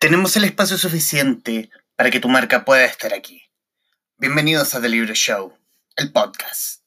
Tenemos 0.00 0.34
el 0.38 0.44
espacio 0.44 0.78
suficiente 0.78 1.68
para 1.94 2.10
que 2.10 2.20
tu 2.20 2.28
marca 2.30 2.64
pueda 2.64 2.86
estar 2.86 3.12
aquí. 3.12 3.42
Bienvenidos 4.16 4.74
a 4.74 4.80
The 4.80 4.88
Libro 4.88 5.12
Show, 5.12 5.52
el 5.94 6.10
podcast. 6.10 6.80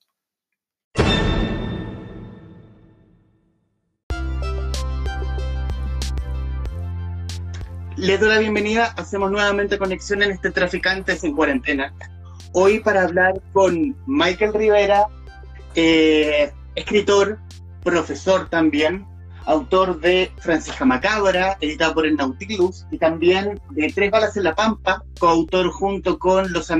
Les 7.97 8.19
doy 8.19 8.29
la 8.29 8.39
bienvenida, 8.39 8.85
hacemos 8.97 9.29
nuevamente 9.29 9.77
conexión 9.77 10.23
en 10.23 10.31
este 10.31 10.49
Traficantes 10.49 11.23
en 11.23 11.35
Cuarentena. 11.35 11.93
Hoy 12.53 12.79
para 12.79 13.03
hablar 13.03 13.39
con 13.53 13.95
Michael 14.07 14.55
Rivera, 14.55 15.05
eh, 15.75 16.51
escritor, 16.73 17.37
profesor 17.83 18.49
también, 18.49 19.05
autor 19.45 19.99
de 19.99 20.31
Francisca 20.37 20.85
Macabra, 20.85 21.57
editado 21.61 21.93
por 21.93 22.05
el 22.05 22.15
Nautilus, 22.15 22.85
y 22.91 22.97
también 22.97 23.59
de 23.71 23.91
Tres 23.93 24.11
Balas 24.11 24.37
en 24.37 24.43
la 24.43 24.55
Pampa, 24.55 25.03
coautor 25.19 25.69
junto 25.69 26.19
con, 26.19 26.51
los 26.53 26.71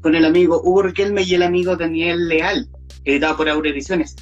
con 0.00 0.14
el 0.14 0.24
amigo 0.24 0.60
Hugo 0.62 0.82
Riquelme 0.82 1.22
y 1.22 1.34
el 1.34 1.42
amigo 1.42 1.76
Daniel 1.76 2.28
Leal, 2.28 2.68
editado 3.04 3.36
por 3.36 3.48
Aura 3.48 3.70
Ediciones. 3.70 4.16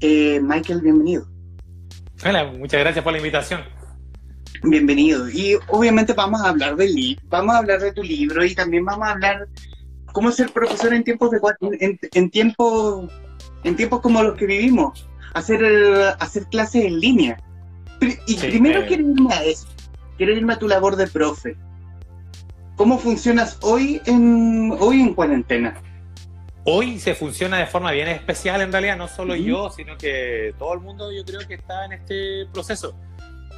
Eh, 0.00 0.40
Michael, 0.42 0.80
bienvenido. 0.80 1.26
Hola, 2.24 2.44
muchas 2.44 2.80
gracias 2.80 3.02
por 3.02 3.12
la 3.12 3.18
invitación. 3.18 3.62
Bienvenido. 4.62 5.28
Y 5.28 5.56
obviamente 5.68 6.12
vamos 6.14 6.40
a 6.40 6.48
hablar 6.48 6.76
del 6.76 6.94
libro, 6.94 7.22
vamos 7.28 7.54
a 7.54 7.58
hablar 7.58 7.80
de 7.80 7.92
tu 7.92 8.02
libro 8.02 8.44
y 8.44 8.54
también 8.54 8.84
vamos 8.84 9.06
a 9.06 9.12
hablar 9.12 9.48
cómo 10.12 10.30
ser 10.30 10.50
profesor 10.50 10.94
en 10.94 11.04
tiempos 11.04 11.30
de 11.30 11.38
en, 11.80 11.98
en 12.12 12.30
tiempos 12.30 13.10
en 13.64 13.76
tiempos 13.76 14.00
como 14.00 14.22
los 14.22 14.36
que 14.38 14.46
vivimos 14.46 15.06
hacer, 15.34 15.62
hacer 16.18 16.46
clases 16.46 16.84
en 16.84 17.00
línea. 17.00 17.42
Y 18.26 18.36
primero 18.36 18.80
eh. 18.80 18.86
quiero 18.86 19.02
irme 19.10 19.34
a 19.34 19.44
eso, 19.44 19.66
quiero 20.16 20.32
irme 20.32 20.54
a 20.54 20.58
tu 20.58 20.68
labor 20.68 20.96
de 20.96 21.06
profe. 21.06 21.56
¿Cómo 22.76 22.98
funcionas 22.98 23.58
hoy 23.62 24.00
en, 24.06 24.74
hoy 24.80 25.00
en 25.00 25.14
cuarentena? 25.14 25.74
Hoy 26.64 26.98
se 26.98 27.14
funciona 27.14 27.58
de 27.58 27.66
forma 27.66 27.92
bien 27.92 28.08
especial 28.08 28.62
en 28.62 28.72
realidad, 28.72 28.96
no 28.96 29.06
solo 29.06 29.36
yo, 29.36 29.70
sino 29.70 29.96
que 29.98 30.54
todo 30.58 30.72
el 30.72 30.80
mundo 30.80 31.12
yo 31.12 31.24
creo 31.24 31.46
que 31.46 31.54
está 31.54 31.84
en 31.84 31.92
este 31.92 32.46
proceso, 32.52 32.96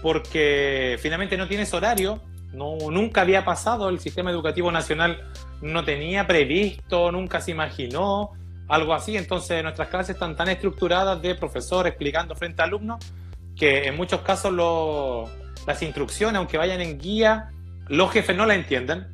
porque 0.03 0.99
finalmente 1.01 1.37
no 1.37 1.47
tienes 1.47 1.73
horario, 1.73 2.21
no, 2.53 2.77
nunca 2.91 3.21
había 3.21 3.45
pasado, 3.45 3.89
el 3.89 4.01
sistema 4.01 4.31
educativo 4.33 4.73
nacional 4.73 5.23
no 5.63 5.85
tenía 5.85 6.27
previsto, 6.27 7.13
nunca 7.13 7.41
se 7.41 7.53
imaginó 7.53 8.33
algo 8.69 8.95
así. 8.95 9.17
Entonces 9.17 9.62
nuestras 9.62 9.89
clases 9.89 10.14
están 10.14 10.36
tan 10.36 10.48
estructuradas 10.48 11.20
de 11.22 11.34
profesor 11.34 11.86
explicando 11.86 12.34
frente 12.34 12.62
a 12.62 12.64
alumnos 12.64 13.05
que 13.56 13.86
en 13.86 13.97
muchos 13.97 14.20
casos 14.20 14.53
las 15.67 15.83
instrucciones, 15.83 16.36
aunque 16.36 16.59
vayan 16.59 16.81
en 16.81 16.98
guía, 16.98 17.50
los 17.89 18.11
jefes 18.11 18.37
no 18.37 18.47
la 18.47 18.55
entienden. 18.55 19.06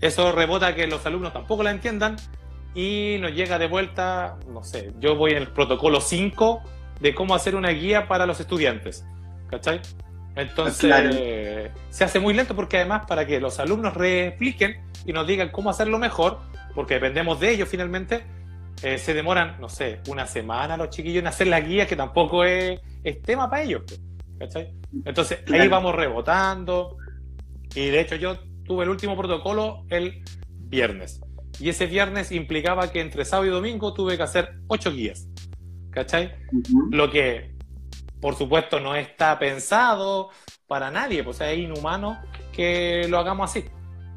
Eso 0.00 0.32
rebota 0.32 0.74
que 0.74 0.86
los 0.86 1.04
alumnos 1.06 1.32
tampoco 1.32 1.62
la 1.62 1.70
entiendan 1.70 2.16
y 2.74 3.16
nos 3.20 3.32
llega 3.32 3.58
de 3.58 3.66
vuelta, 3.66 4.36
no 4.48 4.62
sé, 4.62 4.92
yo 5.00 5.16
voy 5.16 5.32
en 5.32 5.38
el 5.38 5.48
protocolo 5.48 6.00
5 6.00 6.62
de 7.00 7.14
cómo 7.14 7.34
hacer 7.34 7.54
una 7.54 7.70
guía 7.70 8.06
para 8.06 8.26
los 8.26 8.40
estudiantes. 8.40 9.04
¿Cachai? 9.50 9.80
Entonces 10.36 11.72
se 11.90 12.04
hace 12.04 12.20
muy 12.20 12.34
lento 12.34 12.54
porque 12.54 12.76
además 12.76 13.06
para 13.08 13.26
que 13.26 13.40
los 13.40 13.58
alumnos 13.58 13.94
reexpliquen 13.94 14.80
y 15.04 15.12
nos 15.12 15.26
digan 15.26 15.48
cómo 15.48 15.70
hacerlo 15.70 15.98
mejor, 15.98 16.38
porque 16.74 16.94
dependemos 16.94 17.40
de 17.40 17.50
ellos 17.50 17.68
finalmente, 17.68 18.24
eh, 18.82 18.98
se 18.98 19.14
demoran, 19.14 19.60
no 19.60 19.68
sé, 19.68 20.00
una 20.08 20.26
semana 20.26 20.76
los 20.76 20.90
chiquillos 20.90 21.20
en 21.20 21.26
hacer 21.26 21.48
la 21.48 21.60
guía, 21.60 21.86
que 21.86 21.96
tampoco 21.96 22.44
es, 22.44 22.80
tema 23.24 23.50
para 23.50 23.62
ellos. 23.62 23.82
¿cachai? 24.38 24.72
Entonces 25.04 25.40
ahí 25.52 25.68
vamos 25.68 25.94
rebotando. 25.94 26.96
Y 27.74 27.88
de 27.88 28.00
hecho 28.00 28.16
yo 28.16 28.38
tuve 28.64 28.84
el 28.84 28.90
último 28.90 29.16
protocolo 29.16 29.84
el 29.90 30.22
viernes. 30.48 31.20
Y 31.58 31.70
ese 31.70 31.86
viernes 31.86 32.30
implicaba 32.30 32.90
que 32.92 33.00
entre 33.00 33.24
sábado 33.24 33.48
y 33.48 33.50
domingo 33.50 33.92
tuve 33.92 34.16
que 34.16 34.22
hacer 34.22 34.60
ocho 34.68 34.92
guías. 34.92 35.26
¿Cachai? 35.90 36.36
Lo 36.90 37.10
que, 37.10 37.56
por 38.20 38.36
supuesto, 38.36 38.78
no 38.78 38.94
está 38.94 39.38
pensado 39.38 40.30
para 40.68 40.90
nadie, 40.90 41.24
pues 41.24 41.40
es 41.40 41.58
inhumano 41.58 42.20
que 42.52 43.06
lo 43.08 43.18
hagamos 43.18 43.50
así. 43.50 43.64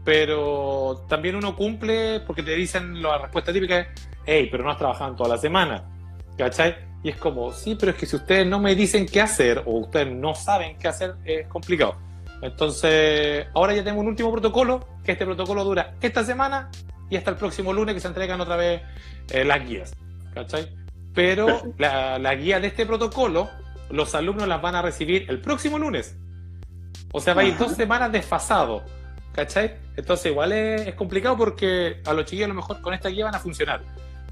Pero 0.04 1.06
también 1.08 1.36
uno 1.36 1.56
cumple 1.56 2.22
porque 2.22 2.44
te 2.44 2.56
dicen 2.56 3.02
la 3.02 3.20
respuesta 3.20 3.54
típica 3.54 3.80
es 3.80 3.88
hey, 4.26 4.48
pero 4.52 4.64
no 4.64 4.72
has 4.72 4.78
trabajado 4.78 5.16
toda 5.16 5.30
la 5.30 5.38
semana, 5.38 5.84
¿cachai? 6.38 6.76
Y 7.04 7.10
es 7.10 7.18
como, 7.18 7.52
sí, 7.52 7.76
pero 7.80 7.92
es 7.92 7.98
que 7.98 8.06
si 8.06 8.16
ustedes 8.16 8.46
no 8.46 8.60
me 8.60 8.76
dicen 8.76 9.06
qué 9.08 9.22
hacer 9.22 9.64
o 9.66 9.80
ustedes 9.80 10.14
no 10.14 10.36
saben 10.36 10.78
qué 10.78 10.88
hacer, 10.88 11.16
es 11.26 11.48
complicado. 11.48 11.96
Entonces, 12.42 13.48
ahora 13.54 13.74
ya 13.74 13.84
tengo 13.84 14.02
un 14.02 14.08
último 14.08 14.32
protocolo, 14.32 14.88
que 15.04 15.14
este 15.14 15.26
protocolo 15.26 15.64
dura 15.64 15.96
esta 16.02 16.24
semana 16.24 16.70
y 17.10 17.18
hasta 17.18 17.32
el 17.32 17.38
próximo 17.38 17.74
lunes 17.74 17.96
que 17.96 18.02
se 18.02 18.08
entregan 18.08 18.40
otra 18.42 18.56
vez 18.56 18.82
eh, 19.30 19.44
las 19.44 19.68
guías, 19.68 19.94
¿cachai? 20.34 20.70
Pero 21.14 21.74
la, 21.78 22.20
la 22.20 22.36
guía 22.36 22.60
de 22.60 22.68
este 22.68 22.86
protocolo, 22.86 23.50
los 23.90 24.16
alumnos 24.16 24.48
las 24.48 24.62
van 24.62 24.76
a 24.76 24.82
recibir 24.82 25.26
el 25.30 25.42
próximo 25.42 25.78
lunes. 25.78 26.16
O 27.12 27.20
sea, 27.20 27.34
va 27.34 27.42
a 27.42 27.46
ir 27.46 27.58
dos 27.58 27.74
semanas 27.74 28.12
desfasado, 28.12 28.84
¿cachai? 29.34 29.76
Entonces 29.96 30.32
igual 30.32 30.52
es, 30.52 30.88
es, 30.88 30.96
complicado 30.96 31.38
porque 31.38 32.02
a 32.06 32.14
los 32.14 32.26
chiquillos 32.26 32.46
a 32.46 32.50
lo 32.50 32.56
mejor 32.56 32.82
con 32.82 32.94
esta 32.94 33.10
guía 33.10 33.26
van 33.26 33.36
a 33.36 33.40
funcionar. 33.40 33.82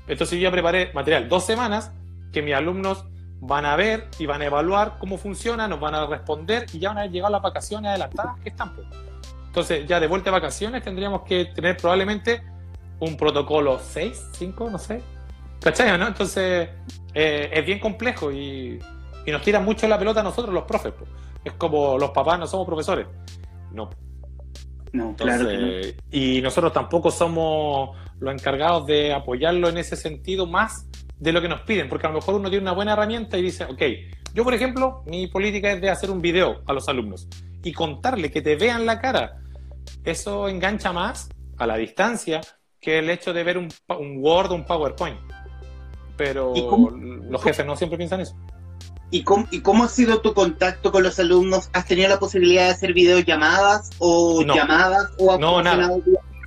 Entonces 0.07 0.39
yo 0.39 0.43
ya 0.43 0.51
preparé 0.51 0.91
material 0.93 1.29
dos 1.29 1.45
semanas 1.45 1.91
que 2.31 2.41
mis 2.41 2.53
alumnos 2.53 3.05
van 3.41 3.65
a 3.65 3.75
ver 3.75 4.07
y 4.17 4.25
van 4.25 4.41
a 4.41 4.45
evaluar 4.45 4.97
cómo 4.99 5.17
funciona, 5.17 5.67
nos 5.67 5.79
van 5.79 5.95
a 5.95 6.05
responder 6.05 6.65
y 6.73 6.79
ya 6.79 6.89
van 6.89 6.97
a 6.97 7.01
haber 7.01 7.11
llegado 7.13 7.31
las 7.31 7.41
vacaciones 7.41 7.89
adelantadas 7.89 8.39
que 8.41 8.49
están. 8.49 8.73
Entonces 9.47 9.87
ya 9.87 9.99
de 9.99 10.07
vuelta 10.07 10.29
a 10.29 10.33
vacaciones 10.33 10.83
tendríamos 10.83 11.21
que 11.23 11.45
tener 11.45 11.77
probablemente 11.77 12.43
un 12.99 13.15
protocolo 13.15 13.79
6, 13.79 14.29
5, 14.33 14.69
no 14.69 14.77
sé. 14.77 15.01
¿Cachai? 15.61 15.97
¿no? 15.97 16.07
Entonces 16.07 16.69
eh, 17.13 17.49
es 17.53 17.65
bien 17.65 17.79
complejo 17.79 18.31
y, 18.31 18.79
y, 19.25 19.31
nos 19.31 19.41
tiran 19.41 19.65
mucho 19.65 19.87
la 19.87 19.97
pelota 19.97 20.19
a 20.19 20.23
nosotros 20.23 20.53
los 20.53 20.63
profes. 20.63 20.93
Es 21.43 21.53
como 21.53 21.97
los 21.97 22.11
papás 22.11 22.39
no 22.39 22.47
somos 22.47 22.65
profesores. 22.65 23.07
No, 23.71 23.89
no, 24.93 25.15
claro 25.15 25.49
Y 26.11 26.41
nosotros 26.41 26.73
tampoco 26.73 27.11
somos 27.11 27.97
los 28.19 28.33
encargados 28.33 28.85
de 28.87 29.13
apoyarlo 29.13 29.69
en 29.69 29.77
ese 29.77 29.95
sentido 29.95 30.45
más 30.45 30.87
de 31.17 31.33
lo 31.33 31.41
que 31.41 31.49
nos 31.49 31.61
piden, 31.61 31.89
porque 31.89 32.07
a 32.07 32.09
lo 32.09 32.15
mejor 32.15 32.35
uno 32.35 32.49
tiene 32.49 32.63
una 32.63 32.71
buena 32.71 32.93
herramienta 32.93 33.37
y 33.37 33.41
dice, 33.41 33.65
ok, 33.65 33.81
yo 34.33 34.43
por 34.43 34.53
ejemplo, 34.53 35.03
mi 35.05 35.27
política 35.27 35.71
es 35.71 35.81
de 35.81 35.89
hacer 35.89 36.09
un 36.09 36.21
video 36.21 36.61
a 36.65 36.73
los 36.73 36.87
alumnos 36.87 37.27
y 37.63 37.73
contarle 37.73 38.31
que 38.31 38.41
te 38.41 38.55
vean 38.55 38.85
la 38.85 38.99
cara. 38.99 39.41
Eso 40.03 40.47
engancha 40.47 40.93
más 40.93 41.29
a 41.57 41.67
la 41.67 41.77
distancia 41.77 42.41
que 42.79 42.99
el 42.99 43.09
hecho 43.09 43.33
de 43.33 43.43
ver 43.43 43.57
un, 43.57 43.67
un 43.99 44.17
Word 44.19 44.51
o 44.51 44.55
un 44.55 44.65
PowerPoint. 44.65 45.19
Pero 46.15 46.53
los 47.29 47.43
jefes 47.43 47.65
no 47.65 47.75
siempre 47.75 47.97
piensan 47.97 48.21
eso. 48.21 48.35
¿Y 49.11 49.23
cómo, 49.23 49.47
¿Y 49.49 49.61
cómo, 49.61 49.85
ha 49.85 49.87
sido 49.87 50.21
tu 50.21 50.33
contacto 50.33 50.91
con 50.91 51.03
los 51.03 51.19
alumnos? 51.19 51.69
¿Has 51.73 51.85
tenido 51.87 52.09
la 52.09 52.19
posibilidad 52.19 52.65
de 52.65 52.69
hacer 52.71 52.93
videollamadas 52.93 53.89
o 53.97 54.43
llamadas 54.43 55.09
o 55.17 55.37
No, 55.37 55.61
nada. 55.61 55.91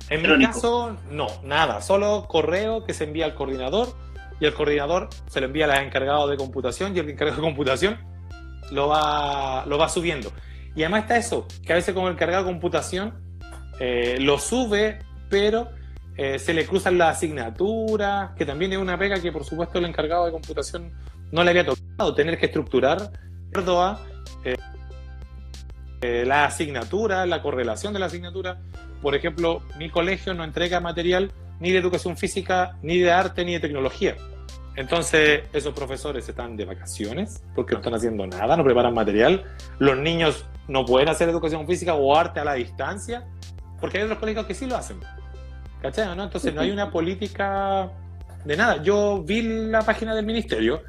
En 0.09 0.21
mi 0.21 0.45
caso, 0.45 0.95
no, 1.11 1.27
nada. 1.43 1.81
Solo 1.81 2.25
correo 2.29 2.85
que 2.85 2.93
se 2.93 3.03
envía 3.03 3.25
al 3.25 3.35
coordinador 3.35 3.93
y 4.39 4.45
el 4.45 4.53
coordinador 4.53 5.09
se 5.27 5.39
lo 5.39 5.47
envía 5.47 5.65
al 5.65 5.83
encargado 5.83 6.27
de 6.27 6.37
computación 6.37 6.95
y 6.95 6.99
el 6.99 7.09
encargado 7.09 7.41
de 7.41 7.43
computación 7.43 7.97
lo 8.71 8.87
va, 8.87 9.65
lo 9.65 9.77
va 9.77 9.89
subiendo. 9.89 10.31
Y 10.75 10.83
además 10.83 11.03
está 11.03 11.17
eso, 11.17 11.47
que 11.65 11.73
a 11.73 11.75
veces 11.75 11.93
como 11.93 12.07
el 12.07 12.13
encargado 12.13 12.43
de 12.43 12.51
computación 12.51 13.13
eh, 13.79 14.17
lo 14.19 14.39
sube, 14.39 14.99
pero 15.29 15.69
eh, 16.15 16.39
se 16.39 16.53
le 16.53 16.65
cruzan 16.65 16.97
las 16.97 17.17
asignaturas, 17.17 18.31
que 18.35 18.45
también 18.45 18.73
es 18.73 18.79
una 18.79 18.97
pega 18.97 19.19
que 19.19 19.31
por 19.31 19.43
supuesto 19.43 19.79
el 19.79 19.85
encargado 19.85 20.25
de 20.25 20.31
computación 20.31 20.91
no 21.33 21.43
le 21.43 21.49
había 21.49 21.65
tocado 21.65 22.13
tener 22.13 22.37
que 22.37 22.45
estructurar 22.45 23.11
eh, 24.45 24.55
eh, 26.01 26.23
la 26.27 26.45
asignatura, 26.45 27.25
la 27.25 27.41
correlación 27.41 27.91
de 27.91 27.99
la 27.99 28.05
asignatura. 28.05 28.61
Por 29.01 29.15
ejemplo, 29.15 29.63
mi 29.79 29.89
colegio 29.89 30.35
no 30.35 30.43
entrega 30.43 30.79
material 30.79 31.31
ni 31.59 31.71
de 31.71 31.79
educación 31.79 32.17
física, 32.17 32.77
ni 32.83 32.99
de 32.99 33.11
arte, 33.11 33.43
ni 33.43 33.53
de 33.53 33.59
tecnología. 33.59 34.15
Entonces, 34.75 35.41
esos 35.53 35.73
profesores 35.73 36.29
están 36.29 36.55
de 36.55 36.65
vacaciones 36.65 37.43
porque 37.55 37.73
no 37.73 37.79
están 37.79 37.95
haciendo 37.95 38.27
nada, 38.27 38.55
no 38.55 38.63
preparan 38.63 38.93
material. 38.93 39.43
Los 39.79 39.97
niños 39.97 40.45
no 40.67 40.85
pueden 40.85 41.09
hacer 41.09 41.29
educación 41.29 41.65
física 41.65 41.95
o 41.95 42.15
arte 42.15 42.41
a 42.41 42.45
la 42.45 42.53
distancia 42.53 43.25
porque 43.81 43.97
hay 43.97 44.03
otros 44.03 44.19
colegios 44.19 44.45
que 44.45 44.53
sí 44.53 44.67
lo 44.67 44.77
hacen. 44.77 44.99
¿Cachai? 45.81 46.15
¿no? 46.15 46.23
Entonces, 46.23 46.53
no 46.53 46.61
hay 46.61 46.69
una 46.69 46.91
política 46.91 47.91
de 48.45 48.55
nada. 48.55 48.83
Yo 48.83 49.23
vi 49.23 49.41
la 49.41 49.81
página 49.81 50.13
del 50.13 50.27
ministerio 50.27 50.83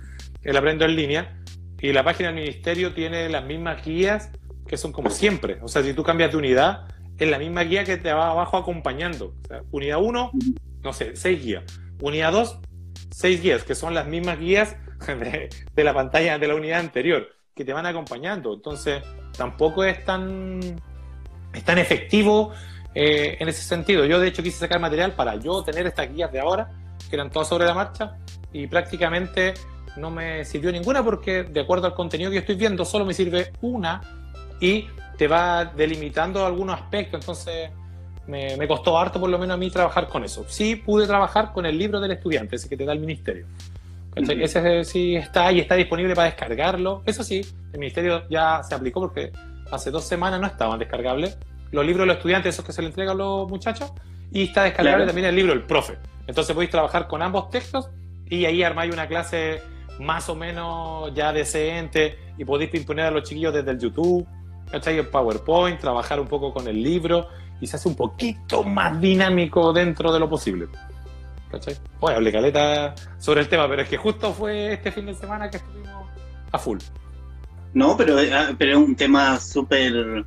el 0.44 0.56
Aprendo 0.56 0.84
en 0.84 0.96
línea, 0.96 1.40
y 1.80 1.92
la 1.92 2.02
página 2.02 2.30
del 2.30 2.36
ministerio 2.36 2.94
tiene 2.94 3.28
las 3.28 3.44
mismas 3.44 3.84
guías 3.84 4.30
que 4.66 4.76
son 4.76 4.92
como 4.92 5.10
siempre. 5.10 5.58
O 5.62 5.68
sea, 5.68 5.82
si 5.82 5.92
tú 5.92 6.02
cambias 6.02 6.30
de 6.32 6.38
unidad, 6.38 6.88
es 7.18 7.28
la 7.28 7.38
misma 7.38 7.62
guía 7.62 7.84
que 7.84 7.96
te 7.96 8.12
va 8.12 8.30
abajo 8.30 8.56
acompañando. 8.56 9.34
O 9.44 9.46
sea, 9.46 9.62
unidad 9.70 9.98
1, 10.00 10.30
no 10.82 10.92
sé, 10.92 11.14
6 11.14 11.44
guías. 11.44 11.64
Unidad 12.00 12.32
2, 12.32 12.58
6 13.10 13.42
guías, 13.42 13.64
que 13.64 13.74
son 13.74 13.94
las 13.94 14.06
mismas 14.06 14.38
guías 14.38 14.76
de, 15.76 15.84
la 15.84 15.94
pantalla 15.94 16.38
de 16.38 16.48
la 16.48 16.54
unidad 16.54 16.80
anterior, 16.80 17.28
que 17.54 17.64
te 17.64 17.72
van 17.72 17.86
acompañando. 17.86 18.54
Entonces, 18.54 19.02
tampoco 19.36 19.84
es 19.84 20.04
tan 20.04 20.60
es 21.52 21.64
tan 21.64 21.78
efectivo 21.78 22.52
eh, 22.94 23.36
en 23.38 23.48
ese 23.48 23.62
sentido. 23.62 24.04
Yo 24.06 24.18
de 24.18 24.28
hecho 24.28 24.42
quise 24.42 24.58
sacar 24.58 24.80
material 24.80 25.12
para 25.12 25.36
yo 25.36 25.62
tener 25.62 25.86
estas 25.86 26.12
guías 26.12 26.32
de 26.32 26.40
ahora, 26.40 26.70
que 27.08 27.14
eran 27.14 27.30
todas 27.30 27.48
sobre 27.48 27.66
la 27.66 27.74
marcha, 27.74 28.16
y 28.52 28.66
prácticamente 28.66 29.54
no 29.96 30.10
me 30.10 30.44
sirvió 30.44 30.72
ninguna 30.72 31.02
porque 31.02 31.44
de 31.44 31.60
acuerdo 31.60 31.86
al 31.86 31.94
contenido 31.94 32.30
que 32.30 32.38
estoy 32.38 32.56
viendo, 32.56 32.84
solo 32.84 33.04
me 33.04 33.14
sirve 33.14 33.52
una 33.60 34.00
y 34.60 34.86
te 35.16 35.28
va 35.28 35.64
delimitando 35.64 36.44
algunos 36.44 36.80
aspectos. 36.80 37.20
Entonces 37.20 37.70
me, 38.26 38.56
me, 38.56 38.66
costó 38.66 38.98
harto 38.98 39.20
por 39.20 39.30
lo 39.30 39.38
menos 39.38 39.54
a 39.54 39.58
mí 39.58 39.70
trabajar 39.70 40.08
con 40.08 40.24
eso. 40.24 40.44
Sí 40.48 40.76
pude 40.76 41.06
trabajar 41.06 41.52
con 41.52 41.66
el 41.66 41.78
libro 41.78 42.00
del 42.00 42.12
estudiante, 42.12 42.56
ese 42.56 42.68
que 42.68 42.76
te 42.76 42.84
da 42.84 42.92
el 42.92 43.00
ministerio. 43.00 43.46
Ese 44.16 44.84
sí 44.84 45.16
está 45.16 45.50
y 45.50 45.60
está 45.60 45.74
disponible 45.74 46.14
para 46.14 46.26
descargarlo. 46.26 47.02
Eso 47.04 47.24
sí, 47.24 47.44
el 47.72 47.78
ministerio 47.78 48.28
ya 48.28 48.62
se 48.62 48.74
aplicó 48.74 49.00
porque 49.00 49.32
hace 49.70 49.90
dos 49.90 50.04
semanas 50.04 50.40
no 50.40 50.46
estaban 50.46 50.78
descargables. 50.78 51.36
Los 51.72 51.84
libros 51.84 52.02
de 52.02 52.06
los 52.06 52.16
estudiantes, 52.18 52.54
esos 52.54 52.64
que 52.64 52.72
se 52.72 52.82
le 52.82 52.88
entregan 52.88 53.14
a 53.14 53.18
los 53.18 53.48
muchachos, 53.48 53.92
y 54.30 54.44
está 54.44 54.64
descargable 54.64 55.06
también 55.06 55.26
el 55.26 55.34
libro 55.34 55.52
del 55.52 55.62
profe. 55.62 55.98
Entonces 56.26 56.54
podéis 56.54 56.70
trabajar 56.70 57.08
con 57.08 57.22
ambos 57.22 57.50
textos 57.50 57.90
y 58.26 58.44
ahí 58.44 58.62
armáis 58.62 58.92
una 58.92 59.06
clase 59.06 59.60
más 60.00 60.28
o 60.28 60.34
menos 60.34 61.12
ya 61.14 61.32
decente 61.32 62.18
y 62.36 62.44
podéis 62.44 62.74
imponer 62.74 63.06
a 63.06 63.10
los 63.10 63.22
chiquillos 63.22 63.54
desde 63.54 63.70
el 63.70 63.78
YouTube, 63.78 64.26
¿cachai? 64.70 64.98
El 64.98 65.08
PowerPoint, 65.08 65.80
trabajar 65.80 66.20
un 66.20 66.26
poco 66.26 66.52
con 66.52 66.66
el 66.68 66.82
libro 66.82 67.28
y 67.60 67.66
se 67.66 67.76
hace 67.76 67.88
un 67.88 67.94
poquito 67.94 68.62
más 68.62 69.00
dinámico 69.00 69.72
dentro 69.72 70.12
de 70.12 70.20
lo 70.20 70.28
posible. 70.28 70.68
¿Cachai? 71.50 71.76
Bueno, 72.00 72.16
hablé 72.16 72.32
caleta 72.32 72.94
sobre 73.18 73.40
el 73.40 73.48
tema, 73.48 73.68
pero 73.68 73.82
es 73.82 73.88
que 73.88 73.96
justo 73.96 74.32
fue 74.32 74.72
este 74.72 74.90
fin 74.90 75.06
de 75.06 75.14
semana 75.14 75.48
que 75.50 75.58
estuvimos 75.58 76.08
a 76.50 76.58
full. 76.58 76.78
No, 77.72 77.96
pero, 77.96 78.16
ah, 78.18 78.50
pero 78.56 78.72
es 78.72 78.76
un 78.76 78.94
tema 78.94 79.38
súper 79.38 80.24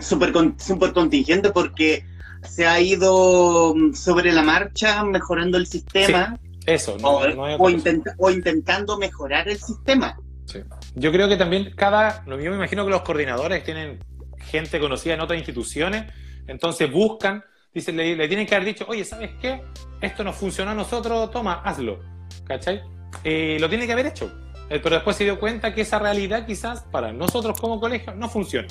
súper 0.00 0.32
super 0.58 0.92
contingente 0.92 1.50
porque 1.50 2.04
se 2.42 2.66
ha 2.66 2.80
ido 2.80 3.74
sobre 3.94 4.32
la 4.32 4.42
marcha 4.42 5.02
mejorando 5.04 5.56
el 5.58 5.66
sistema. 5.66 6.38
Eso, 6.66 6.96
no, 6.98 7.18
o, 7.58 8.30
intentando 8.30 8.96
mejorar 8.98 9.48
el 9.48 9.58
sistema. 9.58 10.18
Sí. 10.46 10.60
Yo 10.94 11.10
creo 11.12 11.28
que 11.28 11.36
también 11.36 11.72
cada, 11.76 12.24
yo 12.26 12.36
me 12.36 12.44
imagino 12.44 12.84
que 12.84 12.90
los 12.90 13.02
coordinadores 13.02 13.64
tienen 13.64 13.98
gente 14.38 14.78
conocida 14.78 15.14
en 15.14 15.20
otras 15.20 15.38
instituciones, 15.38 16.04
entonces 16.46 16.90
buscan 16.90 17.44
Dicen, 17.74 17.96
le, 17.96 18.28
tienen 18.28 18.46
que 18.46 18.54
haber 18.54 18.68
dicho, 18.68 18.86
oye, 18.88 19.04
¿sabes 19.04 19.32
qué? 19.40 19.60
Esto 20.00 20.22
nos 20.22 20.36
funcionó 20.36 20.70
a 20.70 20.74
nosotros, 20.74 21.30
toma, 21.32 21.54
hazlo. 21.64 21.98
¿Cachai? 22.44 22.82
Eh, 23.24 23.56
lo 23.60 23.68
tiene 23.68 23.86
que 23.86 23.92
haber 23.92 24.06
hecho. 24.06 24.30
Eh, 24.70 24.78
pero 24.80 24.94
después 24.94 25.16
se 25.16 25.24
dio 25.24 25.40
cuenta 25.40 25.74
que 25.74 25.80
esa 25.80 25.98
realidad 25.98 26.46
quizás 26.46 26.82
para 26.82 27.12
nosotros 27.12 27.60
como 27.60 27.80
colegio 27.80 28.14
no 28.14 28.28
funciona. 28.28 28.68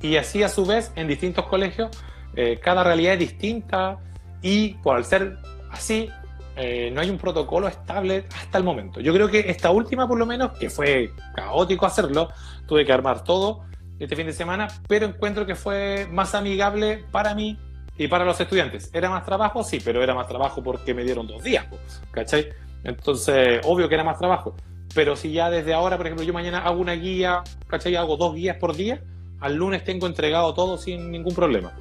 Y 0.00 0.16
así 0.16 0.42
a 0.42 0.48
su 0.48 0.66
vez 0.66 0.90
en 0.96 1.06
distintos 1.06 1.46
colegios 1.46 1.90
eh, 2.34 2.58
cada 2.60 2.82
realidad 2.82 3.12
es 3.12 3.20
distinta 3.20 3.98
y 4.42 4.74
por 4.74 5.04
ser 5.04 5.38
así 5.70 6.08
no 6.56 7.00
hay 7.00 7.10
un 7.10 7.18
protocolo 7.18 7.68
estable 7.68 8.26
hasta 8.34 8.58
el 8.58 8.64
momento. 8.64 9.00
Yo 9.00 9.12
creo 9.12 9.28
que 9.28 9.50
esta 9.50 9.70
última 9.70 10.06
por 10.06 10.18
lo 10.18 10.26
menos, 10.26 10.52
que 10.58 10.70
fue 10.70 11.12
caótico 11.34 11.86
hacerlo, 11.86 12.28
tuve 12.66 12.84
que 12.84 12.92
armar 12.92 13.24
todo 13.24 13.64
este 13.98 14.16
fin 14.16 14.26
de 14.26 14.32
semana, 14.32 14.68
pero 14.88 15.06
encuentro 15.06 15.46
que 15.46 15.54
fue 15.54 16.06
más 16.10 16.34
amigable 16.34 17.04
para 17.10 17.34
mí 17.34 17.58
y 17.96 18.08
para 18.08 18.24
los 18.24 18.40
estudiantes, 18.40 18.90
¿era 18.92 19.08
más 19.10 19.24
trabajo? 19.24 19.62
Sí, 19.62 19.80
pero 19.84 20.02
era 20.02 20.14
más 20.14 20.26
trabajo 20.26 20.62
porque 20.62 20.94
me 20.94 21.04
dieron 21.04 21.26
dos 21.26 21.42
días, 21.42 21.66
¿cachai? 22.10 22.48
Entonces, 22.84 23.60
obvio 23.64 23.88
que 23.88 23.94
era 23.94 24.04
más 24.04 24.18
trabajo. 24.18 24.56
Pero 24.94 25.14
si 25.14 25.32
ya 25.32 25.50
desde 25.50 25.72
ahora, 25.72 25.96
por 25.96 26.06
ejemplo, 26.06 26.24
yo 26.24 26.32
mañana 26.32 26.58
hago 26.64 26.80
una 26.80 26.94
guía, 26.94 27.42
¿cachai? 27.66 27.96
Hago 27.96 28.16
dos 28.16 28.34
guías 28.34 28.56
por 28.56 28.74
día, 28.74 29.02
al 29.40 29.54
lunes 29.56 29.84
tengo 29.84 30.06
entregado 30.06 30.52
todo 30.54 30.78
sin 30.78 31.10
ningún 31.10 31.34
problema. 31.34 31.72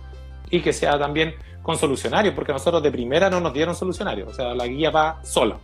Y 0.50 0.62
que 0.62 0.74
sea 0.74 1.00
también 1.00 1.34
con 1.62 1.78
solucionarios, 1.78 2.34
porque 2.34 2.52
nosotros 2.52 2.82
de 2.82 2.92
primera 2.92 3.30
no 3.30 3.40
nos 3.40 3.54
dieron 3.54 3.76
solucionarios, 3.76 4.30
o 4.30 4.34
sea, 4.34 4.54
la 4.54 4.68
guía 4.68 4.90
va 4.90 5.24
sola. 5.24 5.58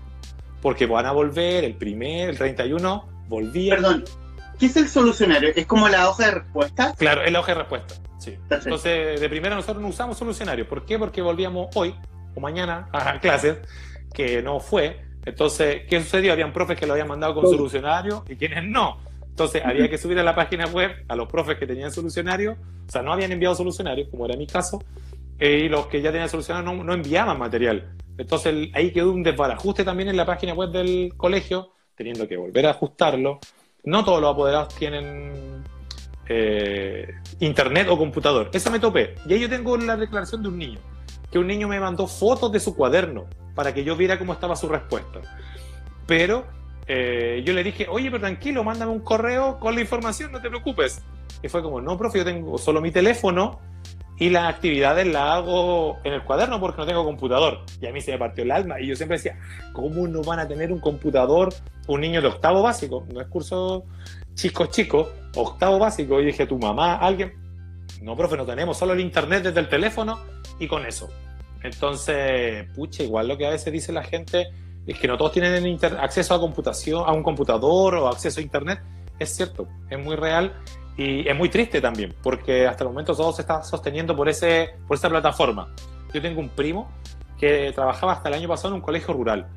Porque 0.62 0.86
van 0.86 1.06
a 1.06 1.12
volver 1.12 1.64
el 1.64 1.76
primer, 1.76 2.30
el 2.30 2.38
31, 2.38 3.06
volvía. 3.28 3.76
Perdón, 3.76 4.06
¿qué 4.60 4.66
es 4.66 4.78
el 4.78 4.88
solucionario? 4.88 5.52
¿Es 5.56 5.66
como 5.66 5.88
la 5.88 6.10
hoja 6.10 6.26
de 6.26 6.32
respuesta? 6.32 6.96
Claro, 6.98 7.24
es 7.24 7.32
la 7.32 7.40
hoja 7.40 7.54
de 7.54 7.60
respuesta. 7.60 7.96
Entonces, 8.50 9.22
de 9.22 9.30
primera 9.30 9.56
nosotros 9.56 9.82
no 9.82 9.88
usamos 9.88 10.18
solucionarios. 10.18 10.68
¿Por 10.68 10.86
qué? 10.86 11.00
Porque 11.00 11.22
volvíamos 11.22 11.70
hoy 11.76 11.96
o 12.36 12.40
mañana 12.40 12.90
a 12.92 13.20
clases, 13.20 13.58
que 14.14 14.42
no 14.42 14.60
fue. 14.60 15.02
Entonces, 15.26 15.84
¿qué 15.90 16.02
sucedió? 16.02 16.34
Habían 16.34 16.54
profes 16.54 16.78
que 16.78 16.86
lo 16.86 16.94
habían 16.94 17.08
mandado 17.08 17.36
con 17.36 17.50
solucionario 17.50 18.24
y 18.28 18.36
quienes 18.36 18.64
no. 18.64 18.98
Entonces, 19.30 19.62
había 19.64 19.90
que 19.90 19.98
subir 19.98 20.18
a 20.20 20.24
la 20.24 20.34
página 20.34 20.66
web 20.66 21.06
a 21.08 21.16
los 21.16 21.28
profes 21.28 21.58
que 21.58 21.68
tenían 21.68 21.92
solucionario, 21.92 22.58
o 22.88 22.92
sea, 22.92 23.04
no 23.04 23.14
habían 23.14 23.32
enviado 23.32 23.54
solucionarios, 23.54 24.10
como 24.10 24.26
era 24.26 24.36
mi 24.36 24.48
caso, 24.48 24.84
eh, 25.40 25.62
y 25.66 25.70
los 25.70 25.88
que 25.88 26.02
ya 26.02 26.12
tenían 26.12 26.30
solucionario 26.30 26.72
no, 26.72 26.84
no 26.84 26.94
enviaban 26.94 27.38
material. 27.38 27.96
Entonces, 28.18 28.70
ahí 28.74 28.92
quedó 28.92 29.12
un 29.12 29.24
desbarajuste 29.24 29.84
también 29.84 30.10
en 30.10 30.18
la 30.18 30.26
página 30.26 30.54
web 30.54 30.72
del 30.72 31.14
colegio, 31.16 31.74
teniendo 31.96 32.28
que 32.28 32.38
volver 32.38 32.66
a 32.66 32.72
ajustarlo. 32.72 33.40
No 33.84 34.04
todos 34.04 34.22
los 34.22 34.34
apoderados 34.34 34.74
tienen 34.76 35.64
eh, 36.28 37.08
internet 37.40 37.88
o 37.90 37.98
computador. 37.98 38.50
Eso 38.52 38.72
me 38.72 38.80
topé. 38.80 39.16
Y 39.28 39.34
ahí 39.34 39.40
yo 39.40 39.50
tengo 39.50 39.78
la 39.78 39.96
declaración 39.96 40.42
de 40.42 40.50
un 40.50 40.58
niño, 40.58 40.80
que 41.32 41.40
un 41.40 41.48
niño 41.48 41.68
me 41.68 41.80
mandó 41.80 42.08
fotos 42.08 42.52
de 42.52 42.60
su 42.60 42.76
cuaderno 42.76 43.26
para 43.56 43.74
que 43.74 43.84
yo 43.84 43.96
viera 43.96 44.18
cómo 44.18 44.34
estaba 44.34 44.56
su 44.56 44.68
respuesta. 44.68 45.22
Pero 46.08 46.46
eh, 46.88 47.44
yo 47.46 47.54
le 47.54 47.64
dije, 47.64 47.88
oye, 47.90 48.10
pero 48.10 48.22
tranquilo, 48.22 48.64
mándame 48.64 48.92
un 48.92 49.02
correo 49.02 49.60
con 49.60 49.76
la 49.76 49.82
información, 49.82 50.32
no 50.32 50.42
te 50.42 50.50
preocupes. 50.50 51.04
Y 51.44 51.50
fue 51.50 51.62
como, 51.62 51.82
no, 51.82 51.98
profe, 51.98 52.20
yo 52.20 52.26
tengo 52.26 52.58
solo 52.58 52.82
mi 52.82 52.92
teléfono 52.92 53.60
y 54.20 54.30
las 54.30 54.54
actividades 54.54 55.06
las 55.06 55.24
hago 55.24 56.00
en 56.04 56.14
el 56.14 56.24
cuaderno 56.24 56.60
porque 56.60 56.82
no 56.82 56.88
tengo 56.88 57.04
computador. 57.04 57.60
Y 57.80 57.86
a 57.86 57.92
mí 57.92 58.02
se 58.02 58.12
me 58.12 58.18
partió 58.18 58.44
el 58.44 58.52
alma. 58.52 58.80
Y 58.80 58.88
yo 58.88 58.96
siempre 58.96 59.18
decía, 59.18 59.38
¿cómo 59.74 60.08
no 60.08 60.24
van 60.24 60.40
a 60.40 60.48
tener 60.48 60.72
un 60.72 60.80
computador 60.80 61.54
un 61.88 62.02
niño 62.02 62.22
de 62.22 62.28
octavo 62.28 62.64
básico? 62.64 63.06
No 63.14 63.22
es 63.22 63.28
curso 63.28 63.86
chicos, 64.34 64.70
chicos, 64.70 65.08
octavo 65.36 65.80
básico, 65.80 66.20
y 66.22 66.26
dije, 66.26 66.46
¿tu 66.46 66.58
mamá, 66.58 66.96
alguien? 66.96 67.34
No, 68.02 68.16
profe, 68.16 68.38
no 68.38 68.46
tenemos, 68.46 68.78
solo 68.78 68.94
el 68.94 69.00
internet 69.00 69.44
desde 69.44 69.60
el 69.60 69.70
teléfono 69.70 70.20
y 70.60 70.68
con 70.68 70.86
eso. 70.86 71.10
Entonces, 71.64 72.68
pucha, 72.76 73.04
igual 73.04 73.28
lo 73.28 73.38
que 73.38 73.48
a 73.48 73.50
veces 73.50 73.74
dice 73.74 73.92
la 73.92 74.04
gente 74.04 74.48
es 74.86 74.98
que 75.00 75.08
no 75.08 75.18
todos 75.18 75.32
tienen 75.32 75.78
acceso 76.00 76.36
a 76.36 76.40
computación, 76.40 77.04
a 77.06 77.12
un 77.14 77.24
computador 77.24 77.96
o 77.96 78.08
acceso 78.08 78.40
a 78.40 78.44
internet. 78.44 78.80
Es 79.20 79.36
cierto, 79.36 79.68
es 79.90 80.00
muy 80.00 80.16
real 80.16 80.54
y 80.98 81.28
es 81.28 81.36
muy 81.38 81.50
triste 81.50 81.80
también, 81.80 82.16
porque 82.22 82.68
hasta 82.68 82.84
el 82.84 82.90
momento 82.90 83.16
todo 83.16 83.32
se 83.32 83.42
está 83.42 83.64
sosteniendo 83.64 84.16
por, 84.16 84.28
ese, 84.28 84.72
por 84.88 84.98
esa 84.98 85.10
plataforma. 85.10 85.74
Yo 86.14 86.22
tengo 86.22 86.40
un 86.40 86.50
primo 86.50 86.90
que 87.40 87.72
trabajaba 87.74 88.14
hasta 88.14 88.30
el 88.30 88.36
año 88.36 88.48
pasado 88.48 88.70
en 88.70 88.76
un 88.76 88.82
colegio 88.82 89.14
rural 89.14 89.48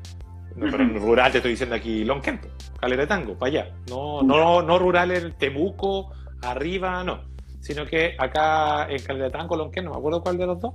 pero 0.59 0.83
en 0.83 0.99
rural 0.99 1.31
te 1.31 1.37
estoy 1.37 1.51
diciendo 1.51 1.75
aquí 1.75 2.03
Lonquempo, 2.03 2.47
Calera 2.79 3.03
de 3.03 3.07
Tango, 3.07 3.35
para 3.35 3.49
allá. 3.49 3.75
No, 3.89 4.21
no, 4.21 4.61
no 4.61 4.79
rural 4.79 5.11
en 5.11 5.33
Temuco, 5.33 6.11
arriba, 6.41 7.03
no. 7.03 7.21
Sino 7.59 7.85
que 7.85 8.15
acá 8.17 8.87
en 8.89 9.01
Calera 9.03 9.25
de 9.25 9.31
Tango, 9.31 9.55
Lonquén, 9.55 9.85
no 9.85 9.91
me 9.91 9.97
acuerdo 9.97 10.21
cuál 10.21 10.37
de 10.37 10.45
los 10.45 10.59
dos. 10.59 10.73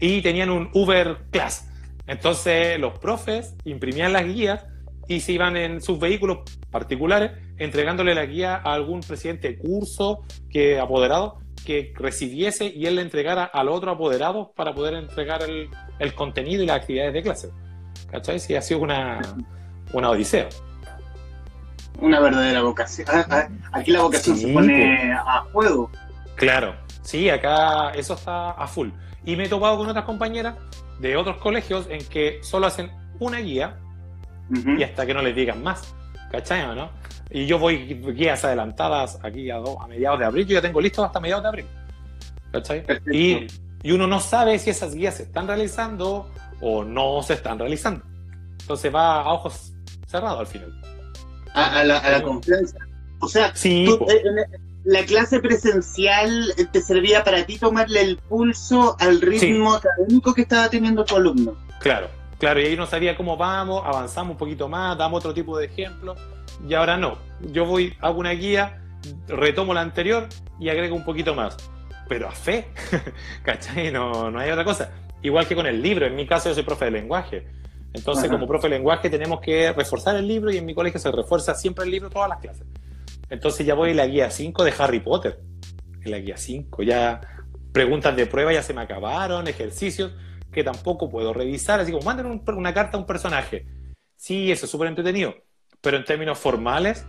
Y 0.00 0.22
tenían 0.22 0.50
un 0.50 0.70
Uber 0.72 1.18
Class. 1.30 1.70
Entonces 2.06 2.78
los 2.78 2.98
profes 2.98 3.56
imprimían 3.64 4.12
las 4.12 4.24
guías 4.24 4.66
y 5.08 5.20
se 5.20 5.32
iban 5.32 5.56
en 5.56 5.80
sus 5.80 5.98
vehículos 5.98 6.38
particulares 6.70 7.32
entregándole 7.58 8.14
la 8.14 8.26
guía 8.26 8.56
a 8.56 8.74
algún 8.74 9.00
presidente 9.00 9.48
de 9.48 9.58
curso 9.58 10.24
que 10.50 10.78
apoderado 10.78 11.38
que 11.64 11.92
recibiese 11.96 12.66
y 12.66 12.86
él 12.86 12.96
le 12.96 13.02
entregara 13.02 13.44
al 13.44 13.68
otro 13.68 13.90
apoderado 13.90 14.52
para 14.54 14.72
poder 14.74 14.94
entregar 14.94 15.42
el, 15.42 15.68
el 15.98 16.14
contenido 16.14 16.62
y 16.62 16.66
las 16.66 16.76
actividades 16.76 17.12
de 17.12 17.22
clase. 17.22 17.50
¿Cachai? 18.10 18.38
Sí, 18.38 18.54
ha 18.54 18.62
sido 18.62 18.80
una, 18.80 19.20
una 19.92 20.10
odisea. 20.10 20.48
Una 22.00 22.20
verdadera 22.20 22.62
vocación. 22.62 23.08
Ah, 23.10 23.26
ah, 23.30 23.48
aquí 23.72 23.90
la 23.90 24.02
vocación 24.02 24.36
se 24.36 24.52
pone 24.52 25.12
a 25.12 25.44
juego. 25.52 25.90
Claro, 26.36 26.76
sí, 27.02 27.28
acá 27.30 27.90
eso 27.90 28.14
está 28.14 28.50
a 28.50 28.66
full. 28.66 28.90
Y 29.24 29.34
me 29.34 29.44
he 29.44 29.48
topado 29.48 29.78
con 29.78 29.88
otras 29.88 30.04
compañeras 30.04 30.56
de 31.00 31.16
otros 31.16 31.38
colegios 31.38 31.86
en 31.90 32.06
que 32.06 32.38
solo 32.42 32.66
hacen 32.66 32.90
una 33.18 33.38
guía 33.38 33.78
y 34.78 34.82
hasta 34.82 35.04
que 35.04 35.14
no 35.14 35.22
les 35.22 35.34
digan 35.34 35.62
más. 35.62 35.94
¿Cachai 36.36 36.64
o 36.64 36.74
no? 36.74 36.90
Y 37.30 37.46
yo 37.46 37.58
voy 37.58 37.94
guías 38.14 38.44
adelantadas 38.44 39.18
aquí 39.22 39.50
a, 39.50 39.56
a, 39.56 39.86
mediados 39.86 40.18
de 40.18 40.24
abril, 40.26 40.46
yo 40.46 40.54
ya 40.54 40.60
tengo 40.60 40.82
listo 40.82 41.02
hasta 41.02 41.18
mediados 41.18 41.42
de 41.44 41.48
abril. 41.48 41.66
¿Cachai? 42.52 42.84
Y, 43.10 43.46
y, 43.82 43.92
uno 43.92 44.06
no 44.06 44.20
sabe 44.20 44.58
si 44.58 44.68
esas 44.68 44.94
guías 44.94 45.14
se 45.14 45.22
están 45.22 45.46
realizando 45.46 46.30
o 46.60 46.84
no 46.84 47.22
se 47.22 47.32
están 47.34 47.58
realizando. 47.58 48.04
Entonces 48.60 48.94
va 48.94 49.22
a 49.22 49.32
ojos 49.32 49.72
cerrados 50.06 50.40
al 50.40 50.46
final. 50.46 50.80
A, 51.54 51.82
la, 51.84 52.22
confianza. 52.22 52.76
O 53.20 53.28
sea, 53.28 53.54
eh, 53.64 53.86
la 54.84 55.04
clase 55.06 55.40
presencial 55.40 56.52
te 56.70 56.82
servía 56.82 57.24
para 57.24 57.46
ti 57.46 57.56
tomarle 57.56 58.02
el 58.02 58.18
pulso 58.18 58.94
al 59.00 59.22
ritmo 59.22 59.74
académico 59.74 60.34
que 60.34 60.42
estaba 60.42 60.68
teniendo 60.68 61.02
tu 61.02 61.16
alumno. 61.16 61.56
Claro, 61.80 62.10
claro, 62.38 62.60
y 62.60 62.66
ahí 62.66 62.76
no 62.76 62.86
sabía 62.86 63.16
cómo 63.16 63.36
vamos, 63.36 63.82
avanzamos 63.84 64.32
un 64.32 64.38
poquito 64.38 64.68
más, 64.68 64.96
damos 64.96 65.18
otro 65.18 65.34
tipo 65.34 65.58
de 65.58 65.66
ejemplo, 65.66 66.14
y 66.66 66.74
ahora 66.74 66.96
no. 66.96 67.18
Yo 67.52 67.64
voy, 67.64 67.94
hago 68.00 68.18
una 68.18 68.32
guía, 68.32 68.82
retomo 69.28 69.74
la 69.74 69.82
anterior 69.82 70.28
y 70.58 70.68
agrego 70.68 70.96
un 70.96 71.04
poquito 71.04 71.34
más. 71.34 71.56
pero 72.08 72.28
a 72.28 72.32
fe, 72.32 72.68
¿cachai? 73.42 73.90
No, 73.90 74.30
no 74.30 74.38
hay 74.38 74.50
otra 74.50 74.64
cosa. 74.64 74.92
Igual 75.22 75.46
que 75.46 75.56
con 75.56 75.66
el 75.66 75.82
libro, 75.82 76.06
en 76.06 76.14
mi 76.14 76.26
caso 76.26 76.48
yo 76.48 76.54
soy 76.54 76.62
profe 76.62 76.86
de 76.86 76.92
lenguaje. 76.92 77.46
Entonces, 77.92 78.30
como 78.30 78.46
profe 78.46 78.68
de 78.68 78.76
lenguaje, 78.76 79.08
tenemos 79.08 79.40
que 79.40 79.72
reforzar 79.72 80.16
el 80.16 80.28
libro 80.28 80.52
y 80.52 80.58
en 80.58 80.66
mi 80.66 80.74
colegio 80.74 81.00
se 81.00 81.10
refuerza 81.10 81.54
siempre 81.54 81.84
el 81.84 81.90
libro 81.90 82.10
todas 82.10 82.28
las 82.28 82.38
clases. 82.38 82.66
Entonces 83.30 83.66
ya 83.66 83.74
voy 83.74 83.90
en 83.90 83.96
la 83.96 84.06
guía 84.06 84.30
5 84.30 84.62
de 84.64 84.74
Harry 84.78 85.00
Potter. 85.00 85.40
En 86.04 86.10
la 86.10 86.18
guía 86.18 86.36
5, 86.36 86.82
ya 86.82 87.20
preguntas 87.72 88.14
de 88.14 88.26
prueba 88.26 88.52
ya 88.52 88.62
se 88.62 88.72
me 88.72 88.82
acabaron, 88.82 89.48
ejercicios 89.48 90.12
que 90.56 90.64
tampoco 90.64 91.10
puedo 91.10 91.34
revisar. 91.34 91.78
Así 91.80 91.92
como 91.92 92.04
manden 92.06 92.42
una 92.46 92.72
carta 92.72 92.96
a 92.96 93.00
un 93.00 93.06
personaje. 93.06 93.66
Sí, 94.16 94.50
eso 94.50 94.64
es 94.64 94.72
súper 94.72 94.88
entretenido. 94.88 95.34
Pero 95.82 95.98
en 95.98 96.04
términos 96.04 96.38
formales, 96.38 97.06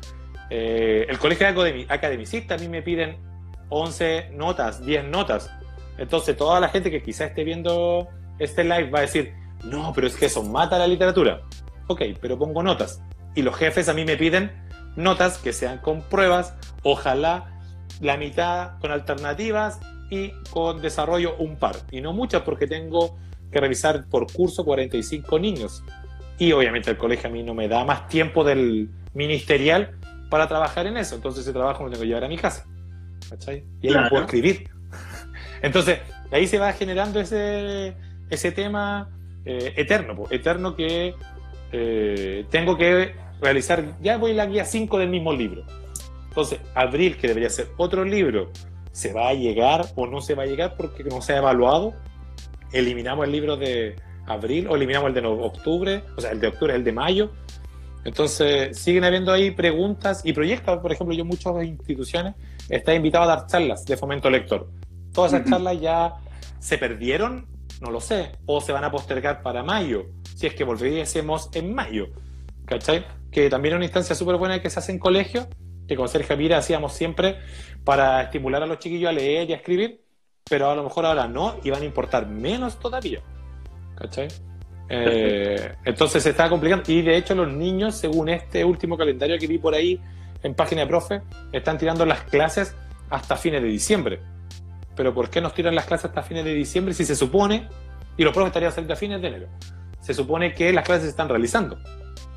eh, 0.50 1.06
el 1.08 1.18
colegio 1.18 1.48
academicista 1.88 2.56
a 2.56 2.58
mí 2.58 2.68
me 2.68 2.82
piden 2.82 3.18
11 3.70 4.32
notas, 4.34 4.86
10 4.86 5.06
notas. 5.06 5.50
Entonces 5.98 6.36
toda 6.36 6.60
la 6.60 6.68
gente 6.68 6.92
que 6.92 7.01
quizá 7.01 7.24
esté 7.24 7.46
viendo 7.46 8.10
este 8.38 8.66
live 8.66 8.89
va 8.89 9.00
a 9.00 9.04
decir, 9.04 9.34
no, 9.63 9.94
pero 9.96 10.08
es 10.08 10.18
que 10.18 10.25
eso 10.25 10.44
mata 10.44 10.77
la 10.77 10.86
literatura. 10.86 11.42
Ok, 11.88 12.01
pero 12.20 12.38
pongo 12.38 12.62
notas. 12.62 13.01
Y 13.34 13.44
los 13.44 13.56
jefes 13.56 13.88
a 13.88 13.94
mí 13.94 14.04
me 14.04 14.18
piden 14.18 14.51
notas 14.98 15.38
que 15.38 15.54
sean 15.54 15.77
con 15.77 16.01
pruebas, 16.01 16.54
ojalá 16.84 17.62
la 18.01 18.18
mitad 18.18 18.77
con 18.82 18.92
alternativas 18.92 19.80
y 20.10 20.32
con 20.51 20.82
desarrollo 20.82 21.38
un 21.38 21.56
par. 21.56 21.77
Y 21.92 22.01
no 22.01 22.13
muchas 22.13 22.42
porque 22.42 22.68
tengo 22.68 23.18
que 23.51 23.60
revisar 23.60 24.06
por 24.10 24.32
curso 24.32 24.63
45 24.66 25.39
niños. 25.39 25.84
Y 26.39 26.51
obviamente 26.51 26.92
el 26.92 26.98
colegio 26.98 27.30
a 27.30 27.34
mí 27.34 27.44
no 27.44 27.54
me 27.54 27.68
da 27.68 27.84
más 27.84 28.08
tiempo 28.08 28.44
del 28.44 28.89
ministerial 29.13 29.96
para 30.30 30.48
trabajar 30.48 30.86
en 30.88 30.98
eso. 30.98 31.16
Entonces 31.16 31.44
ese 31.44 31.54
trabajo 31.54 31.84
lo 31.84 31.89
tengo 31.89 32.01
que 32.01 32.08
llevar 32.08 32.25
a 32.25 32.27
mi 32.27 32.38
casa. 32.38 32.66
¿Cachai? 33.30 33.63
Y 33.82 33.88
ahí 33.88 33.94
lo 33.94 34.10
puedo 34.10 34.24
escribir. 34.24 34.70
Entonces, 35.62 36.00
ahí 36.32 36.48
se 36.48 36.60
va 36.60 36.72
generando 36.74 37.20
ese, 37.20 37.96
ese 38.30 38.51
tema 38.51 39.10
eh, 39.46 39.74
eterno, 39.75 40.25
eterno 40.30 40.75
que 40.75 41.16
eh, 41.72 42.46
tengo 42.50 42.77
que 42.77 43.16
realizar, 43.42 43.98
ya 44.01 44.18
voy 44.18 44.32
a 44.32 44.36
la 44.36 44.46
guía 44.46 44.66
5 44.66 45.00
del 45.00 45.10
mismo 45.10 45.34
libro. 45.34 45.63
Entonces, 46.30 46.60
abril, 46.75 47.18
que 47.18 47.27
debería 47.27 47.50
ser 47.50 47.70
otro 47.77 48.04
libro, 48.04 48.51
¿se 48.92 49.13
va 49.13 49.30
a 49.30 49.34
llegar 49.34 49.86
o 49.96 50.06
no 50.06 50.22
se 50.22 50.36
va 50.36 50.44
a 50.44 50.46
llegar 50.46 50.75
porque 50.77 51.04
no 51.04 51.22
se 51.22 51.34
ha 51.34 51.38
evaluado? 51.38 51.94
Eliminamos 52.71 53.25
el 53.25 53.31
libro 53.31 53.57
de 53.57 53.95
abril 54.25 54.67
o 54.67 54.75
eliminamos 54.75 55.09
el 55.09 55.13
de 55.13 55.27
octubre, 55.27 56.03
o 56.17 56.21
sea, 56.21 56.31
el 56.31 56.39
de 56.39 56.47
octubre, 56.47 56.75
el 56.75 56.83
de 56.83 56.91
mayo. 56.91 57.31
Entonces, 58.03 58.77
siguen 58.77 59.03
habiendo 59.03 59.31
ahí 59.31 59.51
preguntas 59.51 60.21
y 60.24 60.33
proyectos. 60.33 60.79
Por 60.79 60.91
ejemplo, 60.91 61.15
yo 61.15 61.25
muchas 61.25 61.53
instituciones 61.63 62.36
está 62.69 62.93
invitado 62.93 63.25
a 63.25 63.36
dar 63.36 63.47
charlas 63.47 63.86
de 63.86 63.97
fomento 63.97 64.29
lector. 64.29 64.69
Todas 65.13 65.33
esas 65.33 65.50
charlas 65.50 65.79
ya 65.81 66.13
se 66.59 66.77
perdieron 66.77 67.47
no 67.81 67.91
lo 67.91 68.01
sé, 68.01 68.31
o 68.45 68.62
se 68.62 68.71
van 68.71 68.83
a 68.83 68.91
postergar 68.91 69.41
para 69.41 69.63
mayo, 69.63 70.07
si 70.36 70.47
es 70.47 70.55
que 70.55 70.63
volviésemos 70.63 71.50
en 71.53 71.74
mayo, 71.74 72.07
¿cachai? 72.65 73.05
Que 73.31 73.50
también 73.50 73.74
es 73.74 73.77
una 73.77 73.86
instancia 73.86 74.15
súper 74.15 74.38
buena 74.38 74.62
que 74.62 74.69
se 74.69 74.79
hace 74.79 74.91
en 74.91 75.00
colegio, 75.00 75.47
que 75.88 75.95
con 75.95 76.07
Sergio 76.09 76.36
Mira 76.38 76.57
hacíamos 76.57 76.93
siempre 76.93 77.38
para 77.83 78.21
estimular 78.24 78.63
a 78.63 78.65
los 78.65 78.79
chiquillos 78.79 79.09
a 79.09 79.13
leer 79.13 79.50
y 79.50 79.53
a 79.53 79.57
escribir, 79.57 80.01
pero 80.50 80.70
a 80.70 80.75
lo 80.75 80.84
mejor 80.84 81.06
ahora 81.06 81.27
no, 81.27 81.56
y 81.63 81.70
van 81.70 81.82
a 81.82 81.86
importar 81.86 82.27
menos 82.27 82.80
todavía, 82.80 83.22
¿cachai? 83.96 84.27
Eh, 84.89 85.75
entonces 85.84 86.24
se 86.24 86.30
está 86.30 86.50
complicando, 86.50 86.84
y 86.88 87.01
de 87.01 87.18
hecho 87.18 87.36
los 87.36 87.51
niños, 87.51 87.96
según 87.96 88.30
este 88.30 88.63
último 88.63 88.98
calendario 88.98 89.38
que 89.38 89.48
vi 89.48 89.58
por 89.58 89.74
ahí 89.74 90.00
en 90.44 90.54
página 90.54 90.82
de 90.82 90.88
profe, 90.88 91.22
están 91.51 91.77
tirando 91.77 92.06
las 92.06 92.22
clases 92.22 92.75
hasta 93.10 93.36
fines 93.36 93.62
de 93.62 93.68
diciembre 93.68 94.20
pero 94.98 95.13
¿por 95.13 95.30
qué 95.30 95.39
nos 95.39 95.54
tiran 95.54 95.75
las 95.75 95.86
clases 95.86 96.06
hasta 96.06 96.24
fines 96.24 96.44
de 96.44 96.54
diciembre 96.54 96.94
si 96.94 97.06
se 97.06 97.16
supone, 97.16 97.70
y 98.18 98.24
los 98.24 98.34
profes 98.34 98.48
estarían 98.48 98.72
saliendo 98.72 98.94
a 98.94 98.98
fines 98.98 99.22
de 99.22 99.27
enero, 99.27 99.48
se 100.01 100.13
supone 100.13 100.54
que 100.54 100.74
las 100.74 100.84
clases 100.84 101.04
se 101.04 101.10
están 101.10 101.30
realizando? 101.30 101.77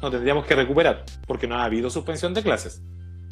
No 0.02 0.11
tendríamos 0.11 0.45
que 0.45 0.55
recuperar, 0.55 1.05
porque 1.26 1.49
no 1.49 1.57
ha 1.57 1.64
habido 1.64 1.90
suspensión 1.90 2.35
de 2.35 2.43
clases. 2.43 2.83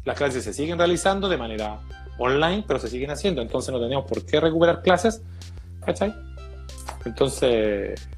Las 0.05 0.17
clases 0.17 0.43
se 0.43 0.55
siguen 0.55 0.79
realizando 0.79 1.29
de 1.29 1.37
manera 1.37 1.79
online, 2.19 2.65
pero 2.67 2.79
se 2.79 2.89
siguen 2.89 3.11
haciendo, 3.11 3.43
entonces 3.43 3.73
no 3.73 3.79
tendríamos 3.79 4.09
por 4.09 4.25
qué 4.25 4.41
recuperar 4.41 4.83
clases, 4.83 5.23
¿cachai? 5.85 6.15
Entonces... 7.05 8.09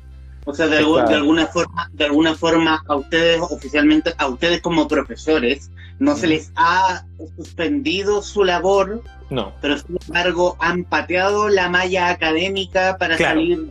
O 0.46 0.54
sea, 0.54 0.66
de, 0.66 0.78
alguna 0.78 1.46
forma, 1.46 1.90
de 1.92 2.04
alguna 2.06 2.34
forma, 2.34 2.82
a 2.88 2.96
ustedes 2.96 3.40
oficialmente, 3.42 4.14
a 4.16 4.26
ustedes 4.26 4.62
como 4.62 4.88
profesores, 4.88 5.70
no 5.98 6.16
se 6.16 6.26
les 6.26 6.50
ha 6.56 7.04
suspendido 7.36 8.22
su 8.22 8.42
labor 8.42 9.02
no. 9.30 9.52
Pero 9.60 9.78
sin 9.78 9.96
embargo 10.06 10.56
han 10.58 10.84
pateado 10.84 11.48
la 11.48 11.68
malla 11.68 12.10
académica 12.10 12.96
para 12.98 13.16
salir 13.16 13.70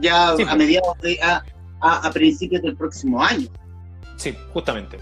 ya 0.00 0.30
a 0.30 0.34
pues. 0.36 0.56
mediados 0.56 0.96
de, 1.02 1.18
a, 1.20 1.42
a, 1.80 2.10
principios 2.12 2.62
del 2.62 2.76
próximo 2.76 3.22
año. 3.22 3.48
Sí, 4.16 4.34
justamente. 4.52 4.98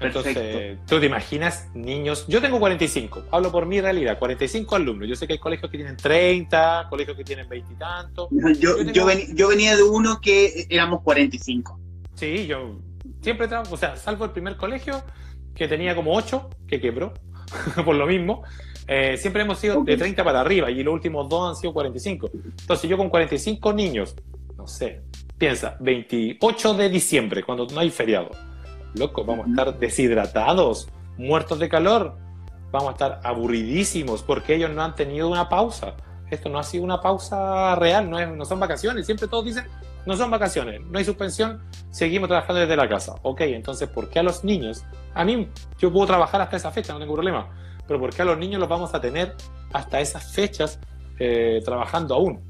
Entonces, 0.00 0.78
tú 0.86 1.00
te 1.00 1.06
imaginas 1.06 1.68
niños. 1.74 2.26
Yo 2.28 2.40
tengo 2.40 2.58
45, 2.60 3.24
hablo 3.30 3.50
por 3.50 3.66
mi 3.66 3.80
realidad, 3.80 4.18
45 4.18 4.76
alumnos. 4.76 5.08
Yo 5.08 5.16
sé 5.16 5.26
que 5.26 5.34
hay 5.34 5.38
colegios 5.38 5.70
que 5.70 5.78
tienen 5.78 5.96
30, 5.96 6.86
colegios 6.88 7.16
que 7.16 7.24
tienen 7.24 7.48
20 7.48 7.72
y 7.72 7.76
tantos. 7.76 8.28
Yo, 8.30 8.82
yo, 8.82 9.12
yo, 9.34 9.48
venía 9.48 9.76
de 9.76 9.82
uno 9.82 10.20
que 10.20 10.66
éramos 10.70 11.02
45. 11.02 11.80
Sí, 12.14 12.46
yo 12.46 12.78
siempre 13.22 13.48
trabajo, 13.48 13.74
o 13.74 13.78
sea, 13.78 13.96
salvo 13.96 14.24
el 14.24 14.30
primer 14.30 14.56
colegio 14.56 15.02
que 15.54 15.66
tenía 15.66 15.94
como 15.94 16.14
8, 16.14 16.48
que 16.68 16.80
quebró. 16.80 17.12
por 17.84 17.94
lo 17.94 18.06
mismo. 18.06 18.42
Eh, 18.86 19.16
siempre 19.18 19.42
hemos 19.42 19.58
sido 19.58 19.84
de 19.84 19.96
30 19.96 20.24
para 20.24 20.40
arriba 20.40 20.70
y 20.70 20.82
los 20.82 20.94
últimos 20.94 21.28
dos 21.28 21.50
han 21.50 21.56
sido 21.56 21.72
45. 21.74 22.30
Entonces 22.60 22.88
yo 22.88 22.96
con 22.96 23.10
45 23.10 23.72
niños, 23.72 24.14
no 24.56 24.66
sé, 24.66 25.02
piensa, 25.36 25.76
28 25.80 26.74
de 26.74 26.88
diciembre, 26.88 27.42
cuando 27.42 27.66
no 27.66 27.80
hay 27.80 27.90
feriado. 27.90 28.30
Loco, 28.94 29.24
vamos 29.24 29.46
a 29.46 29.50
estar 29.50 29.78
deshidratados, 29.78 30.88
muertos 31.16 31.58
de 31.58 31.68
calor, 31.68 32.16
vamos 32.70 32.90
a 32.90 32.92
estar 32.92 33.20
aburridísimos 33.24 34.22
porque 34.22 34.54
ellos 34.54 34.70
no 34.70 34.82
han 34.82 34.94
tenido 34.94 35.28
una 35.28 35.48
pausa. 35.48 35.94
Esto 36.30 36.48
no 36.48 36.58
ha 36.58 36.62
sido 36.62 36.84
una 36.84 37.00
pausa 37.00 37.74
real, 37.76 38.10
no, 38.10 38.24
no 38.34 38.44
son 38.44 38.60
vacaciones. 38.60 39.06
Siempre 39.06 39.28
todos 39.28 39.46
dicen, 39.46 39.64
no 40.08 40.16
son 40.16 40.30
vacaciones, 40.30 40.80
no 40.80 40.98
hay 40.98 41.04
suspensión, 41.04 41.62
seguimos 41.90 42.28
trabajando 42.28 42.60
desde 42.60 42.76
la 42.76 42.88
casa. 42.88 43.14
Ok, 43.22 43.42
entonces, 43.42 43.88
¿por 43.88 44.08
qué 44.08 44.18
a 44.20 44.22
los 44.22 44.44
niños? 44.44 44.84
A 45.14 45.24
mí, 45.24 45.50
yo 45.78 45.92
puedo 45.92 46.06
trabajar 46.06 46.40
hasta 46.40 46.56
esa 46.56 46.70
fecha, 46.70 46.92
no 46.92 46.98
tengo 46.98 47.14
problema, 47.14 47.48
pero 47.86 48.00
¿por 48.00 48.14
qué 48.14 48.22
a 48.22 48.24
los 48.24 48.38
niños 48.38 48.60
los 48.60 48.68
vamos 48.68 48.94
a 48.94 49.00
tener 49.00 49.34
hasta 49.72 50.00
esas 50.00 50.32
fechas 50.32 50.80
eh, 51.18 51.60
trabajando 51.64 52.14
aún? 52.14 52.40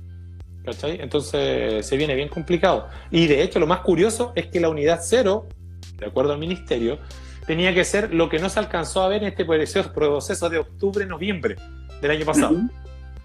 ¿Cachai? 0.65 1.01
Entonces 1.01 1.87
se 1.87 1.97
viene 1.97 2.15
bien 2.15 2.29
complicado. 2.29 2.89
Y 3.11 3.27
de 3.27 3.43
hecho, 3.43 3.59
lo 3.59 3.67
más 3.67 3.81
curioso 3.81 4.33
es 4.35 4.47
que 4.47 4.61
la 4.61 4.69
unidad 4.69 5.01
cero, 5.03 5.49
de 5.99 6.07
acuerdo 6.07 6.33
al 6.33 6.39
ministerio, 6.39 6.99
tenía 7.47 7.75
que 7.75 7.85
ser 7.85 8.15
lo 8.15 8.29
que 8.29 8.39
no 8.39 8.49
se 8.49 8.59
alcanzó 8.59 9.03
a 9.03 9.09
ver 9.09 9.23
en 9.23 9.29
este 9.29 9.45
proceso 9.45 10.49
de 10.49 10.59
octubre-noviembre 10.59 11.57
del 12.01 12.11
año 12.11 12.25
pasado. 12.25 12.57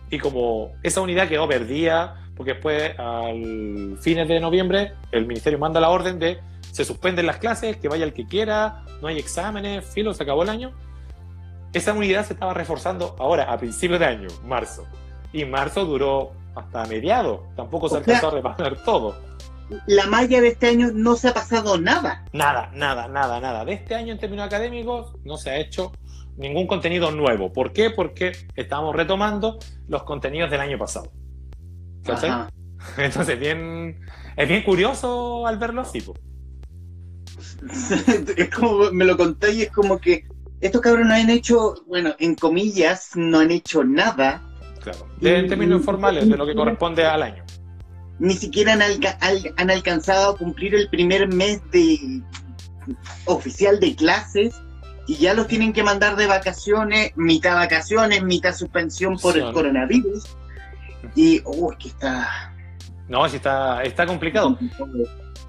Y 0.09 0.19
como 0.19 0.73
esa 0.83 1.01
unidad 1.01 1.27
quedó 1.27 1.47
perdida, 1.47 2.27
porque 2.35 2.53
después, 2.53 2.97
al 2.97 3.97
fines 3.99 4.27
de 4.27 4.39
noviembre, 4.39 4.93
el 5.11 5.25
ministerio 5.25 5.59
manda 5.59 5.79
la 5.79 5.89
orden 5.89 6.19
de 6.19 6.39
se 6.71 6.85
suspenden 6.85 7.27
las 7.27 7.37
clases, 7.37 7.77
que 7.77 7.87
vaya 7.87 8.03
el 8.03 8.13
que 8.13 8.25
quiera, 8.25 8.83
no 8.99 9.07
hay 9.07 9.19
exámenes, 9.19 9.85
filo, 9.85 10.13
se 10.13 10.23
acabó 10.23 10.41
el 10.41 10.49
año. 10.49 10.71
Esa 11.71 11.93
unidad 11.93 12.25
se 12.25 12.33
estaba 12.33 12.53
reforzando 12.53 13.15
ahora, 13.19 13.51
a 13.51 13.57
principios 13.57 13.99
de 13.99 14.05
año, 14.05 14.27
marzo. 14.43 14.87
Y 15.31 15.45
marzo 15.45 15.85
duró 15.85 16.31
hasta 16.55 16.85
mediados, 16.85 17.41
tampoco 17.55 17.89
se 17.89 17.97
alcanzó 17.97 18.29
a 18.29 18.31
reparar 18.31 18.83
todo. 18.83 19.15
La 19.87 20.07
malla 20.07 20.41
de 20.41 20.49
este 20.49 20.67
año 20.67 20.91
no 20.93 21.15
se 21.15 21.29
ha 21.29 21.33
pasado 21.33 21.79
nada. 21.79 22.25
Nada, 22.33 22.71
nada, 22.73 23.07
nada, 23.07 23.39
nada. 23.39 23.65
De 23.65 23.73
este 23.73 23.95
año 23.95 24.13
en 24.13 24.19
términos 24.19 24.45
académicos 24.45 25.15
no 25.23 25.37
se 25.37 25.49
ha 25.49 25.57
hecho 25.57 25.91
ningún 26.37 26.67
contenido 26.67 27.11
nuevo. 27.11 27.53
¿Por 27.53 27.73
qué? 27.73 27.89
Porque 27.89 28.33
estamos 28.55 28.95
retomando 28.95 29.59
los 29.87 30.03
contenidos 30.03 30.49
del 30.51 30.61
año 30.61 30.77
pasado. 30.77 31.11
Entonces, 32.97 33.39
bien, 33.39 34.01
es 34.35 34.47
bien 34.47 34.63
curioso 34.63 35.47
al 35.47 35.57
verlo 35.57 35.81
así. 35.81 36.03
es 38.37 38.49
como, 38.49 38.91
me 38.91 39.05
lo 39.05 39.15
conté 39.15 39.53
y 39.53 39.61
es 39.63 39.71
como 39.71 39.99
que 39.99 40.25
estos 40.59 40.81
cabros 40.81 41.05
no 41.05 41.13
han 41.13 41.29
hecho, 41.29 41.75
bueno, 41.87 42.15
en 42.19 42.35
comillas, 42.35 43.11
no 43.15 43.39
han 43.39 43.51
hecho 43.51 43.83
nada. 43.83 44.41
Claro, 44.81 45.07
en 45.21 45.47
términos 45.47 45.83
formales, 45.83 46.27
de 46.27 46.37
lo 46.37 46.45
que 46.45 46.55
corresponde 46.55 47.05
al 47.05 47.23
año. 47.23 47.42
Ni 48.19 48.35
siquiera 48.35 48.73
han, 48.73 48.81
han 49.57 49.71
alcanzado 49.71 50.31
a 50.31 50.37
cumplir 50.37 50.75
el 50.75 50.89
primer 50.89 51.27
mes 51.27 51.61
de 51.71 52.21
oficial 53.25 53.79
de 53.79 53.95
clases 53.95 54.55
y 55.07 55.15
ya 55.15 55.33
los 55.33 55.47
tienen 55.47 55.73
que 55.73 55.83
mandar 55.83 56.15
de 56.15 56.27
vacaciones, 56.27 57.11
mitad 57.15 57.55
vacaciones, 57.55 58.23
mitad 58.23 58.55
suspensión 58.55 59.17
por 59.17 59.37
el 59.37 59.51
coronavirus. 59.51 60.23
Y, 61.15 61.41
uy, 61.45 61.75
que 61.77 61.89
está. 61.89 62.53
No, 63.09 63.27
sí 63.27 63.35
está, 63.35 63.83
está 63.83 64.05
complicado. 64.05 64.57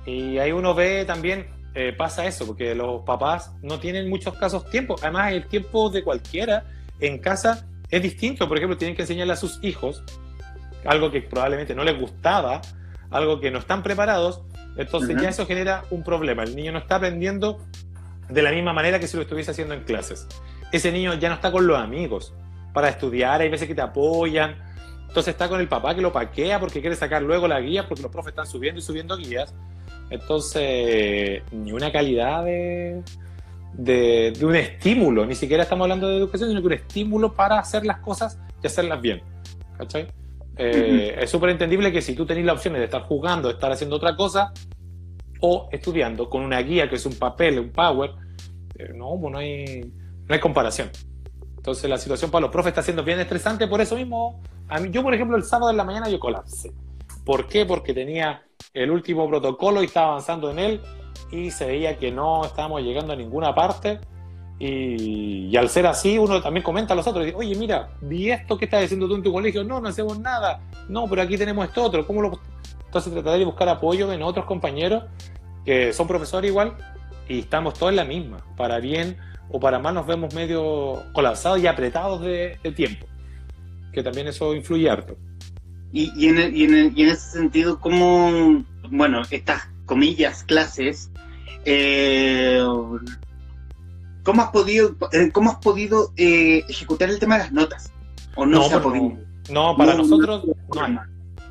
Y 0.04 0.38
ahí 0.38 0.50
uno 0.50 0.75
ve 0.75 1.04
también, 1.04 1.47
eh, 1.75 1.94
pasa 1.97 2.26
eso, 2.26 2.47
porque 2.47 2.75
los 2.75 3.02
papás 3.02 3.52
no 3.62 3.78
tienen 3.78 4.09
muchos 4.11 4.35
casos 4.35 4.68
tiempo. 4.71 4.97
Además, 5.00 5.33
el 5.33 5.47
tiempo 5.47 5.88
de 5.88 6.02
cualquiera 6.02 6.66
en 6.99 7.18
casa 7.18 7.66
es 7.90 8.02
distinto, 8.02 8.49
por 8.49 8.56
ejemplo, 8.56 8.76
tienen 8.76 8.97
que 8.97 9.02
enseñarle 9.02 9.35
a 9.35 9.37
sus 9.37 9.61
hijos 9.62 10.02
algo 10.84 11.10
que 11.10 11.22
probablemente 11.22 11.74
no 11.74 11.84
les 11.84 11.98
gustaba, 11.98 12.60
algo 13.10 13.40
que 13.40 13.50
no 13.50 13.58
están 13.58 13.82
preparados, 13.82 14.42
entonces 14.76 15.16
ya 15.20 15.28
eso 15.28 15.46
genera 15.46 15.84
un 15.90 16.02
problema. 16.02 16.42
El 16.42 16.56
niño 16.56 16.72
no 16.72 16.78
está 16.78 16.96
aprendiendo 16.96 17.60
de 18.28 18.42
la 18.42 18.50
misma 18.50 18.72
manera 18.72 18.98
que 18.98 19.06
si 19.06 19.16
lo 19.16 19.22
estuviese 19.22 19.52
haciendo 19.52 19.74
en 19.74 19.84
clases. 19.84 20.26
Ese 20.72 20.90
niño 20.90 21.14
ya 21.14 21.28
no 21.28 21.36
está 21.36 21.52
con 21.52 21.66
los 21.66 21.78
amigos 21.78 22.34
para 22.72 22.88
estudiar, 22.88 23.40
hay 23.40 23.48
veces 23.48 23.68
que 23.68 23.74
te 23.74 23.82
apoyan, 23.82 24.56
entonces 25.06 25.32
está 25.32 25.48
con 25.48 25.60
el 25.60 25.68
papá 25.68 25.94
que 25.94 26.00
lo 26.00 26.12
paquea 26.12 26.58
porque 26.58 26.80
quiere 26.80 26.96
sacar 26.96 27.22
luego 27.22 27.46
la 27.46 27.60
guía 27.60 27.86
porque 27.86 28.02
los 28.02 28.10
profes 28.10 28.30
están 28.30 28.46
subiendo 28.46 28.80
y 28.80 28.82
subiendo 28.82 29.16
guías. 29.16 29.54
Entonces, 30.10 31.42
ni 31.52 31.72
una 31.72 31.92
calidad 31.92 32.44
de, 32.44 33.02
de, 33.74 34.32
un 34.44 34.56
estímulo, 34.56 35.24
ni 35.24 35.34
siquiera 35.34 35.62
estamos 35.62 35.84
hablando 35.84 36.08
de 36.08 36.16
educación, 36.16 36.48
sino 36.48 36.60
que 36.60 36.66
un 36.66 36.72
estímulo 36.72 37.32
para 37.32 37.58
hacer 37.58 37.86
las 37.86 37.98
cosas 37.98 38.38
y 38.62 38.66
hacerlas 38.66 39.00
bien. 39.00 39.22
¿Cachai? 39.78 40.08
Eh, 40.56 41.16
es 41.20 41.30
súper 41.30 41.50
entendible 41.50 41.90
que 41.92 42.00
si 42.00 42.14
tú 42.14 42.26
tenés 42.26 42.44
la 42.44 42.52
opción 42.52 42.75
de 42.75 42.84
estar 42.84 43.02
jugando, 43.02 43.50
estar 43.50 43.73
haciendo 43.73 43.96
otra 43.96 44.16
cosa, 44.16 44.52
o 45.40 45.68
estudiando 45.73 46.30
con 46.30 46.42
una 46.42 46.61
guía 46.61 46.88
que 46.88 46.96
es 46.96 47.06
un 47.06 47.14
papel, 47.16 47.58
un 47.58 47.70
power, 47.70 48.12
eh, 48.78 48.92
no, 48.94 49.18
pues 49.20 49.32
no 49.32 49.38
hay, 49.38 49.92
no 50.26 50.34
hay 50.34 50.40
comparación. 50.40 50.90
Entonces 51.56 51.88
la 51.88 51.99
situación 51.99 52.30
para 52.30 52.42
los 52.42 52.50
profes 52.50 52.70
está 52.70 52.82
siendo 52.82 53.04
bien 53.04 53.20
estresante, 53.20 53.66
por 53.66 53.80
eso 53.80 53.96
mismo, 53.96 54.42
a 54.68 54.78
mí, 54.80 54.90
yo 54.90 55.02
por 55.02 55.14
ejemplo 55.14 55.37
el 55.37 55.44
sábado 55.44 55.70
en 55.70 55.76
la 55.76 55.84
mañana 55.84 56.08
yo 56.08 56.18
colapsé. 56.20 56.73
¿Por 57.25 57.46
qué? 57.46 57.64
Porque 57.66 57.94
tenía 57.94 58.42
el 58.73 58.90
último 58.90 59.28
protocolo 59.28 59.82
y 59.82 59.87
estaba 59.87 60.08
avanzando 60.08 60.50
en 60.50 60.58
él 60.58 60.80
y 61.30 61.50
se 61.50 61.66
veía 61.66 61.99
que 61.99 62.11
no 62.11 62.44
estábamos 62.44 62.82
llegando 62.82 63.12
a 63.12 63.16
ninguna 63.16 63.54
parte. 63.54 64.00
Y, 64.58 65.56
al 65.56 65.68
ser 65.68 65.87
así, 65.87 66.16
uno 66.16 66.40
también 66.40 66.62
comenta 66.62 66.94
a 66.94 66.96
los 66.96 67.06
otros, 67.06 67.26
oye, 67.34 67.54
mira, 67.56 67.90
vi 68.00 68.30
esto 68.30 68.56
que 68.56 68.66
estás 68.66 68.84
haciendo 68.84 69.08
tú 69.08 69.16
en 69.16 69.23
tu 69.23 69.32
colegio, 69.32 69.64
no, 69.64 69.80
no 69.80 69.88
hacemos 69.88 70.18
nada, 70.18 70.61
no, 70.88 71.08
pero 71.08 71.23
aquí 71.23 71.37
tenemos 71.37 71.66
esto 71.66 71.82
otro, 71.82 72.06
¿cómo 72.06 72.23
lo...? 72.23 72.40
Entonces 72.87 73.12
tratar 73.12 73.38
de 73.38 73.44
buscar 73.44 73.68
apoyo 73.68 74.12
en 74.12 74.23
otros 74.23 74.46
compañeros 74.46 75.02
que 75.64 75.92
son 75.92 76.06
profesores 76.06 76.49
igual 76.49 76.76
y 77.28 77.40
estamos 77.40 77.75
todos 77.75 77.90
en 77.90 77.96
la 77.96 78.04
misma, 78.04 78.44
para 78.56 78.78
bien 78.78 79.16
o 79.50 79.58
para 79.58 79.78
mal 79.78 79.94
nos 79.94 80.06
vemos 80.06 80.32
medio 80.34 81.02
colapsados 81.12 81.61
y 81.61 81.66
apretados 81.66 82.20
de, 82.20 82.58
tiempo, 82.76 83.06
que 83.92 84.02
también 84.02 84.28
eso 84.28 84.54
influye 84.54 84.88
harto. 84.88 85.16
Y, 85.92 86.28
en, 86.28 86.56
y, 86.56 86.64
en, 86.64 86.92
y 86.96 87.02
en 87.02 87.08
ese 87.08 87.38
sentido, 87.38 87.80
¿cómo, 87.80 88.64
bueno, 88.90 89.23
estas 89.30 89.68
comillas, 89.87 90.42
clases, 90.42 91.11
eh, 91.64 92.62
¿cómo 94.25 94.43
has 94.43 94.49
podido, 94.50 94.97
eh, 95.12 95.31
cómo 95.33 95.50
has 95.50 95.59
podido 95.59 96.12
eh, 96.16 96.64
ejecutar 96.69 97.11
el 97.11 97.19
tema 97.19 97.37
de 97.37 97.45
las 97.45 97.52
notas? 97.52 97.93
¿O 98.35 98.45
no, 98.45 98.64
se 98.64 98.75
ha 98.75 98.83
podido? 98.83 99.12
No, 99.50 99.76
para 99.76 99.95
nosotros 99.95 100.45
no, 100.75 100.83
hay. 100.83 100.99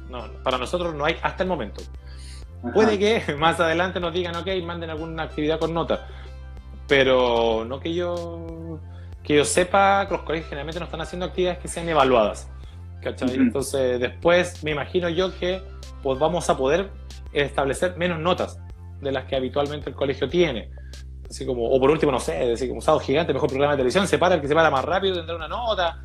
No, 0.09 0.25
para 0.43 0.57
nosotros 0.57 0.93
no 0.93 1.05
hay 1.05 1.15
hasta 1.21 1.43
el 1.43 1.49
momento. 1.49 1.81
Puede 2.73 2.99
que 2.99 3.35
más 3.37 3.59
adelante 3.59 3.99
nos 3.99 4.13
digan, 4.13 4.35
ok, 4.35 4.47
manden 4.65 4.89
alguna 4.89 5.23
actividad 5.23 5.59
con 5.59 5.73
notas, 5.73 6.01
pero 6.87 7.63
no 7.65 7.79
que 7.79 7.93
yo 7.93 8.79
que 9.23 9.37
yo 9.37 9.45
sepa 9.45 10.05
que 10.07 10.15
los 10.15 10.23
colegios 10.23 10.49
generalmente 10.49 10.79
no 10.79 10.85
están 10.85 10.99
haciendo 10.99 11.25
actividades 11.25 11.59
que 11.59 11.69
sean 11.69 11.87
evaluadas. 11.87 12.49
¿cachai? 13.03 13.35
Entonces, 13.35 13.99
después 13.99 14.63
me 14.63 14.71
imagino 14.71 15.09
yo 15.09 15.37
que 15.37 15.61
pues, 16.01 16.17
vamos 16.17 16.49
a 16.49 16.57
poder 16.57 16.89
establecer 17.33 17.97
menos 17.97 18.19
notas 18.19 18.59
de 19.01 19.11
las 19.11 19.25
que 19.25 19.35
habitualmente 19.35 19.89
el 19.89 19.95
colegio 19.95 20.29
tiene. 20.29 20.69
Así 21.33 21.47
como, 21.47 21.67
o 21.67 21.79
por 21.79 21.89
último, 21.89 22.11
no 22.11 22.19
sé, 22.19 22.33
decir 22.33 22.69
como 22.69 22.79
sábado 22.79 23.03
gigante, 23.03 23.33
mejor 23.33 23.49
programa 23.49 23.73
de 23.73 23.77
televisión, 23.77 24.07
se 24.07 24.19
para 24.19 24.35
el 24.35 24.41
que 24.41 24.47
se 24.47 24.53
para 24.53 24.69
más 24.69 24.85
rápido, 24.85 25.15
tendrá 25.15 25.35
una 25.35 25.47
nota. 25.47 25.99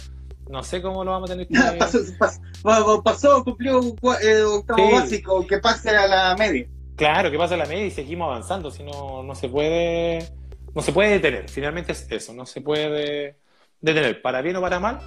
No 0.49 0.63
sé 0.63 0.81
cómo 0.81 1.05
lo 1.05 1.11
vamos 1.11 1.31
a 1.31 1.35
tener 1.35 1.47
que. 1.47 1.55
pasó, 2.63 3.03
pasó, 3.03 3.45
cumplió 3.45 3.79
eh, 4.23 4.43
octavo 4.43 4.91
básico, 4.91 5.47
que 5.47 5.59
pase 5.59 5.91
a 5.91 6.07
la 6.07 6.35
media. 6.35 6.67
Claro, 6.97 7.31
que 7.31 7.37
pase 7.37 7.53
a 7.53 7.57
la 7.59 7.67
media 7.67 7.85
y 7.85 7.91
seguimos 7.91 8.25
avanzando, 8.25 8.71
si 8.71 8.83
no, 8.83 9.23
no 9.23 9.35
se 9.35 9.51
puede. 9.51 10.33
No 10.75 10.81
se 10.81 10.93
puede 10.93 11.11
detener, 11.11 11.51
finalmente 11.51 11.93
es 11.93 12.07
eso, 12.11 12.33
no 12.33 12.47
se 12.47 12.63
puede 12.63 13.37
detener, 13.83 14.23
para 14.23 14.41
bien 14.41 14.57
o 14.57 14.63
para 14.63 14.81
mal, 14.81 15.01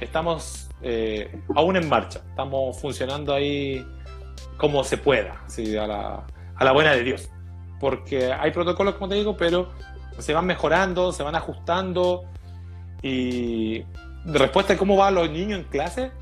estamos 0.00 0.68
eh, 0.82 1.30
aún 1.54 1.76
en 1.76 1.88
marcha, 1.88 2.20
estamos 2.28 2.78
funcionando 2.78 3.32
ahí 3.32 3.86
como 4.56 4.82
se 4.84 4.98
pueda, 4.98 5.42
¿sí? 5.46 5.76
a, 5.76 5.86
la, 5.86 6.26
a 6.56 6.64
la 6.64 6.72
buena 6.72 6.92
de 6.92 7.04
Dios, 7.04 7.30
porque 7.80 8.32
hay 8.32 8.50
protocolos, 8.50 8.94
como 8.94 9.08
te 9.08 9.16
digo, 9.16 9.36
pero 9.36 9.70
se 10.18 10.32
van 10.32 10.46
mejorando, 10.46 11.12
se 11.12 11.22
van 11.22 11.34
ajustando 11.34 12.24
y 13.02 13.80
de 14.24 14.38
respuesta 14.38 14.74
a 14.74 14.76
cómo 14.76 14.96
van 14.96 15.14
los 15.14 15.30
niños 15.30 15.60
en 15.60 15.64
clase 15.64 16.12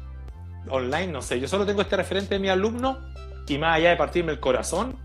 online, 0.68 1.08
no 1.08 1.22
sé, 1.22 1.40
yo 1.40 1.48
solo 1.48 1.66
tengo 1.66 1.82
este 1.82 1.96
referente 1.96 2.34
de 2.34 2.40
mi 2.40 2.48
alumno 2.48 2.98
y 3.48 3.58
más 3.58 3.76
allá 3.76 3.90
de 3.90 3.96
partirme 3.96 4.32
el 4.32 4.40
corazón, 4.40 4.96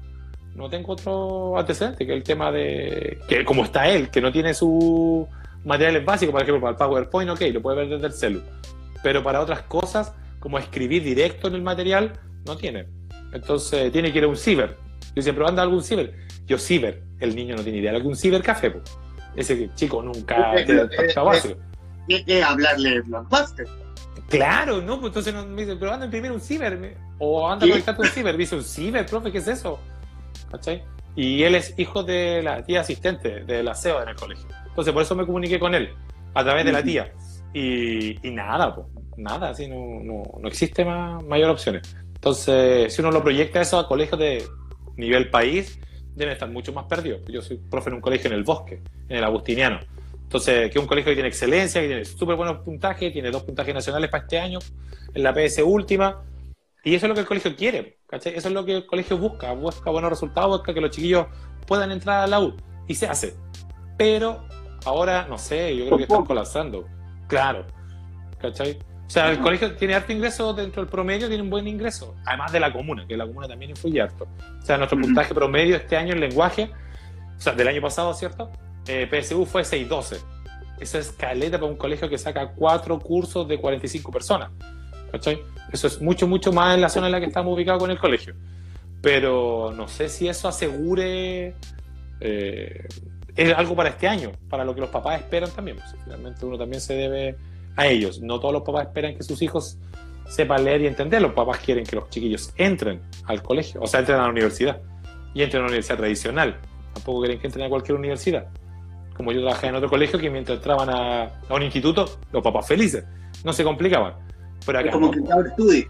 no 0.55 0.69
tengo 0.69 0.93
otro 0.93 1.57
antecedente 1.57 2.05
que 2.05 2.13
el 2.13 2.23
tema 2.23 2.51
de 2.51 3.19
que 3.27 3.43
como 3.43 3.63
está 3.63 3.87
él, 3.89 4.09
que 4.09 4.21
no 4.21 4.31
tiene 4.31 4.53
sus 4.53 5.27
materiales 5.63 6.05
básicos, 6.05 6.31
por 6.31 6.41
ejemplo, 6.41 6.61
para 6.61 6.71
el 6.71 6.77
PowerPoint, 6.77 7.31
ok, 7.31 7.41
lo 7.53 7.61
puede 7.61 7.77
ver 7.77 7.89
desde 7.89 8.07
el 8.07 8.13
celu, 8.13 8.41
pero 9.03 9.23
para 9.23 9.41
otras 9.41 9.63
cosas, 9.63 10.13
como 10.39 10.57
escribir 10.57 11.03
directo 11.03 11.47
en 11.47 11.55
el 11.55 11.61
material, 11.61 12.13
no 12.45 12.55
tiene. 12.55 12.87
Entonces 13.33 13.91
tiene 13.91 14.11
que 14.11 14.19
ir 14.19 14.23
a 14.23 14.27
un 14.27 14.37
ciber. 14.37 14.77
Yo 15.17 15.23
siempre 15.23 15.47
anda 15.47 15.63
algún 15.63 15.81
ciber. 15.81 16.13
Yo 16.45 16.59
ciber, 16.59 17.01
el 17.19 17.35
niño 17.35 17.55
no 17.55 17.63
tiene 17.63 17.79
idea 17.79 17.89
de 17.89 17.97
algún 17.97 18.15
cibercafé. 18.15 18.71
Ese 19.35 19.67
chico 19.73 20.03
nunca 20.03 20.53
tiene 20.63 20.81
el 20.81 20.89
básico. 21.15 21.59
que 22.07 22.43
hablarle 22.43 23.01
Blockbuster. 23.01 23.67
Claro, 24.29 24.79
¿no? 24.79 24.99
Pues 24.99 25.07
entonces 25.07 25.33
me 25.33 25.63
dice, 25.63 25.75
pero 25.75 25.91
anda 25.91 26.03
a 26.03 26.05
imprimir 26.05 26.31
un 26.31 26.39
ciber. 26.39 26.95
O 27.17 27.49
anda 27.49 27.65
a 27.65 27.69
conectarte 27.69 27.99
un 28.03 28.07
ciber. 28.09 28.37
Dice, 28.37 28.57
un 28.57 28.63
ciber, 28.63 29.07
profe, 29.07 29.31
¿qué 29.31 29.39
es 29.39 29.47
eso? 29.47 29.79
¿Cachai? 30.51 30.83
Y 31.15 31.41
él 31.41 31.55
es 31.55 31.73
hijo 31.79 32.03
de 32.03 32.43
la 32.43 32.63
tía 32.63 32.81
asistente 32.81 33.43
de 33.43 33.63
la 33.63 33.73
CEO 33.73 34.03
en 34.03 34.09
el 34.09 34.15
colegio. 34.15 34.45
Entonces, 34.67 34.93
por 34.93 35.01
eso 35.01 35.15
me 35.15 35.25
comuniqué 35.25 35.57
con 35.57 35.73
él, 35.73 35.95
a 36.35 36.43
través 36.43 36.63
de 36.63 36.71
la 36.73 36.83
tía. 36.83 37.11
Y, 37.55 38.19
nada, 38.25 38.75
pues, 38.75 38.85
nada, 39.17 39.49
así 39.49 39.67
no, 39.67 39.77
no, 40.03 40.21
no 40.39 40.47
existe 40.47 40.85
más, 40.85 41.23
mayor 41.23 41.49
opciones. 41.49 41.95
Entonces, 42.13 42.93
si 42.93 43.01
uno 43.01 43.09
lo 43.09 43.23
proyecta 43.23 43.61
eso 43.61 43.79
a 43.79 43.87
colegios 43.87 44.19
de 44.19 44.43
nivel 44.97 45.29
país, 45.29 45.79
deben 46.15 46.33
estar 46.33 46.49
mucho 46.49 46.73
más 46.73 46.85
perdidos. 46.85 47.21
Yo 47.27 47.41
soy 47.41 47.57
profe 47.57 47.89
en 47.89 47.95
un 47.95 48.01
colegio 48.01 48.29
en 48.29 48.35
el 48.35 48.43
bosque, 48.43 48.81
en 49.07 49.17
el 49.17 49.23
Agustiniano. 49.23 49.79
Entonces, 50.23 50.69
que 50.69 50.77
es 50.77 50.81
un 50.81 50.87
colegio 50.87 51.11
que 51.11 51.15
tiene 51.15 51.29
excelencia, 51.29 51.79
que 51.79 51.87
tiene 51.87 52.03
súper 52.03 52.35
buenos 52.35 52.57
puntajes, 52.57 53.13
tiene 53.13 53.31
dos 53.31 53.43
puntajes 53.43 53.73
nacionales 53.73 54.09
para 54.09 54.23
este 54.23 54.37
año, 54.37 54.59
en 55.13 55.23
la 55.23 55.33
PS 55.33 55.61
última, 55.63 56.21
y 56.83 56.95
eso 56.95 57.05
es 57.05 57.09
lo 57.09 57.15
que 57.15 57.21
el 57.21 57.27
colegio 57.27 57.55
quiere, 57.55 57.99
¿cachai? 58.07 58.35
Eso 58.35 58.49
es 58.49 58.53
lo 58.53 58.65
que 58.65 58.75
el 58.75 58.85
colegio 58.85 59.17
busca, 59.17 59.53
busca 59.53 59.89
buenos 59.89 60.09
resultados, 60.09 60.57
busca 60.57 60.73
que 60.73 60.81
los 60.81 60.91
chiquillos 60.91 61.27
puedan 61.65 61.91
entrar 61.91 62.23
a 62.23 62.27
la 62.27 62.41
U, 62.41 62.57
y 62.87 62.95
se 62.95 63.07
hace. 63.07 63.35
Pero 63.97 64.45
ahora, 64.83 65.27
no 65.29 65.37
sé, 65.37 65.75
yo 65.77 65.85
creo 65.85 65.97
que 65.97 66.03
están 66.03 66.25
colapsando. 66.25 66.85
Claro, 67.27 67.65
¿cachai? 68.39 68.79
O 69.07 69.09
sea, 69.09 69.31
el 69.31 69.39
colegio 69.39 69.73
tiene 69.75 69.95
harto 69.95 70.11
ingreso 70.11 70.53
dentro 70.53 70.81
del 70.81 70.91
promedio, 70.91 71.29
tiene 71.29 71.41
un 71.41 71.49
buen 71.49 71.65
ingreso, 71.65 72.13
además 72.25 72.51
de 72.51 72.59
la 72.59 72.73
comuna, 72.73 73.07
que 73.07 73.15
la 73.15 73.25
comuna 73.25 73.47
también 73.47 73.71
influye 73.71 74.01
harto. 74.01 74.27
O 74.61 74.65
sea, 74.65 74.77
nuestro 74.77 74.99
puntaje 74.99 75.33
promedio 75.33 75.77
este 75.77 75.95
año 75.95 76.11
en 76.11 76.19
lenguaje, 76.19 76.69
o 77.37 77.41
sea, 77.41 77.53
del 77.53 77.69
año 77.69 77.81
pasado, 77.81 78.13
¿cierto? 78.13 78.51
Eh, 78.85 79.07
PSU 79.09 79.45
fue 79.45 79.63
612. 79.63 80.17
Eso 80.79 80.99
es 80.99 81.11
caleta 81.11 81.57
para 81.57 81.71
un 81.71 81.77
colegio 81.77 82.09
que 82.09 82.17
saca 82.17 82.49
cuatro 82.49 82.99
cursos 82.99 83.47
de 83.47 83.57
45 83.57 84.11
personas. 84.11 84.51
¿Cachai? 85.11 85.41
Eso 85.71 85.87
es 85.87 86.01
mucho, 86.01 86.27
mucho 86.27 86.51
más 86.51 86.75
en 86.75 86.81
la 86.81 86.89
zona 86.89 87.07
en 87.07 87.13
la 87.13 87.19
que 87.19 87.27
estamos 87.27 87.55
ubicados 87.55 87.81
con 87.81 87.89
el 87.89 87.97
colegio. 87.97 88.35
Pero 89.01 89.73
no 89.75 89.87
sé 89.87 90.09
si 90.09 90.27
eso 90.27 90.49
asegure 90.49 91.55
eh, 92.19 92.87
es 93.35 93.53
algo 93.53 93.75
para 93.75 93.89
este 93.89 94.07
año, 94.07 94.31
para 94.49 94.65
lo 94.65 94.75
que 94.75 94.81
los 94.81 94.89
papás 94.89 95.21
esperan 95.21 95.49
también. 95.51 95.77
Pues, 95.77 95.95
finalmente 96.03 96.45
uno 96.45 96.57
también 96.57 96.81
se 96.81 96.93
debe 96.93 97.37
a 97.77 97.87
ellos. 97.87 98.19
No 98.19 98.39
todos 98.39 98.53
los 98.53 98.63
papás 98.63 98.87
esperan 98.87 99.15
que 99.15 99.23
sus 99.23 99.41
hijos 99.41 99.77
sepan 100.27 100.65
leer 100.65 100.81
y 100.81 100.87
entender. 100.87 101.21
Los 101.21 101.33
papás 101.33 101.59
quieren 101.59 101.85
que 101.85 101.95
los 101.95 102.09
chiquillos 102.09 102.53
entren 102.57 103.01
al 103.25 103.41
colegio, 103.41 103.81
o 103.81 103.87
sea, 103.87 104.01
entren 104.01 104.19
a 104.19 104.23
la 104.23 104.29
universidad. 104.29 104.81
Y 105.33 105.43
entren 105.43 105.61
a 105.61 105.65
una 105.65 105.69
universidad 105.69 105.97
tradicional. 105.97 106.59
Tampoco 106.93 107.21
quieren 107.21 107.39
que 107.39 107.47
entren 107.47 107.65
a 107.65 107.69
cualquier 107.69 107.97
universidad. 107.97 108.47
Como 109.15 109.31
yo 109.31 109.41
trabajé 109.41 109.67
en 109.67 109.75
otro 109.75 109.89
colegio 109.89 110.19
que 110.19 110.29
mientras 110.29 110.57
entraban 110.57 110.89
a, 110.89 111.41
un 111.49 111.63
instituto, 111.63 112.19
los 112.31 112.43
papás 112.43 112.67
felices. 112.67 113.05
No 113.43 113.53
se 113.53 113.63
complicaban. 113.63 114.15
Pero 114.65 114.79
acá, 114.79 114.91
como 114.91 115.11
que 115.11 115.19
estudio. 115.19 115.85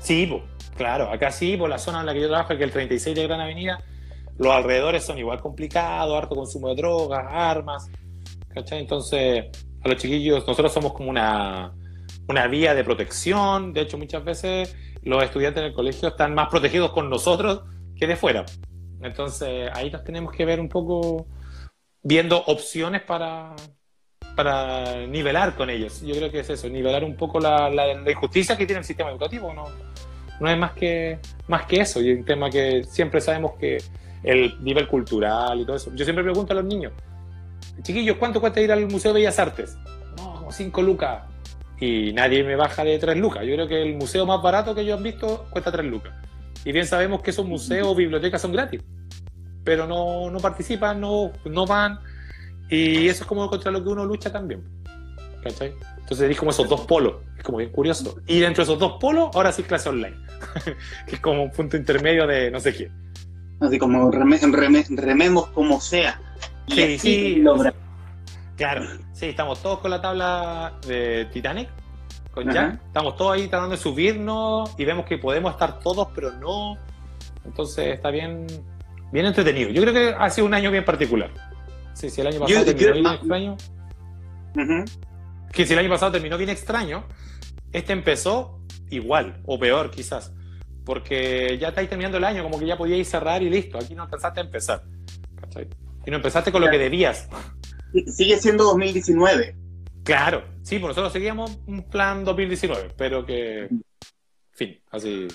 Sí, 0.00 0.26
pues, 0.26 0.42
claro. 0.76 1.10
Acá 1.10 1.30
sí, 1.30 1.56
por 1.56 1.68
la 1.68 1.78
zona 1.78 2.00
en 2.00 2.06
la 2.06 2.14
que 2.14 2.22
yo 2.22 2.28
trabajo, 2.28 2.48
que 2.48 2.54
es 2.54 2.62
el 2.62 2.70
36 2.70 3.14
de 3.14 3.26
Gran 3.26 3.40
Avenida, 3.40 3.82
los 4.38 4.52
alrededores 4.52 5.04
son 5.04 5.18
igual 5.18 5.40
complicados, 5.40 6.16
harto 6.16 6.34
consumo 6.34 6.68
de 6.68 6.76
drogas, 6.76 7.26
armas, 7.28 7.90
¿cachai? 8.48 8.80
Entonces, 8.80 9.46
a 9.82 9.88
los 9.88 9.96
chiquillos, 9.96 10.46
nosotros 10.46 10.72
somos 10.72 10.92
como 10.92 11.10
una, 11.10 11.72
una 12.28 12.46
vía 12.46 12.74
de 12.74 12.84
protección, 12.84 13.72
de 13.72 13.82
hecho 13.82 13.98
muchas 13.98 14.24
veces 14.24 14.76
los 15.02 15.22
estudiantes 15.22 15.62
en 15.62 15.68
el 15.68 15.74
colegio 15.74 16.08
están 16.08 16.34
más 16.34 16.48
protegidos 16.48 16.92
con 16.92 17.08
nosotros 17.08 17.62
que 17.96 18.06
de 18.06 18.16
fuera. 18.16 18.44
Entonces, 19.02 19.70
ahí 19.74 19.90
nos 19.90 20.04
tenemos 20.04 20.32
que 20.32 20.44
ver 20.44 20.60
un 20.60 20.68
poco 20.68 21.26
viendo 22.02 22.38
opciones 22.38 23.02
para, 23.02 23.54
para 24.36 25.06
nivelar 25.06 25.54
con 25.54 25.70
ellos. 25.70 26.02
Yo 26.02 26.14
creo 26.14 26.30
que 26.30 26.40
es 26.40 26.50
eso, 26.50 26.68
nivelar 26.68 27.04
un 27.04 27.16
poco 27.16 27.40
la, 27.40 27.70
injusticia 28.10 28.56
que 28.56 28.66
tiene 28.66 28.80
el 28.80 28.84
sistema 28.84 29.10
educativo. 29.10 29.52
No, 29.54 29.64
no 30.40 30.50
es 30.50 30.58
más 30.58 30.72
que, 30.72 31.18
más 31.48 31.66
que 31.66 31.80
eso. 31.80 32.00
Y 32.00 32.12
un 32.12 32.24
tema 32.24 32.50
que 32.50 32.84
siempre 32.84 33.20
sabemos 33.20 33.52
que 33.58 33.78
el 34.22 34.62
nivel 34.62 34.86
cultural 34.86 35.60
y 35.60 35.64
todo 35.64 35.76
eso. 35.76 35.90
Yo 35.94 36.04
siempre 36.04 36.22
pregunto 36.22 36.52
a 36.52 36.56
los 36.56 36.64
niños, 36.64 36.92
chiquillos, 37.82 38.16
¿cuánto 38.16 38.40
cuesta 38.40 38.60
ir 38.60 38.72
al 38.72 38.86
Museo 38.88 39.12
de 39.12 39.20
Bellas 39.20 39.38
Artes? 39.38 39.76
No, 40.16 40.48
cinco 40.50 40.82
lucas. 40.82 41.22
Y 41.80 42.12
nadie 42.12 42.44
me 42.44 42.56
baja 42.56 42.84
de 42.84 42.98
tres 42.98 43.16
lucas. 43.16 43.44
Yo 43.44 43.54
creo 43.54 43.66
que 43.66 43.82
el 43.82 43.96
museo 43.96 44.26
más 44.26 44.42
barato 44.42 44.74
que 44.74 44.84
yo 44.84 44.96
han 44.96 45.02
visto 45.02 45.46
cuesta 45.50 45.72
tres 45.72 45.86
lucas. 45.86 46.12
Y 46.64 46.72
bien 46.72 46.86
sabemos 46.86 47.22
que 47.22 47.30
esos 47.30 47.46
museos 47.46 47.88
o 47.88 47.94
bibliotecas 47.94 48.42
son 48.42 48.52
gratis. 48.52 48.82
Pero 49.64 49.86
no, 49.86 50.30
no 50.30 50.38
participan, 50.40 51.00
no, 51.00 51.32
no 51.46 51.66
van. 51.66 51.98
Y 52.68 53.08
eso 53.08 53.24
es 53.24 53.28
como 53.28 53.48
contra 53.48 53.70
lo 53.70 53.82
que 53.82 53.88
uno 53.88 54.04
lucha 54.04 54.30
también. 54.30 54.62
¿Cachai? 55.42 55.72
Entonces 55.98 56.30
es 56.30 56.38
como 56.38 56.50
esos 56.50 56.68
dos 56.68 56.82
polos. 56.82 57.14
Es 57.38 57.42
como 57.42 57.58
bien 57.58 57.70
curioso. 57.70 58.20
Y 58.26 58.40
dentro 58.40 58.62
de 58.62 58.70
esos 58.70 58.78
dos 58.78 58.98
polos, 59.00 59.30
ahora 59.34 59.50
sí 59.50 59.62
clase 59.62 59.88
online. 59.88 60.16
que 61.06 61.14
es 61.14 61.20
como 61.20 61.44
un 61.44 61.50
punto 61.50 61.78
intermedio 61.78 62.26
de 62.26 62.50
no 62.50 62.60
sé 62.60 62.74
qué. 62.74 62.90
Así 63.60 63.78
como 63.78 64.10
rememos 64.10 65.46
como 65.48 65.80
sea. 65.80 66.20
Sí, 66.68 66.98
sí. 66.98 67.44
Claro, 68.56 68.84
sí, 69.12 69.26
estamos 69.26 69.62
todos 69.62 69.78
con 69.78 69.90
la 69.90 70.00
tabla 70.00 70.78
de 70.86 71.26
Titanic, 71.32 71.68
con 72.30 72.50
Jack. 72.50 72.80
Estamos 72.86 73.16
todos 73.16 73.32
ahí 73.32 73.48
tratando 73.48 73.74
de 73.74 73.82
subirnos 73.82 74.74
y 74.78 74.84
vemos 74.84 75.06
que 75.06 75.18
podemos 75.18 75.52
estar 75.52 75.80
todos, 75.80 76.08
pero 76.14 76.32
no. 76.32 76.76
Entonces 77.44 77.94
está 77.94 78.10
bien, 78.10 78.46
bien 79.12 79.26
entretenido. 79.26 79.70
Yo 79.70 79.80
creo 79.82 79.94
que 79.94 80.14
ha 80.18 80.28
sido 80.28 80.46
un 80.46 80.54
año 80.54 80.70
bien 80.70 80.84
particular. 80.84 81.30
Sí, 81.94 82.10
si 82.10 82.20
el 82.20 82.26
año 82.26 82.40
pasado 82.40 82.64
terminó 82.64 82.92
bien 82.92 83.06
extraño. 83.06 83.56
Que 85.52 85.66
si 85.66 85.72
el 85.72 85.78
año 85.78 85.88
pasado 85.88 86.12
terminó 86.12 86.36
bien 86.36 86.50
extraño, 86.50 87.04
este 87.72 87.92
empezó 87.92 88.60
igual, 88.90 89.40
o 89.46 89.58
peor 89.58 89.90
quizás 89.90 90.32
porque 90.90 91.56
ya 91.60 91.68
estáis 91.68 91.88
terminando 91.88 92.18
el 92.18 92.24
año, 92.24 92.42
como 92.42 92.58
que 92.58 92.66
ya 92.66 92.76
podíais 92.76 93.08
cerrar 93.08 93.42
y 93.44 93.48
listo. 93.48 93.78
Aquí 93.78 93.94
no 93.94 94.02
empezaste 94.02 94.40
a 94.40 94.42
empezar. 94.42 94.82
¿cachai? 95.40 95.68
Y 96.10 96.12
no 96.12 96.16
empezaste 96.16 96.50
con 96.50 96.60
lo 96.60 96.68
que 96.68 96.76
debías. 96.76 97.28
Sigue 98.08 98.36
siendo 98.36 98.64
2019. 98.64 99.54
Claro, 100.02 100.42
sí, 100.60 100.80
por 100.80 100.88
nosotros 100.88 101.12
seguíamos 101.12 101.60
un 101.68 101.88
plan 101.88 102.24
2019, 102.24 102.94
pero 102.96 103.24
que, 103.24 103.66
en 103.66 103.84
fin, 104.50 104.80
así 104.90 105.28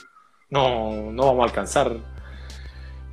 no, 0.49 1.13
no 1.13 1.27
vamos 1.27 1.43
a 1.43 1.45
alcanzar 1.45 1.95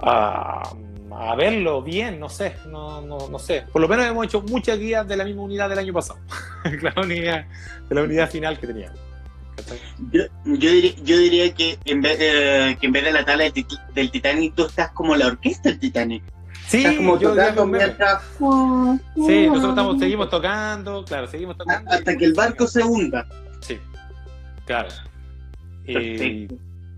a, 0.01 0.75
a, 1.12 1.37
verlo 1.37 1.83
bien, 1.83 2.18
no 2.18 2.29
sé, 2.29 2.57
no, 2.66 3.01
no, 3.01 3.29
no, 3.29 3.38
sé. 3.38 3.62
Por 3.72 3.81
lo 3.81 3.87
menos 3.87 4.07
hemos 4.07 4.27
hecho 4.27 4.42
muchas 4.42 4.77
guías 4.77 5.07
de 5.07 5.16
la 5.16 5.25
misma 5.25 5.42
unidad 5.42 5.68
del 5.68 5.79
año 5.79 5.92
pasado, 5.92 6.18
la 6.83 7.01
unidad, 7.01 7.46
de 7.88 7.94
la 7.94 8.03
unidad 8.03 8.29
final 8.29 8.59
que 8.59 8.66
teníamos. 8.66 8.98
Yo, 10.11 10.25
yo, 10.44 11.18
diría, 11.18 11.55
que 11.55 11.79
en 11.85 12.03
vez 12.03 12.18
que 12.18 12.87
en 12.87 12.92
vez 12.92 13.05
de 13.05 13.12
la 13.12 13.25
tabla 13.25 13.44
del, 13.94 14.11
Titanic, 14.11 14.57
tú 14.57 14.66
estás 14.66 14.90
como 14.90 15.14
la 15.14 15.29
orquesta 15.29 15.68
del 15.68 15.79
Titanic. 15.79 16.25
Sí, 16.72 16.78
estás 16.78 16.96
como 16.96 17.18
yo 17.18 17.30
tocando 17.30 17.66
mientras... 17.66 18.22
Sí, 19.14 19.46
nosotros 19.46 19.70
estamos, 19.70 19.98
seguimos 19.98 20.30
tocando, 20.30 21.04
claro, 21.04 21.26
seguimos 21.26 21.58
tocando. 21.58 21.90
Hasta 21.90 22.16
que 22.16 22.24
el 22.24 22.32
barco 22.32 22.66
se 22.66 22.82
hunda. 22.82 23.26
Sí, 23.61 23.78
claro. 24.64 24.88
Y, 25.87 26.48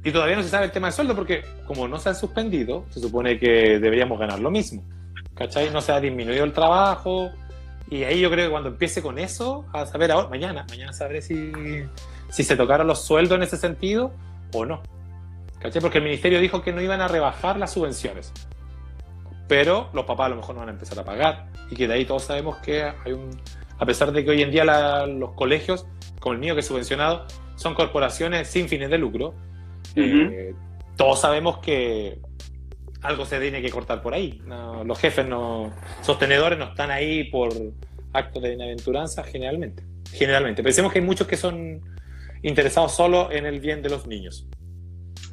y, 0.05 0.13
todavía 0.13 0.37
no 0.37 0.45
se 0.45 0.49
sabe 0.49 0.67
el 0.67 0.71
tema 0.71 0.87
del 0.87 0.95
sueldo 0.95 1.17
porque 1.17 1.45
como 1.67 1.89
no 1.89 1.99
se 1.99 2.11
ha 2.11 2.15
suspendido, 2.15 2.85
se 2.91 3.01
supone 3.01 3.39
que 3.41 3.81
deberíamos 3.81 4.19
ganar 4.21 4.39
lo 4.39 4.51
mismo. 4.51 4.85
¿Cachai? 5.35 5.71
No 5.71 5.81
se 5.81 5.91
ha 5.91 6.01
disminuido 6.01 6.45
el 6.45 6.53
trabajo. 6.53 7.31
Y 7.91 8.05
ahí 8.05 8.21
yo 8.21 8.31
creo 8.31 8.47
que 8.47 8.51
cuando 8.53 8.69
empiece 8.69 9.03
con 9.03 9.19
eso, 9.19 9.67
a 9.73 9.87
saber 9.87 10.13
ahora, 10.13 10.29
mañana, 10.29 10.65
mañana 10.71 10.93
sabré 10.93 11.21
si 11.21 11.53
si 12.31 12.43
se 12.43 12.57
tocaron 12.57 12.87
los 12.87 13.05
sueldos 13.05 13.37
en 13.37 13.43
ese 13.43 13.57
sentido 13.57 14.13
o 14.53 14.65
no. 14.65 14.83
¿Cachai? 15.61 15.81
Porque 15.81 15.99
el 15.99 16.05
ministerio 16.05 16.41
dijo 16.41 16.63
que 16.63 16.73
no 16.73 16.81
iban 16.81 17.01
a 17.01 17.09
rebajar 17.09 17.59
las 17.59 17.73
subvenciones. 17.73 18.33
Pero 19.49 19.91
los 19.93 20.05
papás 20.05 20.27
a 20.27 20.29
lo 20.31 20.37
mejor 20.37 20.55
no 20.55 20.61
van 20.61 20.71
a 20.71 20.73
empezar 20.73 20.99
a 20.99 21.05
pagar. 21.05 21.47
Y 21.71 21.77
que 21.77 21.87
de 21.87 21.95
ahí 21.95 22.05
todos 22.05 22.25
sabemos 22.25 22.57
que 22.59 22.83
hay 22.83 23.13
un. 23.13 23.31
A 23.79 23.87
pesar 23.87 24.13
de 24.13 24.25
que 24.25 24.31
hoy 24.31 24.43
en 24.43 24.51
día 24.51 24.65
los 25.07 25.33
colegios, 25.33 25.87
como 26.21 26.35
el 26.35 26.39
mío 26.39 26.55
que 26.55 26.61
es 26.61 26.67
subvencionado, 26.67 27.27
son 27.57 27.75
corporaciones 27.75 28.49
sin 28.49 28.69
fines 28.69 28.89
de 28.89 28.99
lucro, 28.99 29.35
eh, 29.97 30.55
todos 30.97 31.21
sabemos 31.21 31.59
que 31.59 32.21
algo 33.03 33.27
se 33.27 33.39
tiene 33.39 33.61
que 33.61 33.71
cortar 33.71 34.01
por 34.01 34.15
ahí. 34.15 34.41
los 34.85 34.99
jefes 34.99 35.27
no, 35.27 35.73
sostenedores 36.03 36.59
no 36.59 36.67
están 36.67 36.91
ahí 36.91 37.25
por 37.25 37.53
actos 38.13 38.43
de 38.43 38.51
bienaventuranza 38.51 39.23
generalmente. 39.25 39.83
Generalmente. 40.13 40.63
Pensemos 40.63 40.93
que 40.93 41.01
hay 41.01 41.05
muchos 41.05 41.27
que 41.27 41.37
son 41.37 41.81
interesados 42.43 42.95
solo 42.95 43.31
en 43.31 43.47
el 43.47 43.61
bien 43.61 43.83
de 43.83 43.91
los 43.91 44.07
niños. 44.07 44.47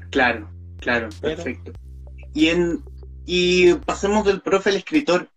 Claro, 0.09 0.49
claro, 0.77 1.09
perfecto. 1.21 1.71
Y, 2.33 2.49
en, 2.49 2.81
y 3.33 3.75
pasemos 3.75 4.25
del 4.25 4.41
profe 4.41 4.71
al 4.71 4.75
escritor. 4.75 5.29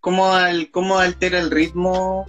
¿Cómo, 0.00 0.32
al, 0.32 0.70
cómo 0.70 0.98
altera 0.98 1.38
el 1.38 1.50
ritmo? 1.50 2.24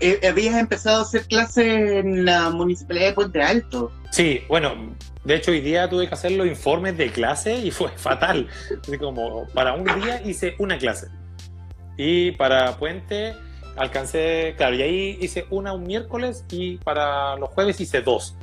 Eh, 0.00 0.20
¿Habías 0.28 0.56
empezado 0.56 0.98
a 0.98 1.02
hacer 1.02 1.26
clases 1.26 1.64
en 1.64 2.26
la 2.26 2.50
municipalidad 2.50 3.06
de 3.06 3.12
Puente 3.14 3.42
Alto? 3.42 3.90
Sí, 4.10 4.42
bueno, 4.46 4.94
de 5.24 5.36
hecho 5.36 5.50
hoy 5.50 5.62
día 5.62 5.88
tuve 5.88 6.08
que 6.08 6.14
hacer 6.14 6.32
los 6.32 6.46
informes 6.46 6.98
de 6.98 7.10
clase 7.10 7.56
y 7.56 7.70
fue 7.70 7.88
fatal. 7.96 8.46
Así 8.82 8.98
como 8.98 9.46
para 9.54 9.72
un 9.72 9.84
día 10.02 10.20
hice 10.22 10.56
una 10.58 10.76
clase. 10.76 11.08
Y 11.96 12.32
para 12.32 12.76
Puente 12.76 13.34
alcancé, 13.76 14.52
claro, 14.58 14.76
y 14.76 14.82
ahí 14.82 15.18
hice 15.22 15.46
una 15.48 15.72
un 15.72 15.84
miércoles 15.84 16.44
y 16.50 16.76
para 16.76 17.36
los 17.36 17.48
jueves 17.48 17.80
hice 17.80 18.02
dos. 18.02 18.36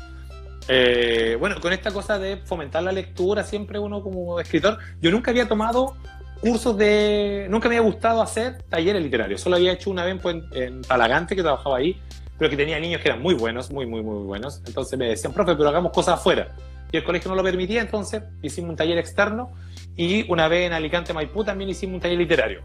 Eh, 0.67 1.35
bueno, 1.39 1.59
con 1.59 1.73
esta 1.73 1.91
cosa 1.91 2.19
de 2.19 2.37
fomentar 2.37 2.83
la 2.83 2.91
lectura, 2.91 3.43
siempre 3.43 3.79
uno 3.79 4.01
como 4.01 4.39
escritor, 4.39 4.77
yo 5.01 5.11
nunca 5.11 5.31
había 5.31 5.47
tomado 5.47 5.95
cursos 6.39 6.77
de, 6.77 7.47
nunca 7.49 7.69
me 7.69 7.77
había 7.77 7.87
gustado 7.87 8.21
hacer 8.21 8.63
talleres 8.63 9.01
literarios, 9.01 9.41
solo 9.41 9.57
había 9.57 9.73
hecho 9.73 9.89
una 9.89 10.03
vez 10.03 10.19
en, 10.25 10.45
en 10.53 10.81
Talagante 10.81 11.35
que 11.35 11.41
trabajaba 11.41 11.77
ahí, 11.77 11.99
pero 12.37 12.49
que 12.49 12.57
tenía 12.57 12.79
niños 12.79 13.01
que 13.01 13.09
eran 13.09 13.21
muy 13.21 13.35
buenos, 13.35 13.69
muy, 13.71 13.85
muy, 13.85 14.01
muy 14.01 14.23
buenos, 14.23 14.61
entonces 14.65 14.97
me 14.97 15.07
decían, 15.07 15.33
profe, 15.33 15.55
pero 15.55 15.69
hagamos 15.69 15.91
cosas 15.91 16.15
afuera. 16.15 16.55
Y 16.91 16.97
el 16.97 17.03
colegio 17.03 17.29
no 17.29 17.35
lo 17.35 17.43
permitía, 17.43 17.81
entonces 17.81 18.23
hicimos 18.41 18.71
un 18.71 18.75
taller 18.75 18.97
externo 18.97 19.51
y 19.95 20.29
una 20.29 20.47
vez 20.47 20.67
en 20.67 20.73
Alicante, 20.73 21.13
Maipú 21.13 21.43
también 21.43 21.69
hicimos 21.69 21.95
un 21.95 22.01
taller 22.01 22.17
literario. 22.17 22.61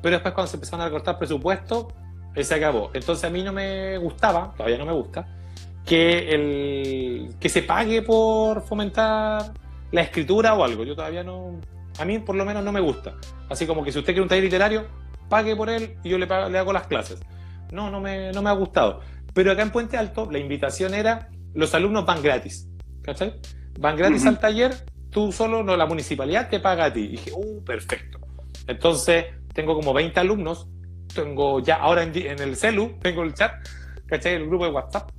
Pero 0.00 0.14
después 0.14 0.32
cuando 0.32 0.50
se 0.50 0.56
empezaron 0.56 0.86
a 0.86 0.90
cortar 0.90 1.18
presupuesto, 1.18 1.88
se 2.40 2.54
acabó. 2.54 2.90
Entonces 2.94 3.24
a 3.24 3.30
mí 3.30 3.42
no 3.42 3.52
me 3.52 3.98
gustaba, 3.98 4.54
todavía 4.56 4.78
no 4.78 4.86
me 4.86 4.92
gusta, 4.92 5.26
que, 5.86 6.34
el, 6.34 7.34
que 7.40 7.48
se 7.48 7.62
pague 7.62 8.02
por 8.02 8.62
fomentar 8.62 9.52
la 9.92 10.00
escritura 10.02 10.54
o 10.54 10.64
algo. 10.64 10.84
Yo 10.84 10.94
todavía 10.94 11.22
no, 11.22 11.60
a 11.98 12.04
mí 12.04 12.18
por 12.18 12.34
lo 12.34 12.44
menos 12.44 12.64
no 12.64 12.72
me 12.72 12.80
gusta. 12.80 13.14
Así 13.48 13.66
como 13.66 13.84
que 13.84 13.92
si 13.92 13.98
usted 13.98 14.12
quiere 14.12 14.22
un 14.22 14.28
taller 14.28 14.44
literario, 14.44 14.86
pague 15.28 15.54
por 15.56 15.70
él 15.70 15.96
y 16.02 16.10
yo 16.10 16.18
le, 16.18 16.26
le 16.26 16.58
hago 16.58 16.72
las 16.72 16.86
clases. 16.86 17.20
No, 17.72 17.90
no 17.90 18.00
me, 18.00 18.32
no 18.32 18.42
me 18.42 18.50
ha 18.50 18.54
gustado. 18.54 19.00
Pero 19.32 19.52
acá 19.52 19.62
en 19.62 19.70
Puente 19.70 19.96
Alto 19.96 20.28
la 20.30 20.38
invitación 20.38 20.94
era, 20.94 21.28
los 21.54 21.74
alumnos 21.74 22.04
van 22.04 22.22
gratis. 22.22 22.68
¿Cachai? 23.02 23.40
Van 23.78 23.96
gratis 23.96 24.26
al 24.26 24.40
taller, 24.40 24.74
tú 25.10 25.30
solo, 25.30 25.62
no, 25.62 25.76
la 25.76 25.86
municipalidad 25.86 26.48
te 26.48 26.60
paga 26.60 26.86
a 26.86 26.92
ti. 26.92 27.00
Y 27.00 27.08
dije, 27.08 27.30
uh, 27.34 27.62
perfecto. 27.62 28.18
Entonces, 28.66 29.26
tengo 29.54 29.74
como 29.74 29.92
20 29.92 30.18
alumnos 30.18 30.68
tengo 31.16 31.60
ya 31.60 31.76
ahora 31.76 32.02
en, 32.02 32.14
el 32.14 32.56
celu, 32.56 32.98
tengo 33.00 33.22
el 33.22 33.34
chat, 33.34 33.52
¿cachai? 34.06 34.34
El 34.34 34.46
grupo 34.46 34.66
de 34.66 34.72
WhatsApp. 34.72 35.10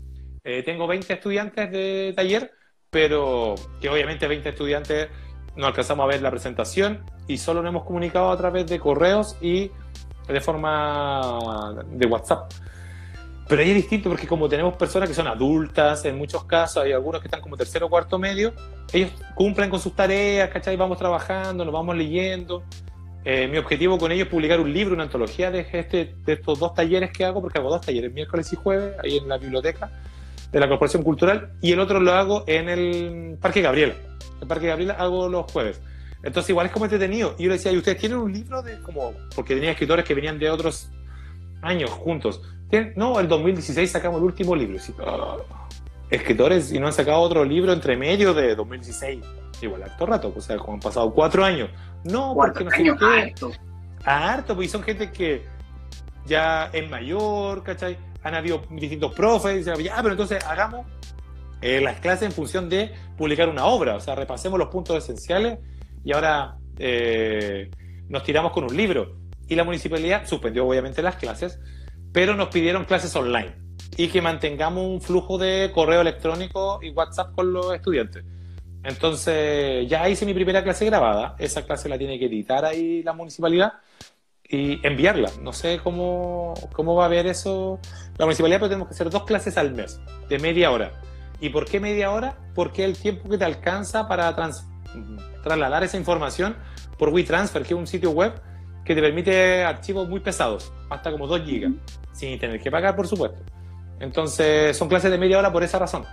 Eh, 0.49 0.63
tengo 0.63 0.87
20 0.87 1.11
estudiantes 1.11 1.69
de 1.69 2.13
taller, 2.15 2.53
pero 2.89 3.55
que 3.81 3.89
obviamente 3.89 4.27
20 4.27 4.47
estudiantes 4.47 5.09
no 5.57 5.67
alcanzamos 5.67 6.05
a 6.05 6.07
ver 6.07 6.21
la 6.21 6.31
presentación 6.31 7.03
y 7.27 7.37
solo 7.37 7.61
nos 7.61 7.71
hemos 7.71 7.83
comunicado 7.83 8.31
a 8.31 8.37
través 8.37 8.65
de 8.65 8.79
correos 8.79 9.35
y 9.41 9.69
de 10.25 10.39
forma 10.39 11.83
de 11.91 12.05
WhatsApp. 12.05 12.49
Pero 13.49 13.61
ahí 13.61 13.71
es 13.71 13.75
distinto 13.75 14.09
porque 14.09 14.25
como 14.25 14.47
tenemos 14.47 14.77
personas 14.77 15.09
que 15.09 15.15
son 15.15 15.27
adultas, 15.27 16.05
en 16.05 16.17
muchos 16.17 16.45
casos 16.45 16.81
hay 16.81 16.93
algunos 16.93 17.19
que 17.19 17.27
están 17.27 17.41
como 17.41 17.57
tercero 17.57 17.87
o 17.87 17.89
cuarto 17.89 18.17
medio, 18.17 18.53
ellos 18.93 19.11
cumplen 19.35 19.69
con 19.69 19.81
sus 19.81 19.97
tareas, 19.97 20.49
¿cachai? 20.49 20.77
Vamos 20.77 20.97
trabajando, 20.97 21.65
nos 21.65 21.73
vamos 21.73 21.93
leyendo. 21.97 22.63
Eh, 23.25 23.49
mi 23.49 23.57
objetivo 23.57 23.97
con 23.97 24.13
ello 24.13 24.23
es 24.23 24.29
publicar 24.29 24.61
un 24.61 24.71
libro, 24.71 24.93
una 24.93 25.03
antología 25.03 25.51
de, 25.51 25.67
este, 25.73 26.15
de 26.23 26.33
estos 26.33 26.57
dos 26.57 26.73
talleres 26.73 27.11
que 27.11 27.25
hago, 27.25 27.41
porque 27.41 27.59
hago 27.59 27.69
dos 27.69 27.85
talleres, 27.85 28.13
miércoles 28.13 28.53
y 28.53 28.55
jueves, 28.55 28.95
ahí 29.03 29.17
en 29.17 29.27
la 29.27 29.37
biblioteca 29.37 29.91
de 30.51 30.59
la 30.59 30.67
Corporación 30.67 31.03
Cultural, 31.03 31.53
y 31.61 31.71
el 31.71 31.79
otro 31.79 31.99
lo 31.99 32.11
hago 32.13 32.43
en 32.47 32.69
el 32.69 33.37
Parque 33.41 33.61
Gabriela. 33.61 33.93
El 34.41 34.47
Parque 34.47 34.67
Gabriela 34.67 34.93
hago 34.93 35.27
los 35.27 35.51
jueves. 35.51 35.81
Entonces, 36.23 36.49
igual 36.49 36.67
es 36.67 36.71
como 36.71 36.85
entretenido. 36.85 37.35
Y 37.37 37.43
yo 37.43 37.49
le 37.49 37.55
decía, 37.55 37.71
¿y 37.71 37.77
ustedes 37.77 37.97
tienen 37.97 38.17
un 38.17 38.33
libro 38.33 38.61
de 38.61 38.79
como.? 38.81 39.13
Porque 39.35 39.55
tenía 39.55 39.71
escritores 39.71 40.03
que 40.05 40.13
venían 40.13 40.39
de 40.39 40.49
otros 40.49 40.89
años 41.61 41.89
juntos. 41.91 42.41
No, 42.95 43.19
el 43.19 43.27
2016 43.27 43.89
sacamos 43.89 44.19
el 44.19 44.25
último 44.25 44.55
libro. 44.55 44.77
Ah, 45.05 45.37
escritores 46.09 46.71
y 46.71 46.79
no 46.79 46.87
han 46.87 46.93
sacado 46.93 47.19
otro 47.19 47.45
libro 47.45 47.71
entre 47.71 47.95
medio 47.95 48.33
de 48.33 48.55
2016. 48.55 49.23
Igual, 49.61 49.83
harto 49.83 50.05
rato. 50.05 50.33
O 50.35 50.41
sea, 50.41 50.57
como 50.57 50.73
han 50.73 50.79
pasado 50.79 51.13
cuatro 51.13 51.43
años. 51.45 51.69
No, 52.03 52.33
porque 52.35 52.63
no 52.63 52.71
sé 52.71 52.83
qué. 52.83 52.89
Harto. 53.05 53.51
harto, 54.03 54.53
porque 54.55 54.69
son 54.69 54.83
gente 54.83 55.11
que 55.11 55.45
ya 56.25 56.69
es 56.73 56.89
mayor, 56.89 57.63
¿cachai? 57.63 57.97
Han 58.27 58.35
habido 58.35 58.61
distintos 58.69 59.13
profes, 59.13 59.65
ya, 59.65 59.73
pero 59.75 60.11
entonces 60.11 60.43
hagamos 60.43 60.85
eh, 61.61 61.79
las 61.79 62.01
clases 62.01 62.23
en 62.23 62.33
función 62.33 62.67
de 62.67 62.93
publicar 63.17 63.47
una 63.47 63.67
obra, 63.67 63.95
o 63.95 64.01
sea, 64.01 64.15
repasemos 64.15 64.59
los 64.59 64.67
puntos 64.67 64.97
esenciales 65.01 65.59
y 66.03 66.11
ahora 66.11 66.57
eh, 66.77 67.71
nos 68.09 68.23
tiramos 68.23 68.51
con 68.51 68.65
un 68.65 68.75
libro. 68.75 69.15
Y 69.47 69.55
la 69.55 69.63
municipalidad 69.63 70.27
suspendió 70.27 70.67
obviamente 70.67 71.01
las 71.01 71.15
clases, 71.15 71.57
pero 72.11 72.35
nos 72.35 72.49
pidieron 72.49 72.83
clases 72.83 73.15
online 73.15 73.55
y 73.95 74.09
que 74.09 74.21
mantengamos 74.21 74.85
un 74.85 74.99
flujo 74.99 75.37
de 75.37 75.71
correo 75.73 76.01
electrónico 76.01 76.79
y 76.83 76.89
WhatsApp 76.89 77.33
con 77.33 77.53
los 77.53 77.73
estudiantes. 77.73 78.25
Entonces, 78.83 79.87
ya 79.87 80.09
hice 80.09 80.25
mi 80.25 80.33
primera 80.33 80.65
clase 80.65 80.85
grabada. 80.85 81.37
Esa 81.39 81.65
clase 81.65 81.87
la 81.87 81.97
tiene 81.97 82.19
que 82.19 82.25
editar 82.25 82.65
ahí 82.65 83.03
la 83.03 83.13
municipalidad 83.13 83.75
y 84.49 84.85
enviarla. 84.85 85.29
No 85.41 85.53
sé 85.53 85.79
cómo, 85.83 86.53
cómo 86.73 86.95
va 86.95 87.05
a 87.05 87.09
ver 87.09 87.27
eso 87.27 87.79
la 88.17 88.25
municipalidad, 88.25 88.59
pero 88.59 88.69
tenemos 88.69 88.87
que 88.87 88.93
hacer 88.93 89.09
dos 89.09 89.23
clases 89.23 89.57
al 89.57 89.73
mes, 89.73 89.99
de 90.29 90.39
media 90.39 90.71
hora. 90.71 90.91
¿Y 91.39 91.49
por 91.49 91.65
qué 91.65 91.79
media 91.79 92.11
hora? 92.11 92.37
Porque 92.55 92.83
el 92.83 92.97
tiempo 92.97 93.29
que 93.29 93.37
te 93.37 93.45
alcanza 93.45 94.07
para 94.07 94.35
trasladar 95.43 95.83
esa 95.83 95.97
información 95.97 96.55
por 96.97 97.09
WeTransfer, 97.09 97.63
que 97.63 97.73
es 97.73 97.79
un 97.79 97.87
sitio 97.87 98.11
web 98.11 98.33
que 98.83 98.95
te 98.95 99.01
permite 99.01 99.63
archivos 99.63 100.07
muy 100.09 100.19
pesados, 100.19 100.73
hasta 100.89 101.11
como 101.11 101.27
2 101.27 101.41
gigas, 101.41 101.73
sin 102.13 102.39
tener 102.39 102.59
que 102.61 102.71
pagar, 102.71 102.95
por 102.95 103.07
supuesto. 103.07 103.37
Entonces, 103.99 104.75
son 104.77 104.87
clases 104.87 105.11
de 105.11 105.17
media 105.17 105.37
hora 105.37 105.51
por 105.51 105.63
esa 105.63 105.77
razón. 105.77 106.05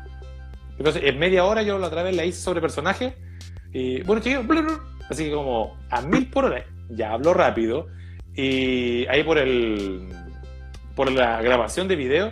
Entonces, 0.77 1.03
en 1.05 1.19
media 1.19 1.45
hora 1.45 1.63
yo 1.63 1.79
la 1.79 1.87
otra 1.87 2.03
vez 2.03 2.17
la 2.17 2.25
hice 2.25 2.41
sobre 2.41 2.61
personaje. 2.61 3.17
Y 3.73 4.03
bueno, 4.03 4.21
chicos, 4.21 4.45
así 5.09 5.27
que 5.27 5.33
como 5.33 5.79
a 5.89 6.01
mil 6.03 6.29
por 6.29 6.47
hora, 6.47 6.65
ya 6.91 7.13
hablo 7.13 7.33
rápido. 7.33 7.87
Y 8.37 9.07
ahí 9.07 9.23
por 9.23 9.39
el 9.39 10.09
por 10.95 11.11
la 11.11 11.43
grabación 11.43 11.89
de 11.89 11.97
video, 11.97 12.31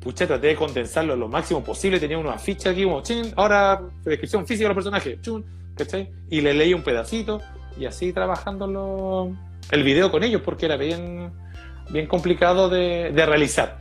pucha, 0.00 0.26
traté 0.26 0.48
de 0.48 0.56
condensarlo 0.56 1.16
lo 1.16 1.28
máximo 1.28 1.62
posible. 1.62 2.00
Tenía 2.00 2.18
una 2.18 2.38
ficha 2.38 2.70
aquí 2.70 2.84
como, 2.84 3.02
chin, 3.02 3.32
ahora 3.36 3.82
descripción 4.04 4.46
física 4.46 4.68
del 4.68 4.74
personaje, 4.74 5.18
chun, 5.20 5.44
¿cachai? 5.76 6.10
Y 6.30 6.40
le 6.40 6.54
leí 6.54 6.72
un 6.72 6.82
pedacito 6.82 7.40
y 7.78 7.86
así 7.86 8.12
trabajando 8.12 9.30
el 9.70 9.82
video 9.82 10.10
con 10.10 10.24
ellos 10.24 10.42
porque 10.44 10.66
era 10.66 10.76
bien, 10.76 11.30
bien 11.90 12.06
complicado 12.06 12.68
de, 12.68 13.12
de 13.12 13.26
realizar 13.26 13.78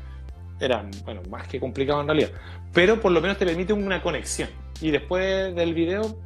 era, 0.60 0.86
bueno, 1.06 1.22
más 1.30 1.48
que 1.48 1.60
complicado 1.60 2.02
en 2.02 2.08
realidad, 2.08 2.30
pero 2.74 3.00
por 3.00 3.12
lo 3.12 3.22
menos 3.22 3.38
te 3.38 3.45
permite 3.45 3.74
una 3.74 4.02
conexión. 4.02 4.50
Y 4.82 4.91
después 4.91 5.56
del 5.56 5.74
video, 5.74 6.17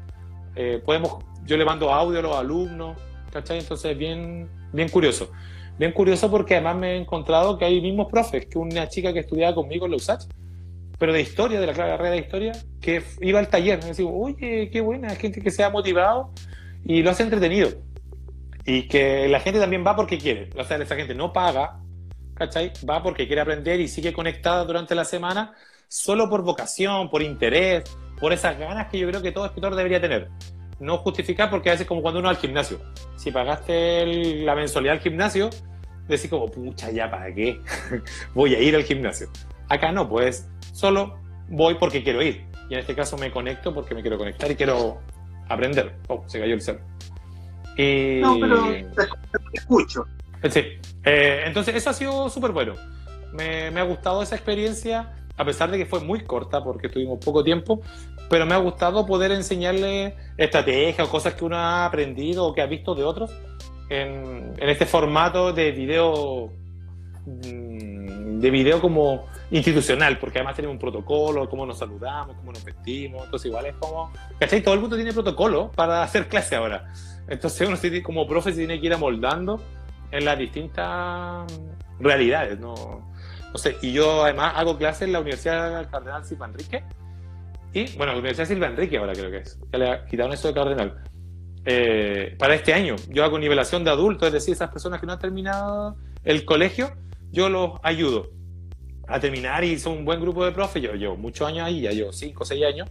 eh, 0.55 0.81
podemos, 0.83 1.23
yo 1.45 1.57
le 1.57 1.65
mando 1.65 1.93
audio 1.93 2.19
a 2.19 2.21
los 2.21 2.35
alumnos, 2.35 2.97
¿cachai? 3.33 3.59
Entonces, 3.59 3.97
bien, 3.97 4.47
bien 4.71 4.87
curioso. 4.89 5.31
Bien 5.79 5.91
curioso 5.91 6.29
porque 6.29 6.53
además 6.53 6.77
me 6.77 6.93
he 6.93 6.97
encontrado 6.97 7.57
que 7.57 7.65
hay 7.65 7.81
mismos 7.81 8.07
profes, 8.09 8.45
que 8.45 8.59
una 8.59 8.87
chica 8.87 9.11
que 9.11 9.19
estudiaba 9.19 9.55
conmigo 9.55 9.85
en 9.85 9.91
la 9.91 9.97
USACH, 9.97 10.25
pero 10.99 11.11
de 11.11 11.21
historia, 11.21 11.59
de 11.59 11.65
la 11.65 11.73
carrera 11.73 12.11
de 12.11 12.19
historia, 12.19 12.51
que 12.79 13.03
iba 13.21 13.39
al 13.39 13.49
taller. 13.49 13.79
Me 13.79 13.87
decía, 13.87 14.05
oye, 14.05 14.69
qué 14.71 14.81
buena, 14.81 15.09
gente 15.15 15.41
que 15.41 15.49
se 15.49 15.63
ha 15.63 15.71
motivado 15.71 16.31
y 16.85 17.01
lo 17.01 17.09
hace 17.09 17.23
entretenido. 17.23 17.71
Y 18.65 18.87
que 18.87 19.27
la 19.27 19.39
gente 19.39 19.59
también 19.59 19.83
va 19.85 19.95
porque 19.95 20.19
quiere. 20.19 20.49
O 20.55 20.63
sea, 20.63 20.77
esa 20.77 20.95
gente 20.95 21.15
no 21.15 21.33
paga, 21.33 21.79
¿cachai? 22.35 22.71
Va 22.87 23.01
porque 23.01 23.25
quiere 23.25 23.41
aprender 23.41 23.81
y 23.81 23.87
sigue 23.87 24.13
conectada 24.13 24.63
durante 24.63 24.93
la 24.93 25.03
semana 25.03 25.53
solo 25.87 26.29
por 26.29 26.43
vocación, 26.43 27.09
por 27.09 27.21
interés, 27.21 27.83
por 28.19 28.31
esas 28.31 28.57
ganas 28.57 28.87
que 28.89 28.99
yo 28.99 29.07
creo 29.07 29.21
que 29.21 29.31
todo 29.31 29.45
escritor 29.45 29.75
debería 29.75 29.99
tener. 29.99 30.29
No 30.79 30.97
justificar 30.97 31.49
porque 31.49 31.69
a 31.69 31.73
veces 31.73 31.87
como 31.87 32.01
cuando 32.01 32.19
uno 32.19 32.27
va 32.27 32.31
al 32.31 32.37
gimnasio. 32.37 32.79
Si 33.15 33.31
pagaste 33.31 34.05
la 34.43 34.55
mensualidad 34.55 34.95
al 34.95 35.01
gimnasio, 35.01 35.49
decís 36.07 36.29
como, 36.29 36.49
pucha, 36.49 36.91
ya, 36.91 37.09
¿para 37.09 37.33
qué? 37.33 37.59
voy 38.33 38.55
a 38.55 38.59
ir 38.59 38.75
al 38.75 38.83
gimnasio. 38.83 39.27
Acá 39.69 39.91
no, 39.91 40.07
pues 40.09 40.49
solo 40.73 41.19
voy 41.49 41.75
porque 41.75 42.03
quiero 42.03 42.21
ir. 42.21 42.45
Y 42.69 42.73
en 42.73 42.79
este 42.79 42.95
caso 42.95 43.17
me 43.17 43.31
conecto 43.31 43.73
porque 43.73 43.95
me 43.95 44.01
quiero 44.01 44.17
conectar 44.17 44.49
y 44.49 44.55
quiero 44.55 44.99
aprender. 45.47 45.95
Oh, 46.07 46.23
se 46.27 46.39
cayó 46.39 46.53
el 46.53 46.61
cero. 46.61 46.79
Y... 47.77 48.19
No, 48.21 48.37
pero 48.39 48.63
te 48.63 49.57
escucho. 49.57 50.05
Sí. 50.49 50.61
Eh, 51.05 51.43
entonces, 51.45 51.75
eso 51.75 51.89
ha 51.89 51.93
sido 51.93 52.29
súper 52.29 52.51
bueno. 52.51 52.73
Me, 53.33 53.67
ha 53.67 53.83
gustado 53.83 54.21
esa 54.21 54.35
experiencia, 54.35 55.15
a 55.35 55.45
pesar 55.45 55.71
de 55.71 55.77
que 55.77 55.85
fue 55.85 55.99
muy 55.99 56.21
corta 56.21 56.63
porque 56.63 56.89
tuvimos 56.89 57.23
poco 57.23 57.43
tiempo, 57.43 57.81
pero 58.29 58.45
me 58.45 58.53
ha 58.53 58.57
gustado 58.57 59.05
poder 59.05 59.31
enseñarle 59.31 60.15
estrategias 60.37 61.07
o 61.07 61.11
cosas 61.11 61.33
que 61.33 61.45
uno 61.45 61.57
ha 61.57 61.85
aprendido 61.85 62.45
o 62.45 62.53
que 62.53 62.61
ha 62.61 62.67
visto 62.67 62.95
de 62.95 63.03
otros 63.03 63.31
en, 63.89 64.53
este 64.59 64.85
formato 64.85 65.53
de 65.53 65.71
video 65.71 66.51
mm, 67.25 68.39
de 68.39 68.51
video 68.51 68.81
como 68.81 69.25
institucional, 69.51 70.19
porque 70.19 70.39
además 70.39 70.55
tenemos 70.55 70.73
un 70.73 70.79
protocolo, 70.79 71.49
cómo 71.49 71.65
nos 71.65 71.77
saludamos, 71.77 72.35
cómo 72.35 72.51
nos 72.51 72.63
vestimos, 72.63 73.23
entonces 73.23 73.49
igual 73.49 73.67
es 73.67 73.75
como, 73.75 74.11
¿cachai? 74.37 74.61
Todo 74.61 74.73
el 74.73 74.81
mundo 74.81 74.95
tiene 74.95 75.13
protocolo 75.13 75.71
para 75.71 76.03
hacer 76.03 76.27
clase 76.27 76.55
ahora. 76.55 76.91
Entonces 77.27 77.67
uno 77.67 77.77
como 78.03 78.27
profe 78.27 78.51
se 78.51 78.57
tiene 78.57 78.81
que 78.81 78.87
ir 78.87 78.93
amoldando 78.93 79.61
en 80.11 80.25
las 80.25 80.37
distintas 80.37 81.45
realidades, 81.99 82.59
¿no? 82.59 83.12
No 83.53 83.59
sé, 83.59 83.77
y 83.81 83.91
yo 83.93 84.23
además 84.23 84.53
hago 84.55 84.77
clases 84.77 85.03
en 85.03 85.13
la 85.13 85.19
Universidad 85.19 85.89
Cardenal 85.89 86.25
Silva 86.25 86.47
Enrique, 86.47 86.83
y 87.71 87.95
bueno, 87.97 88.13
la 88.13 88.19
Universidad 88.19 88.47
Silva 88.47 88.67
Enrique 88.67 88.97
ahora 88.97 89.13
creo 89.13 89.31
que 89.31 89.37
es, 89.37 89.59
ya 89.71 89.77
le 89.77 90.05
quitaron 90.09 90.33
eso 90.33 90.47
de 90.47 90.53
Cardenal. 90.53 91.03
Eh, 91.65 92.35
para 92.37 92.55
este 92.55 92.73
año, 92.73 92.95
yo 93.09 93.23
hago 93.23 93.39
nivelación 93.39 93.83
de 93.83 93.91
adultos, 93.91 94.27
es 94.27 94.33
decir, 94.33 94.53
esas 94.53 94.69
personas 94.69 94.99
que 94.99 95.05
no 95.05 95.13
han 95.13 95.19
terminado 95.19 95.95
el 96.23 96.45
colegio, 96.45 96.91
yo 97.31 97.49
los 97.49 97.79
ayudo 97.83 98.31
a 99.07 99.19
terminar 99.19 99.63
y 99.63 99.79
son 99.79 99.99
un 99.99 100.05
buen 100.05 100.19
grupo 100.19 100.45
de 100.45 100.51
profes. 100.51 100.81
Yo 100.81 100.93
llevo 100.93 101.15
muchos 101.15 101.47
años 101.47 101.65
ahí, 101.65 101.81
ya 101.81 101.91
llevo 101.91 102.11
5 102.11 102.43
o 102.43 102.45
6 102.45 102.65
años, 102.65 102.89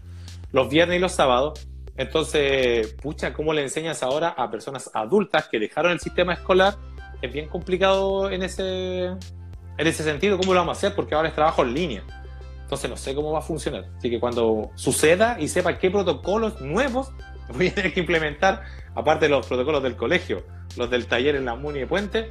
los 0.52 0.68
viernes 0.68 0.96
y 0.96 1.00
los 1.00 1.12
sábados. 1.12 1.66
Entonces, 1.96 2.94
pucha, 2.94 3.32
¿cómo 3.32 3.52
le 3.52 3.62
enseñas 3.62 4.02
ahora 4.02 4.30
a 4.30 4.50
personas 4.50 4.90
adultas 4.94 5.48
que 5.48 5.58
dejaron 5.58 5.92
el 5.92 6.00
sistema 6.00 6.32
escolar 6.32 6.76
es 7.22 7.32
bien 7.32 7.48
complicado 7.48 8.30
en 8.30 8.42
ese, 8.42 9.10
en 9.78 9.86
ese 9.86 10.02
sentido, 10.02 10.38
cómo 10.38 10.52
lo 10.52 10.60
vamos 10.60 10.76
a 10.76 10.78
hacer, 10.78 10.94
porque 10.94 11.14
ahora 11.14 11.28
es 11.28 11.34
trabajo 11.34 11.62
en 11.62 11.74
línea. 11.74 12.02
Entonces 12.62 12.88
no 12.88 12.96
sé 12.96 13.14
cómo 13.14 13.32
va 13.32 13.40
a 13.40 13.42
funcionar. 13.42 13.86
Así 13.98 14.10
que 14.10 14.18
cuando 14.18 14.70
suceda 14.74 15.36
y 15.38 15.48
sepa 15.48 15.78
qué 15.78 15.90
protocolos 15.90 16.60
nuevos 16.60 17.12
voy 17.54 17.68
a 17.68 17.74
tener 17.74 17.92
que 17.92 18.00
implementar, 18.00 18.62
aparte 18.94 19.26
de 19.26 19.30
los 19.30 19.46
protocolos 19.46 19.82
del 19.82 19.96
colegio, 19.96 20.44
los 20.76 20.88
del 20.90 21.06
taller 21.06 21.36
en 21.36 21.44
la 21.44 21.54
MUNI 21.54 21.80
de 21.80 21.86
Puente, 21.86 22.28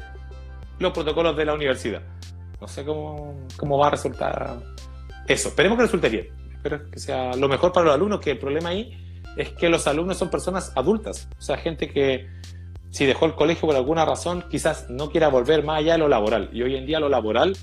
los 0.80 0.92
protocolos 0.94 1.36
de 1.38 1.46
la 1.46 1.54
universidad. 1.54 2.02
No 2.60 2.68
sé 2.68 2.84
cómo, 2.86 3.48
cómo 3.58 3.78
va 3.78 3.88
a 3.88 3.92
resultar 3.92 4.58
eso. 5.28 5.50
Esperemos 5.50 5.78
que 5.78 5.84
resulte 5.84 6.10
bien. 6.10 6.28
Espero 6.54 6.90
que 6.90 7.00
sea 7.00 7.36
lo 7.36 7.48
mejor 7.48 7.72
para 7.72 7.88
los 7.88 7.96
alumnos, 7.96 8.20
que 8.20 8.32
el 8.32 8.38
problema 8.38 8.70
ahí 8.70 8.98
es 9.36 9.50
que 9.50 9.70
los 9.70 9.88
alumnos 9.88 10.18
son 10.18 10.30
personas 10.30 10.72
adultas, 10.76 11.30
o 11.38 11.42
sea, 11.42 11.58
gente 11.58 11.90
que 11.90 12.28
si 12.92 13.06
dejó 13.06 13.26
el 13.26 13.36
colegio 13.36 13.68
por 13.68 13.76
alguna 13.76 14.06
razón, 14.06 14.44
quizás 14.50 14.90
no 14.90 15.10
quiera 15.10 15.30
volver 15.30 15.64
más 15.64 15.80
allá 15.80 15.94
de 15.94 16.00
lo 16.00 16.10
laboral. 16.10 16.50
Y 16.52 16.62
hoy 16.62 16.76
en 16.76 16.86
día 16.86 17.00
lo 17.00 17.10
laboral 17.10 17.58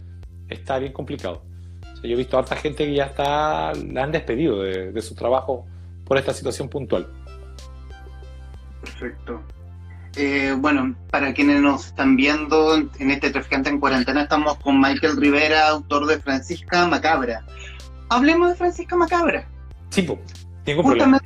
está 0.49 0.79
bien 0.79 0.93
complicado. 0.93 1.43
yo 2.03 2.11
he 2.11 2.17
visto 2.17 2.37
a 2.37 2.41
harta 2.41 2.57
gente 2.57 2.87
que 2.87 2.95
ya 2.95 3.05
está, 3.05 3.73
la 3.75 4.05
han 4.05 4.13
despedido 4.13 4.63
de, 4.63 5.03
su 5.03 5.15
trabajo 5.15 5.67
por 6.05 6.17
esta 6.17 6.33
situación 6.33 6.69
puntual. 6.69 7.07
Perfecto. 8.81 9.43
Eh, 10.17 10.55
bueno, 10.57 10.97
para 11.11 11.35
quienes 11.35 11.61
nos 11.61 11.89
están 11.89 12.17
viendo 12.17 12.77
en 12.77 13.11
este 13.11 13.31
Traficante 13.31 13.69
en 13.69 13.79
Cuarentena, 13.79 14.23
estamos 14.23 14.57
con 14.57 14.81
Michael 14.81 15.19
Rivera, 15.19 15.69
autor 15.69 16.07
de 16.07 16.19
Francisca 16.19 16.87
Macabra. 16.89 17.45
Hablemos 18.09 18.49
de 18.49 18.55
Francisca 18.57 18.97
Macabra. 18.97 19.47
Sí, 19.91 20.03
pues, 20.03 20.19
tengo 20.65 20.83
problema 20.83 21.21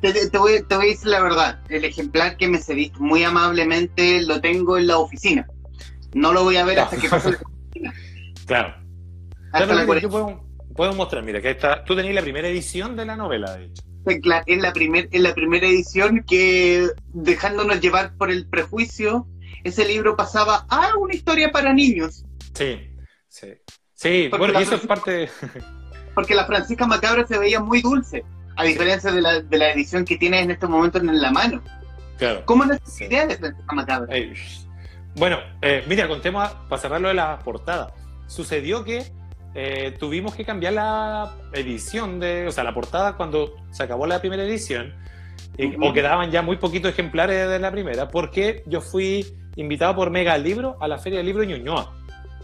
te, 0.00 0.38
voy, 0.38 0.52
a 0.56 0.78
decir 0.78 1.08
la 1.08 1.20
verdad. 1.20 1.60
El 1.68 1.84
ejemplar 1.84 2.36
que 2.36 2.48
me 2.48 2.58
cediste 2.58 2.98
muy 2.98 3.24
amablemente 3.24 4.22
lo 4.22 4.40
tengo 4.40 4.78
en 4.78 4.86
la 4.86 4.98
oficina. 4.98 5.46
No 6.14 6.32
lo 6.32 6.44
voy 6.44 6.56
a 6.56 6.64
ver 6.64 6.80
hasta 6.80 6.96
que 6.96 7.08
pase 7.08 7.32
la 7.32 7.38
oficina. 7.64 7.94
Claro. 8.46 8.74
Hasta 9.52 9.86
puedo, 10.74 10.92
mostrar, 10.92 11.24
mira, 11.24 11.40
que 11.40 11.50
está, 11.50 11.84
tú 11.84 11.96
tenías 11.96 12.14
la 12.14 12.22
primera 12.22 12.48
edición 12.48 12.94
de 12.94 13.04
la 13.04 13.16
novela, 13.16 13.56
de 13.56 13.64
hecho. 13.66 13.82
Es 14.06 14.58
la, 14.58 14.72
primer, 14.72 15.08
la 15.12 15.34
primera 15.34 15.66
edición 15.66 16.24
que, 16.26 16.88
dejándonos 17.08 17.80
llevar 17.80 18.16
por 18.16 18.30
el 18.30 18.48
prejuicio, 18.48 19.26
ese 19.64 19.84
libro 19.86 20.16
pasaba 20.16 20.66
a 20.68 20.96
una 20.96 21.14
historia 21.14 21.50
para 21.50 21.72
niños. 21.72 22.24
Sí, 22.54 22.90
sí. 23.26 23.48
Sí, 23.92 24.30
bueno, 24.30 24.58
y 24.58 24.62
eso 24.62 24.76
es 24.76 24.86
parte. 24.86 25.28
porque 26.14 26.34
la 26.36 26.46
Francisca 26.46 26.86
Macabra 26.86 27.26
se 27.26 27.36
veía 27.38 27.60
muy 27.60 27.82
dulce 27.82 28.24
a 28.58 28.64
diferencia 28.64 29.12
de 29.12 29.22
la, 29.22 29.40
de 29.40 29.56
la 29.56 29.70
edición 29.70 30.04
que 30.04 30.16
tienes 30.16 30.42
en 30.42 30.50
este 30.50 30.66
momento 30.66 30.98
en 30.98 31.20
la 31.20 31.30
mano. 31.30 31.62
Claro. 32.18 32.42
¿Cómo 32.44 32.64
es 32.64 32.70
la 32.70 33.06
idea 33.06 33.26
de 33.26 33.36
Francisca 33.36 33.74
Macabra? 33.74 34.16
bueno, 35.14 35.38
eh, 35.62 35.84
mira, 35.86 36.08
contemos 36.08 36.50
para 36.68 36.82
cerrar 36.82 37.00
lo 37.00 37.06
de 37.06 37.14
la 37.14 37.38
portada. 37.38 37.94
Sucedió 38.26 38.82
que 38.82 39.04
eh, 39.54 39.94
tuvimos 40.00 40.34
que 40.34 40.44
cambiar 40.44 40.72
la 40.72 41.36
edición 41.52 42.18
de, 42.18 42.48
o 42.48 42.50
sea, 42.50 42.64
la 42.64 42.74
portada 42.74 43.16
cuando 43.16 43.54
se 43.70 43.84
acabó 43.84 44.08
la 44.08 44.20
primera 44.20 44.42
edición, 44.42 44.92
o 45.80 45.92
quedaban 45.92 46.32
ya 46.32 46.42
muy 46.42 46.56
poquitos 46.56 46.90
ejemplares 46.90 47.48
de 47.48 47.60
la 47.60 47.70
primera, 47.70 48.08
porque 48.08 48.64
yo 48.66 48.80
fui 48.80 49.24
invitado 49.54 49.94
por 49.94 50.10
Mega 50.10 50.36
Libro 50.36 50.76
a 50.80 50.88
la 50.88 50.98
Feria 50.98 51.18
del 51.18 51.26
Libro 51.26 51.44
Ñuñoa. 51.44 51.94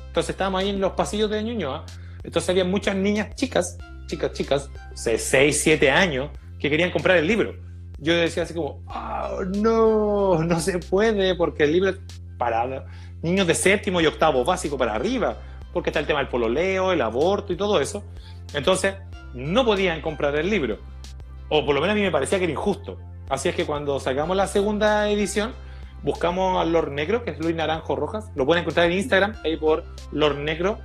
Entonces 0.07 0.31
estábamos 0.31 0.61
ahí 0.61 0.71
en 0.71 0.81
los 0.81 0.93
pasillos 0.93 1.29
de 1.29 1.43
Ñuñoa. 1.43 1.85
Entonces 2.23 2.49
había 2.49 2.65
muchas 2.65 2.95
niñas 2.95 3.35
chicas, 3.35 3.79
chicas, 4.07 4.33
chicas, 4.33 4.71
de 5.05 5.19
6, 5.19 5.61
7 5.63 5.91
años, 5.91 6.31
que 6.59 6.71
querían 6.71 6.91
comprar 6.91 7.17
el 7.17 7.27
libro. 7.27 7.55
Yo 7.99 8.15
decía 8.15 8.43
así 8.43 8.55
como, 8.55 8.83
oh, 8.87 9.45
no, 9.57 10.43
no 10.43 10.61
se 10.61 10.79
puede, 10.79 11.35
porque 11.35 11.65
el 11.65 11.73
libro 11.73 11.91
es 11.91 11.97
para 12.39 12.87
niños 13.23 13.47
de 13.47 13.55
séptimo 13.55 14.01
y 14.01 14.07
octavo 14.07 14.45
básico 14.45 14.77
para 14.77 14.95
arriba, 14.95 15.37
porque 15.73 15.91
está 15.91 16.01
el 16.01 16.07
tema 16.07 16.21
del 16.21 16.29
pololeo, 16.29 16.93
el 16.93 17.01
aborto 17.01 17.53
y 17.53 17.57
todo 17.57 17.81
eso. 17.81 18.05
Entonces, 18.53 18.95
no 19.35 19.65
podían 19.65 20.01
comprar 20.01 20.37
el 20.37 20.51
libro. 20.51 20.79
O 21.49 21.65
por 21.65 21.75
lo 21.75 21.81
menos 21.81 21.95
a 21.95 21.97
mí 21.97 22.03
me 22.03 22.11
parecía 22.11 22.39
que 22.39 22.45
era 22.45 22.53
injusto. 22.53 22.99
Así 23.29 23.49
es 23.49 23.55
que 23.55 23.65
cuando 23.65 23.99
sacamos 24.01 24.37
la 24.37 24.47
segunda 24.47 25.09
edición, 25.09 25.53
buscamos 26.03 26.61
al 26.61 26.73
Lord 26.73 26.93
Negro, 26.93 27.25
que 27.25 27.31
es 27.31 27.39
Luis 27.39 27.57
Naranjo 27.57 27.97
Rojas. 27.97 28.31
Lo 28.35 28.47
pueden 28.47 28.63
encontrar 28.63 28.87
en 28.87 28.99
Instagram, 28.99 29.35
ahí 29.45 29.57
por 29.57 29.85
Lord 30.13 30.39
Negro, 30.39 30.79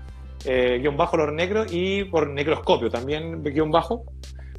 eh, 0.46 0.80
guion 0.80 0.98
bajo 0.98 1.18
Lord 1.18 1.34
Negro, 1.34 1.66
y 1.70 2.06
por 2.06 2.30
Necroscopio 2.30 2.90
también, 2.90 3.44
guion 3.44 3.72
bajo. 3.72 4.06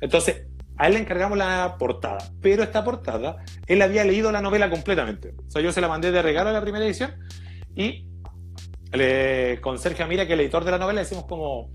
Entonces, 0.01 0.47
a 0.77 0.87
él 0.87 0.95
le 0.95 1.01
encargamos 1.01 1.37
la 1.37 1.77
portada. 1.79 2.19
Pero 2.40 2.62
esta 2.62 2.83
portada, 2.85 3.45
él 3.66 3.83
había 3.83 4.05
leído 4.05 4.33
la 4.33 4.40
novela 4.40 4.71
completamente. 4.71 5.35
O 5.47 5.51
sea, 5.51 5.61
yo 5.61 5.73
se 5.73 5.81
la 5.81 5.88
mandé 5.88 6.11
de 6.11 6.23
regalo 6.23 6.51
a 6.51 6.53
la 6.53 6.62
primera 6.62 6.85
edición 6.85 7.12
y 7.77 8.07
le, 8.93 9.61
con 9.61 9.79
Sergio 9.79 10.05
Amira, 10.05 10.27
que 10.27 10.33
es 10.33 10.38
el 10.38 10.45
editor 10.45 10.64
de 10.64 10.71
la 10.71 10.79
novela, 10.79 11.01
decimos 11.01 11.25
como, 11.25 11.71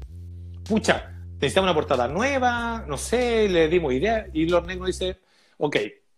pucha, 0.68 1.12
necesitamos 1.36 1.68
una 1.68 1.76
portada 1.76 2.08
nueva, 2.08 2.84
no 2.88 2.98
sé, 2.98 3.48
le 3.48 3.68
dimos 3.68 3.94
idea. 3.94 4.26
Y 4.34 4.48
Lord 4.48 4.68
Negro 4.68 4.86
dice, 4.86 5.20
ok, 5.58 5.78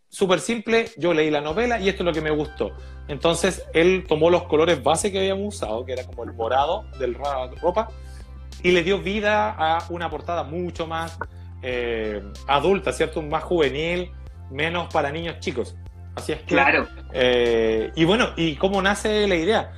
súper 0.10 0.40
simple, 0.40 0.90
yo 0.98 1.14
leí 1.14 1.30
la 1.30 1.42
novela 1.42 1.80
y 1.80 1.90
esto 1.90 2.04
es 2.04 2.06
lo 2.06 2.14
que 2.14 2.22
me 2.22 2.32
gustó. 2.32 2.72
Entonces 3.08 3.66
él 3.74 4.06
tomó 4.08 4.30
los 4.30 4.44
colores 4.44 4.84
base 4.84 5.12
que 5.12 5.20
habíamos 5.20 5.56
usado, 5.56 5.86
que 5.86 5.94
era 5.94 6.06
como 6.06 6.24
el 6.24 6.34
morado 6.34 6.86
del 7.00 7.16
ropa, 7.16 7.90
y 8.64 8.72
le 8.72 8.84
dio 8.84 9.00
vida 9.00 9.56
a 9.58 9.86
una 9.90 10.10
portada 10.10 10.44
mucho 10.44 10.88
más 10.88 11.18
eh, 11.62 12.22
adulta, 12.48 12.92
¿cierto? 12.92 13.22
Más 13.22 13.44
juvenil, 13.44 14.12
menos 14.52 14.92
para 14.94 15.12
niños 15.12 15.40
chicos. 15.40 15.76
Así 16.16 16.32
es 16.32 16.40
que. 16.40 16.56
Claro. 16.56 16.88
Eh, 17.14 17.92
y 17.96 18.04
bueno, 18.06 18.30
¿y 18.36 18.56
cómo 18.56 18.82
nace 18.82 19.28
la 19.28 19.36
idea? 19.36 19.72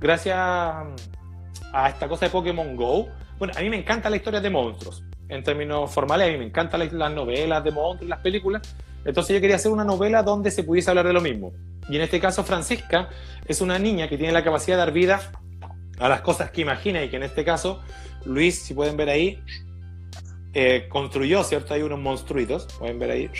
Gracias 0.00 0.36
a 0.36 1.88
esta 1.88 2.08
cosa 2.08 2.26
de 2.26 2.30
Pokémon 2.30 2.76
Go. 2.76 3.08
Bueno, 3.38 3.54
a 3.56 3.60
mí 3.60 3.70
me 3.70 3.76
encanta 3.76 4.10
la 4.10 4.16
historia 4.16 4.40
de 4.40 4.50
monstruos. 4.50 5.04
En 5.28 5.42
términos 5.42 5.92
formales, 5.92 6.28
a 6.28 6.32
mí 6.32 6.38
me 6.38 6.44
encantan 6.44 6.80
las 6.98 7.12
novelas 7.12 7.62
de 7.64 7.70
monstruos, 7.70 8.08
las 8.08 8.20
películas. 8.20 8.62
Entonces 9.06 9.34
yo 9.34 9.40
quería 9.40 9.56
hacer 9.56 9.70
una 9.70 9.84
novela 9.84 10.22
donde 10.22 10.50
se 10.50 10.64
pudiese 10.64 10.90
hablar 10.90 11.06
de 11.06 11.12
lo 11.12 11.20
mismo. 11.20 11.52
Y 11.88 11.96
en 11.96 12.02
este 12.02 12.20
caso 12.20 12.44
Francisca 12.44 13.08
es 13.46 13.60
una 13.60 13.78
niña 13.78 14.08
que 14.08 14.18
tiene 14.18 14.32
la 14.32 14.42
capacidad 14.42 14.76
de 14.76 14.80
dar 14.80 14.92
vida 14.92 15.20
a 15.98 16.08
las 16.08 16.20
cosas 16.20 16.50
que 16.50 16.60
imagina 16.60 17.02
y 17.02 17.08
que 17.08 17.16
en 17.16 17.22
este 17.22 17.44
caso 17.44 17.80
Luis, 18.24 18.62
si 18.62 18.74
pueden 18.74 18.96
ver 18.96 19.08
ahí, 19.08 19.40
eh, 20.52 20.86
construyó, 20.88 21.44
¿cierto? 21.44 21.74
Hay 21.74 21.82
unos 21.82 22.00
monstruitos, 22.00 22.66
pueden 22.78 22.98
ver 22.98 23.10
ahí, 23.10 23.30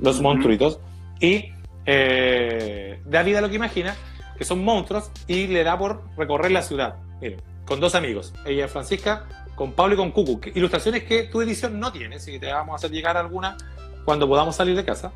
los 0.00 0.20
monstruitos, 0.20 0.80
y 1.20 1.52
eh, 1.86 3.00
da 3.04 3.22
vida 3.22 3.38
a 3.38 3.42
lo 3.42 3.48
que 3.48 3.56
imagina, 3.56 3.94
que 4.36 4.44
son 4.44 4.64
monstruos, 4.64 5.10
y 5.28 5.46
le 5.46 5.62
da 5.62 5.78
por 5.78 6.02
recorrer 6.16 6.50
la 6.50 6.62
ciudad. 6.62 6.96
Miren, 7.20 7.40
con 7.64 7.80
dos 7.80 7.94
amigos, 7.94 8.32
ella 8.44 8.66
Francisca, 8.66 9.26
con 9.54 9.72
Pablo 9.72 9.94
y 9.94 9.96
con 9.98 10.10
Cucu. 10.10 10.40
Ilustraciones 10.54 11.04
que 11.04 11.24
tu 11.24 11.40
edición 11.40 11.78
no 11.78 11.92
tiene, 11.92 12.16
así 12.16 12.32
que 12.32 12.40
te 12.40 12.52
vamos 12.52 12.72
a 12.72 12.76
hacer 12.76 12.90
llegar 12.90 13.16
alguna 13.16 13.56
cuando 14.04 14.28
podamos 14.28 14.56
salir 14.56 14.76
de 14.76 14.84
casa, 14.84 15.12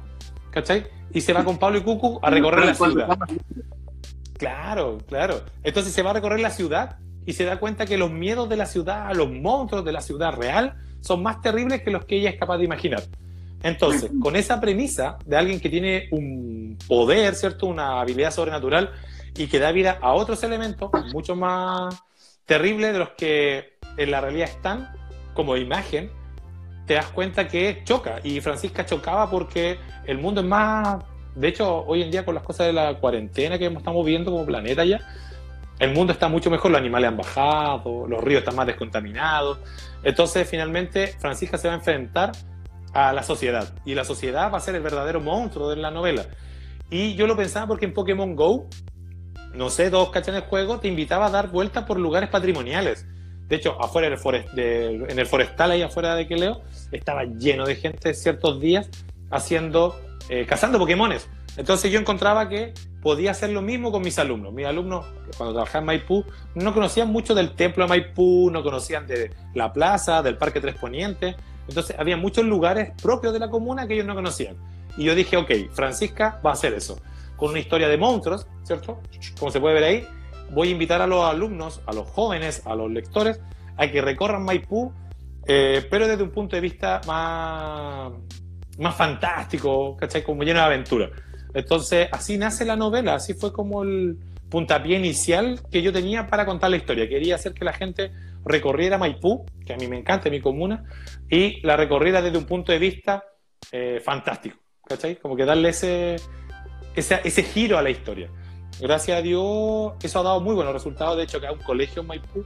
¿cachai? 0.50 0.86
Y 1.12 1.20
se 1.20 1.32
va 1.32 1.44
con 1.44 1.58
Pablo 1.58 1.78
y 1.78 1.82
Cucu 1.82 2.18
a 2.22 2.30
recorrer 2.30 2.66
la 2.66 2.74
ciudad. 2.74 3.18
Claro, 4.38 4.98
claro. 5.06 5.42
Entonces 5.62 5.92
se 5.92 6.02
va 6.02 6.10
a 6.10 6.12
recorrer 6.14 6.40
la 6.40 6.50
ciudad 6.50 6.98
y 7.26 7.32
se 7.32 7.44
da 7.44 7.58
cuenta 7.58 7.86
que 7.86 7.98
los 7.98 8.10
miedos 8.10 8.48
de 8.48 8.56
la 8.56 8.66
ciudad, 8.66 9.14
los 9.14 9.30
monstruos 9.30 9.84
de 9.84 9.92
la 9.92 10.00
ciudad 10.00 10.32
real, 10.32 10.74
son 11.00 11.22
más 11.22 11.40
terribles 11.40 11.82
que 11.82 11.90
los 11.90 12.04
que 12.04 12.16
ella 12.16 12.30
es 12.30 12.38
capaz 12.38 12.58
de 12.58 12.64
imaginar. 12.64 13.02
Entonces, 13.62 14.10
con 14.22 14.36
esa 14.36 14.60
premisa 14.60 15.18
de 15.26 15.36
alguien 15.36 15.60
que 15.60 15.68
tiene 15.68 16.08
un 16.12 16.78
poder, 16.86 17.34
¿cierto? 17.34 17.66
Una 17.66 18.00
habilidad 18.00 18.30
sobrenatural 18.30 18.92
y 19.36 19.48
que 19.48 19.58
da 19.58 19.72
vida 19.72 19.98
a 20.00 20.12
otros 20.12 20.42
elementos 20.44 20.90
mucho 21.12 21.34
más 21.34 22.02
terribles 22.46 22.92
de 22.92 22.98
los 22.98 23.10
que 23.10 23.78
en 23.96 24.10
la 24.10 24.20
realidad 24.20 24.48
están 24.48 24.92
como 25.34 25.56
imagen, 25.56 26.10
te 26.88 26.94
das 26.94 27.06
cuenta 27.08 27.46
que 27.46 27.82
choca. 27.84 28.18
Y 28.24 28.40
Francisca 28.40 28.84
chocaba 28.84 29.30
porque 29.30 29.78
el 30.06 30.18
mundo 30.18 30.40
es 30.40 30.46
más. 30.46 31.04
De 31.36 31.48
hecho, 31.48 31.84
hoy 31.86 32.02
en 32.02 32.10
día, 32.10 32.24
con 32.24 32.34
las 32.34 32.42
cosas 32.42 32.66
de 32.66 32.72
la 32.72 32.98
cuarentena 32.98 33.58
que 33.58 33.66
estamos 33.66 34.04
viendo 34.04 34.32
como 34.32 34.44
planeta 34.44 34.84
ya, 34.84 34.98
el 35.78 35.92
mundo 35.92 36.12
está 36.12 36.28
mucho 36.28 36.50
mejor, 36.50 36.72
los 36.72 36.80
animales 36.80 37.08
han 37.08 37.16
bajado, 37.16 38.08
los 38.08 38.24
ríos 38.24 38.40
están 38.40 38.56
más 38.56 38.66
descontaminados. 38.66 39.58
Entonces, 40.02 40.48
finalmente, 40.48 41.14
Francisca 41.20 41.58
se 41.58 41.68
va 41.68 41.74
a 41.74 41.76
enfrentar 41.76 42.32
a 42.94 43.12
la 43.12 43.22
sociedad. 43.22 43.72
Y 43.84 43.94
la 43.94 44.04
sociedad 44.04 44.52
va 44.52 44.56
a 44.56 44.60
ser 44.60 44.74
el 44.74 44.82
verdadero 44.82 45.20
monstruo 45.20 45.68
de 45.68 45.76
la 45.76 45.90
novela. 45.90 46.24
Y 46.90 47.14
yo 47.14 47.26
lo 47.26 47.36
pensaba 47.36 47.66
porque 47.66 47.84
en 47.84 47.92
Pokémon 47.92 48.34
Go, 48.34 48.66
no 49.52 49.68
sé, 49.68 49.90
dos 49.90 50.08
cachas 50.08 50.28
en 50.28 50.36
el 50.36 50.42
juego, 50.42 50.80
te 50.80 50.88
invitaba 50.88 51.26
a 51.26 51.30
dar 51.30 51.50
vueltas 51.50 51.84
por 51.84 52.00
lugares 52.00 52.30
patrimoniales. 52.30 53.06
De 53.48 53.56
hecho, 53.56 53.82
afuera 53.82 54.06
en 54.08 55.18
el 55.18 55.26
forestal, 55.26 55.70
ahí 55.70 55.82
afuera 55.82 56.14
de 56.14 56.26
Queleo, 56.26 56.60
estaba 56.92 57.24
lleno 57.24 57.64
de 57.64 57.76
gente 57.76 58.12
ciertos 58.12 58.60
días 58.60 58.90
haciendo, 59.30 59.98
eh, 60.28 60.44
cazando 60.46 60.78
Pokémones. 60.78 61.28
Entonces 61.56 61.90
yo 61.90 61.98
encontraba 61.98 62.48
que 62.48 62.74
podía 63.02 63.30
hacer 63.30 63.50
lo 63.50 63.62
mismo 63.62 63.90
con 63.90 64.02
mis 64.02 64.18
alumnos. 64.18 64.52
Mis 64.52 64.66
alumnos, 64.66 65.06
cuando 65.36 65.54
trabajaban 65.54 65.82
en 65.82 65.86
Maipú, 65.86 66.24
no 66.54 66.74
conocían 66.74 67.08
mucho 67.10 67.34
del 67.34 67.52
templo 67.52 67.84
de 67.84 67.88
Maipú, 67.88 68.50
no 68.50 68.62
conocían 68.62 69.06
de 69.06 69.32
la 69.54 69.72
plaza, 69.72 70.22
del 70.22 70.36
Parque 70.36 70.60
Tres 70.60 70.76
Ponientes. 70.76 71.34
Entonces 71.66 71.96
había 71.98 72.16
muchos 72.16 72.44
lugares 72.44 72.92
propios 73.02 73.32
de 73.32 73.38
la 73.38 73.48
comuna 73.48 73.88
que 73.88 73.94
ellos 73.94 74.06
no 74.06 74.14
conocían. 74.14 74.56
Y 74.96 75.04
yo 75.04 75.14
dije, 75.14 75.36
ok, 75.36 75.50
Francisca 75.72 76.40
va 76.44 76.50
a 76.50 76.52
hacer 76.52 76.74
eso. 76.74 77.00
Con 77.36 77.50
una 77.50 77.60
historia 77.60 77.88
de 77.88 77.96
monstruos, 77.96 78.46
¿cierto? 78.62 79.00
Como 79.38 79.50
se 79.50 79.60
puede 79.60 79.74
ver 79.74 79.84
ahí, 79.84 80.06
voy 80.50 80.68
a 80.68 80.70
invitar 80.72 81.02
a 81.02 81.06
los 81.06 81.24
alumnos, 81.24 81.82
a 81.86 81.92
los 81.92 82.08
jóvenes, 82.08 82.62
a 82.64 82.74
los 82.74 82.90
lectores, 82.90 83.40
a 83.76 83.90
que 83.90 84.00
recorran 84.00 84.44
Maipú, 84.44 84.92
eh, 85.46 85.86
pero 85.90 86.06
desde 86.06 86.22
un 86.22 86.30
punto 86.30 86.56
de 86.56 86.62
vista 86.62 87.00
más, 87.06 88.12
más 88.78 88.94
fantástico, 88.96 89.96
¿cachai? 89.96 90.22
Como 90.22 90.42
lleno 90.42 90.60
de 90.60 90.66
aventura. 90.66 91.10
Entonces, 91.54 92.08
así 92.12 92.36
nace 92.36 92.64
la 92.64 92.76
novela, 92.76 93.14
así 93.14 93.34
fue 93.34 93.52
como 93.52 93.82
el 93.82 94.18
puntapié 94.50 94.98
inicial 94.98 95.60
que 95.70 95.82
yo 95.82 95.92
tenía 95.92 96.26
para 96.26 96.46
contar 96.46 96.70
la 96.70 96.76
historia. 96.76 97.08
Quería 97.08 97.34
hacer 97.34 97.54
que 97.54 97.64
la 97.64 97.72
gente 97.72 98.12
recorriera 98.44 98.98
Maipú, 98.98 99.46
que 99.64 99.72
a 99.72 99.76
mí 99.76 99.86
me 99.86 99.98
encanta, 99.98 100.30
mi 100.30 100.40
comuna, 100.40 100.84
y 101.30 101.60
la 101.66 101.76
recorriera 101.76 102.22
desde 102.22 102.38
un 102.38 102.44
punto 102.44 102.72
de 102.72 102.78
vista 102.78 103.24
eh, 103.72 104.00
fantástico, 104.04 104.56
¿cachai? 104.86 105.16
Como 105.16 105.36
que 105.36 105.44
darle 105.44 105.70
ese, 105.70 106.16
ese, 106.94 107.20
ese 107.24 107.42
giro 107.42 107.78
a 107.78 107.82
la 107.82 107.90
historia 107.90 108.30
gracias 108.80 109.18
a 109.18 109.22
Dios, 109.22 109.92
eso 110.02 110.20
ha 110.20 110.22
dado 110.22 110.40
muy 110.40 110.54
buenos 110.54 110.72
resultados. 110.72 111.16
De 111.16 111.24
hecho, 111.24 111.40
que 111.40 111.50
un 111.50 111.58
colegio 111.58 112.02
en 112.02 112.08
Maipú 112.08 112.44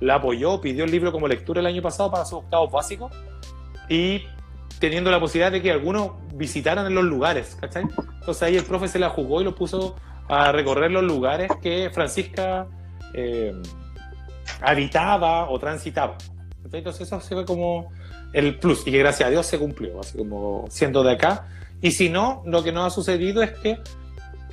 la 0.00 0.16
apoyó, 0.16 0.60
pidió 0.60 0.84
el 0.84 0.90
libro 0.90 1.12
como 1.12 1.28
lectura 1.28 1.60
el 1.60 1.66
año 1.66 1.82
pasado 1.82 2.10
para 2.10 2.24
sus 2.24 2.40
octavos 2.40 2.70
básicos 2.70 3.12
y 3.88 4.22
teniendo 4.78 5.10
la 5.10 5.20
posibilidad 5.20 5.52
de 5.52 5.62
que 5.62 5.70
algunos 5.70 6.10
visitaran 6.34 6.86
en 6.86 6.94
los 6.94 7.04
lugares, 7.04 7.56
¿cachai? 7.60 7.84
Entonces 8.18 8.42
ahí 8.42 8.56
el 8.56 8.64
profe 8.64 8.88
se 8.88 8.98
la 8.98 9.10
jugó 9.10 9.40
y 9.40 9.44
lo 9.44 9.54
puso 9.54 9.94
a 10.28 10.50
recorrer 10.50 10.90
los 10.90 11.04
lugares 11.04 11.50
que 11.62 11.90
Francisca 11.90 12.66
eh, 13.14 13.54
habitaba 14.60 15.50
o 15.50 15.58
transitaba. 15.58 16.16
Entonces 16.64 17.02
eso 17.02 17.20
se 17.20 17.34
ve 17.34 17.44
como 17.44 17.92
el 18.32 18.58
plus 18.58 18.86
y 18.86 18.90
que 18.90 18.98
gracias 18.98 19.28
a 19.28 19.30
Dios 19.30 19.46
se 19.46 19.58
cumplió, 19.58 20.00
así 20.00 20.18
como 20.18 20.64
siendo 20.68 21.02
de 21.02 21.12
acá. 21.12 21.48
Y 21.80 21.92
si 21.92 22.08
no, 22.08 22.42
lo 22.46 22.62
que 22.62 22.72
no 22.72 22.84
ha 22.84 22.90
sucedido 22.90 23.42
es 23.42 23.52
que 23.52 23.78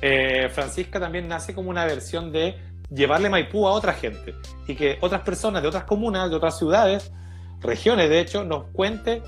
eh, 0.02 0.48
Francisca 0.52 0.98
también 0.98 1.28
nace 1.28 1.54
como 1.54 1.70
una 1.70 1.84
versión 1.84 2.32
de 2.32 2.56
llevarle 2.90 3.30
Maipú 3.30 3.66
a 3.66 3.72
otra 3.72 3.92
gente 3.92 4.34
y 4.66 4.74
que 4.74 4.98
otras 5.00 5.22
personas 5.22 5.62
de 5.62 5.68
otras 5.68 5.84
comunas, 5.84 6.30
de 6.30 6.36
otras 6.36 6.58
ciudades, 6.58 7.12
regiones 7.60 8.08
de 8.08 8.20
hecho, 8.20 8.44
nos 8.44 8.64
cuente 8.72 9.22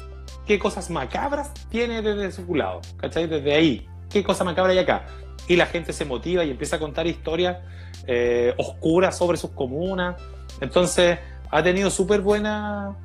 qué 0.46 0.59
cosas 0.59 0.90
macabras 0.90 1.53
tiene 1.68 2.03
desde 2.03 2.32
su 2.32 2.55
lado, 2.55 2.80
¿cachai? 2.96 3.26
Desde 3.26 3.55
ahí, 3.55 3.86
qué 4.11 4.24
cosa 4.24 4.44
macabra 4.44 4.72
hay 4.72 4.78
acá. 4.78 5.07
Y 5.49 5.57
la 5.57 5.66
gente 5.66 5.92
se 5.92 6.05
motiva 6.05 6.44
y 6.44 6.51
empieza 6.51 6.76
a 6.76 6.78
contar 6.78 7.07
historias 7.07 7.59
eh, 8.07 8.55
oscuras 8.59 9.16
sobre 9.16 9.36
sus 9.36 9.51
comunas. 9.51 10.20
Entonces, 10.61 11.18
ha 11.51 11.62
tenido 11.62 11.90
súper 11.90 12.20
buena 12.20 12.96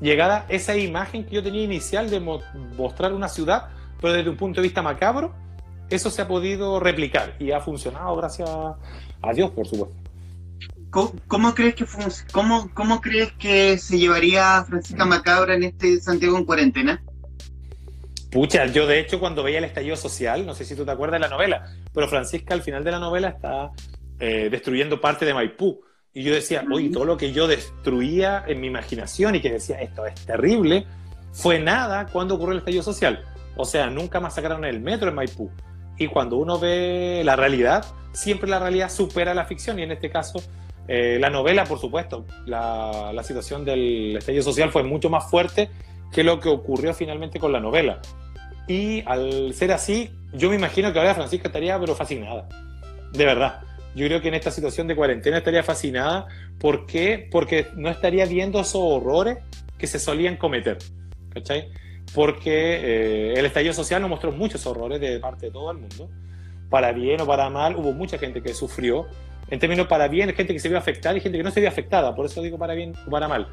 llegada 0.00 0.46
esa 0.48 0.76
imagen 0.76 1.24
que 1.24 1.34
yo 1.34 1.42
tenía 1.42 1.62
inicial 1.62 2.08
de 2.08 2.20
mostrar 2.20 3.12
una 3.12 3.28
ciudad, 3.28 3.68
pero 4.00 4.14
desde 4.14 4.30
un 4.30 4.36
punto 4.36 4.60
de 4.60 4.66
vista 4.66 4.82
macabro, 4.82 5.34
eso 5.90 6.10
se 6.10 6.22
ha 6.22 6.28
podido 6.28 6.80
replicar 6.80 7.36
y 7.38 7.50
ha 7.50 7.60
funcionado 7.60 8.16
gracias 8.16 8.48
a 8.48 9.32
Dios, 9.34 9.50
por 9.50 9.66
supuesto. 9.66 9.96
¿Cómo, 10.90 11.54
crees 11.54 11.76
que 11.76 11.86
cómo, 12.32 12.68
cómo, 12.74 13.00
crees 13.00 13.32
que 13.34 13.78
se 13.78 13.96
llevaría 13.96 14.64
Francisca 14.64 15.04
Macabra 15.04 15.54
en 15.54 15.62
este 15.62 16.00
Santiago 16.00 16.36
en 16.36 16.44
cuarentena? 16.44 17.00
Pucha, 18.32 18.66
yo 18.66 18.88
de 18.88 18.98
hecho 18.98 19.20
cuando 19.20 19.44
veía 19.44 19.58
el 19.58 19.64
estallido 19.64 19.96
social, 19.96 20.44
no 20.44 20.54
sé 20.54 20.64
si 20.64 20.74
tú 20.74 20.84
te 20.84 20.90
acuerdas 20.90 21.20
de 21.20 21.28
la 21.28 21.34
novela, 21.34 21.72
pero 21.94 22.08
Francisca 22.08 22.54
al 22.54 22.62
final 22.62 22.82
de 22.82 22.90
la 22.90 22.98
novela 22.98 23.28
está 23.28 23.70
eh, 24.18 24.48
destruyendo 24.50 25.00
parte 25.00 25.24
de 25.24 25.32
Maipú 25.32 25.80
Y 26.12 26.24
yo 26.24 26.34
decía, 26.34 26.64
oye, 26.72 26.90
todo 26.90 27.04
lo 27.04 27.16
que 27.16 27.32
yo 27.32 27.46
destruía 27.46 28.44
en 28.48 28.60
mi 28.60 28.66
imaginación 28.66 29.36
y 29.36 29.40
que 29.40 29.52
decía, 29.52 29.80
esto 29.80 30.04
es 30.06 30.14
terrible, 30.26 30.86
fue 31.32 31.60
nada 31.60 32.06
cuando 32.06 32.34
ocurrió 32.34 32.52
el 32.52 32.58
estallido 32.58 32.82
social. 32.82 33.24
O 33.56 33.64
sea, 33.64 33.88
nunca 33.90 34.18
más 34.18 34.34
sacaron 34.34 34.64
el 34.64 34.80
metro 34.80 35.08
en 35.08 35.14
Maipú. 35.14 35.50
Y 36.00 36.06
cuando 36.06 36.38
uno 36.38 36.58
ve 36.58 37.20
la 37.26 37.36
realidad, 37.36 37.84
siempre 38.12 38.48
la 38.48 38.58
realidad 38.58 38.90
supera 38.90 39.34
la 39.34 39.44
ficción. 39.44 39.78
Y 39.78 39.82
en 39.82 39.92
este 39.92 40.08
caso, 40.08 40.42
eh, 40.88 41.18
la 41.20 41.28
novela, 41.28 41.66
por 41.66 41.78
supuesto, 41.78 42.24
la, 42.46 43.12
la 43.12 43.22
situación 43.22 43.66
del 43.66 44.16
estallido 44.16 44.42
social 44.42 44.70
fue 44.70 44.82
mucho 44.82 45.10
más 45.10 45.28
fuerte 45.28 45.68
que 46.10 46.24
lo 46.24 46.40
que 46.40 46.48
ocurrió 46.48 46.94
finalmente 46.94 47.38
con 47.38 47.52
la 47.52 47.60
novela. 47.60 48.00
Y 48.66 49.02
al 49.04 49.52
ser 49.52 49.72
así, 49.72 50.10
yo 50.32 50.48
me 50.48 50.56
imagino 50.56 50.90
que 50.90 50.98
ahora 50.98 51.14
Francisca 51.14 51.48
estaría 51.48 51.78
pero 51.78 51.94
fascinada. 51.94 52.48
De 53.12 53.26
verdad. 53.26 53.60
Yo 53.94 54.06
creo 54.06 54.22
que 54.22 54.28
en 54.28 54.34
esta 54.34 54.50
situación 54.50 54.86
de 54.86 54.96
cuarentena 54.96 55.36
estaría 55.36 55.62
fascinada. 55.62 56.28
¿Por 56.58 56.86
qué? 56.86 57.28
Porque 57.30 57.66
no 57.76 57.90
estaría 57.90 58.24
viendo 58.24 58.58
esos 58.58 58.80
horrores 58.82 59.36
que 59.76 59.86
se 59.86 59.98
solían 59.98 60.38
cometer. 60.38 60.78
¿Cachai? 61.34 61.68
Porque 62.14 62.52
eh, 62.52 63.34
el 63.36 63.46
estallido 63.46 63.72
social 63.72 64.00
nos 64.00 64.10
mostró 64.10 64.32
muchos 64.32 64.66
horrores 64.66 65.00
de 65.00 65.18
parte 65.20 65.46
de 65.46 65.52
todo 65.52 65.70
el 65.70 65.78
mundo. 65.78 66.08
Para 66.68 66.92
bien 66.92 67.20
o 67.20 67.26
para 67.26 67.50
mal, 67.50 67.76
hubo 67.76 67.92
mucha 67.92 68.18
gente 68.18 68.42
que 68.42 68.54
sufrió. 68.54 69.06
En 69.48 69.58
términos 69.58 69.86
para 69.86 70.08
bien, 70.08 70.32
gente 70.34 70.52
que 70.52 70.60
se 70.60 70.68
vio 70.68 70.78
afectada 70.78 71.16
y 71.16 71.20
gente 71.20 71.38
que 71.38 71.44
no 71.44 71.50
se 71.50 71.60
vio 71.60 71.68
afectada. 71.68 72.14
Por 72.14 72.26
eso 72.26 72.42
digo 72.42 72.58
para 72.58 72.74
bien 72.74 72.94
o 73.06 73.10
para 73.10 73.28
mal. 73.28 73.48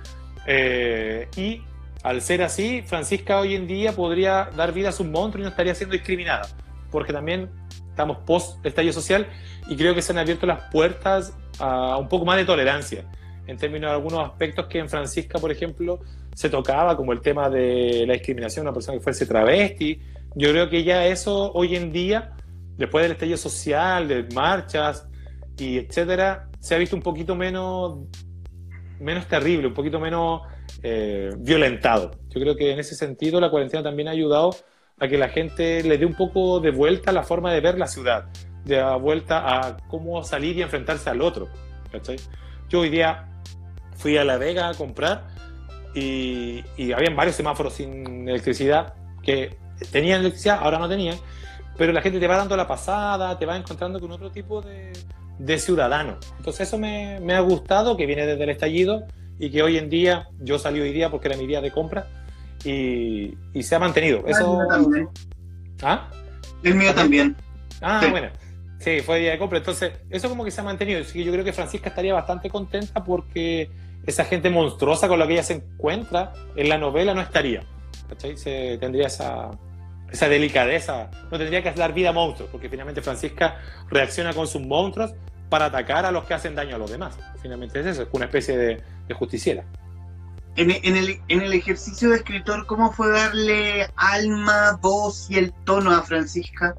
Eh, 0.46 1.28
y 1.36 1.62
al 2.04 2.22
ser 2.22 2.42
así, 2.42 2.84
Francisca 2.86 3.40
hoy 3.40 3.56
en 3.56 3.68
día 3.68 3.92
podría 3.92 4.50
dar 4.56 4.72
vida 4.72 4.90
a 4.90 4.92
su 4.92 5.04
monstruo 5.04 5.42
y 5.42 5.44
no 5.44 5.50
estaría 5.50 5.76
siendo 5.76 5.94
discriminada, 5.94 6.48
porque 6.92 7.12
también 7.12 7.50
estamos 7.90 8.20
post 8.20 8.64
estallido 8.66 8.94
social 8.94 9.28
y 9.68 9.76
creo 9.76 9.96
que 9.96 10.02
se 10.02 10.12
han 10.14 10.20
abierto 10.20 10.46
las 10.46 10.72
puertas 10.72 11.36
a 11.60 11.98
un 11.98 12.08
poco 12.08 12.26
más 12.26 12.38
de 12.38 12.46
tolerancia 12.46 13.04
en 13.48 13.58
términos 13.58 13.90
de 13.90 13.96
algunos 13.96 14.26
aspectos 14.26 14.68
que 14.68 14.80
en 14.80 14.90
Francisca, 14.90 15.40
por 15.40 15.52
ejemplo, 15.52 16.00
se 16.38 16.52
tocaba, 16.52 16.96
como 16.96 17.14
el 17.14 17.22
tema 17.22 17.50
de 17.50 18.06
la 18.06 18.14
discriminación 18.14 18.64
de 18.64 18.70
una 18.70 18.74
persona 18.76 19.00
que 19.00 19.04
fuese 19.04 19.26
travesti. 19.26 20.00
Yo 20.36 20.52
creo 20.52 20.70
que 20.70 20.84
ya 20.84 21.08
eso 21.08 21.52
hoy 21.54 21.76
en 21.76 21.92
día, 21.92 22.36
después 22.78 23.02
del 23.02 23.14
estallido 23.14 23.38
social, 23.38 24.08
de 24.08 24.22
marchas 24.36 25.08
y 25.58 25.80
etcétera, 25.80 26.48
se 26.60 26.76
ha 26.76 26.78
visto 26.78 26.96
un 26.96 27.02
poquito 27.02 27.36
menos, 27.36 28.02
menos 29.00 29.26
terrible, 29.26 29.66
un 29.66 29.74
poquito 29.74 30.00
menos 30.00 30.42
eh, 30.84 31.32
violentado. 31.40 32.12
Yo 32.30 32.40
creo 32.40 32.56
que 32.56 32.72
en 32.72 32.78
ese 32.78 32.94
sentido 32.94 33.42
la 33.42 33.50
cuarentena 33.50 33.82
también 33.82 34.08
ha 34.08 34.12
ayudado 34.12 34.52
a 35.00 35.08
que 35.08 35.18
la 35.18 35.30
gente 35.30 35.82
le 35.82 35.98
dé 35.98 36.06
un 36.06 36.14
poco 36.14 36.60
de 36.60 36.70
vuelta 36.70 37.10
a 37.10 37.14
la 37.16 37.24
forma 37.24 37.52
de 37.52 37.62
ver 37.62 37.80
la 37.80 37.88
ciudad, 37.88 38.26
de 38.64 38.80
vuelta 39.02 39.40
a 39.44 39.78
cómo 39.88 40.24
salir 40.24 40.56
y 40.56 40.62
enfrentarse 40.62 41.10
al 41.10 41.24
otro. 41.24 41.48
Yo 42.70 42.82
hoy 42.82 42.90
día 42.92 43.28
fui 43.96 44.18
a 44.18 44.24
La 44.24 44.38
Vega 44.38 44.70
a 44.70 44.76
comprar 44.76 45.36
y, 45.94 46.64
y 46.78 46.92
habían 46.92 47.16
varios 47.16 47.36
semáforos 47.36 47.74
sin 47.74 48.28
electricidad 48.28 48.94
que 49.24 49.58
tenían 49.92 50.22
electricidad, 50.22 50.60
ahora 50.62 50.80
no 50.80 50.90
tenían, 50.90 51.18
pero 51.78 51.92
la 51.94 52.02
gente 52.02 52.20
te 52.20 52.28
va 52.28 52.38
dando 52.38 52.56
la 52.58 52.68
pasada, 52.68 53.38
te 53.38 53.46
va 53.46 53.56
encontrando 53.56 54.00
con 54.00 54.12
otro 54.12 54.32
tipo 54.32 54.62
de, 54.62 54.92
de 55.38 55.60
ciudadano. 55.60 56.18
Entonces 56.38 56.68
eso 56.68 56.78
me, 56.78 57.20
me, 57.20 57.34
ha 57.34 57.40
gustado, 57.42 57.96
que 57.96 58.06
viene 58.06 58.26
desde 58.26 58.44
el 58.44 58.50
estallido 58.50 59.04
y 59.40 59.52
que 59.52 59.62
hoy 59.62 59.78
en 59.78 59.90
día, 59.90 60.30
yo 60.40 60.58
salí 60.58 60.80
hoy 60.80 60.92
día 60.92 61.10
porque 61.12 61.28
era 61.28 61.38
mi 61.38 61.46
día 61.46 61.62
de 61.62 61.72
compra 61.72 62.08
y, 62.64 63.38
y 63.54 63.64
se 63.64 63.76
ha 63.76 63.80
mantenido. 63.80 64.24
Ah, 64.26 64.32
Eso... 64.32 64.58
Mío 64.58 64.68
también. 64.68 65.10
¿Ah? 65.84 66.10
El 66.64 66.76
mío 66.76 66.94
también. 66.94 67.36
Ah, 67.82 68.02
bueno. 68.10 68.30
Sí, 68.80 69.02
fue 69.02 69.20
día 69.20 69.32
de 69.32 69.38
compra. 69.38 69.60
Entonces, 69.60 69.94
eso 70.10 70.30
como 70.30 70.44
que 70.44 70.52
se 70.52 70.62
ha 70.62 70.64
mantenido. 70.64 71.02
Así 71.02 71.14
que 71.14 71.24
yo 71.24 71.32
creo 71.32 71.44
que 71.44 71.54
Francisca 71.54 71.90
estaría 71.90 72.14
bastante 72.14 72.50
contenta 72.50 73.04
porque 73.04 73.70
esa 74.08 74.26
gente 74.26 74.50
monstruosa 74.50 75.08
con 75.08 75.20
la 75.20 75.28
que 75.28 75.34
ella 75.34 75.44
se 75.44 75.54
encuentra 75.54 76.34
en 76.56 76.70
la 76.70 76.78
novela 76.78 77.14
no 77.14 77.22
estaría. 77.22 77.64
¿Cachai? 78.10 78.38
Se, 78.38 78.78
tendría 78.80 79.08
esa, 79.08 79.52
esa 80.10 80.30
delicadeza. 80.30 81.12
No 81.30 81.38
tendría 81.38 81.62
que 81.62 81.72
dar 81.74 81.94
vida 81.94 82.10
a 82.10 82.14
monstruos, 82.14 82.50
porque 82.50 82.70
finalmente 82.70 83.02
Francisca 83.02 83.60
reacciona 83.90 84.34
con 84.34 84.48
sus 84.48 84.62
monstruos 84.62 85.14
para 85.50 85.66
atacar 85.66 86.06
a 86.06 86.12
los 86.12 86.24
que 86.24 86.34
hacen 86.34 86.56
daño 86.56 86.76
a 86.78 86.80
los 86.80 86.90
demás. 86.90 87.18
Finalmente 87.42 87.82
es 87.82 87.86
eso, 87.86 88.04
es 88.04 88.10
una 88.14 88.26
especie 88.26 88.58
de, 88.58 88.82
de 89.08 89.14
justiciera. 89.14 89.66
En, 90.56 90.72
en, 90.72 90.96
el, 90.98 91.22
en 91.28 91.42
el 91.42 91.54
ejercicio 91.54 92.10
de 92.10 92.16
escritor, 92.16 92.66
¿cómo 92.66 92.92
fue 92.92 93.12
darle 93.12 93.88
alma, 93.96 94.80
voz 94.82 95.30
y 95.30 95.38
el 95.38 95.54
tono 95.66 95.92
a 95.92 96.02
Francisca? 96.02 96.76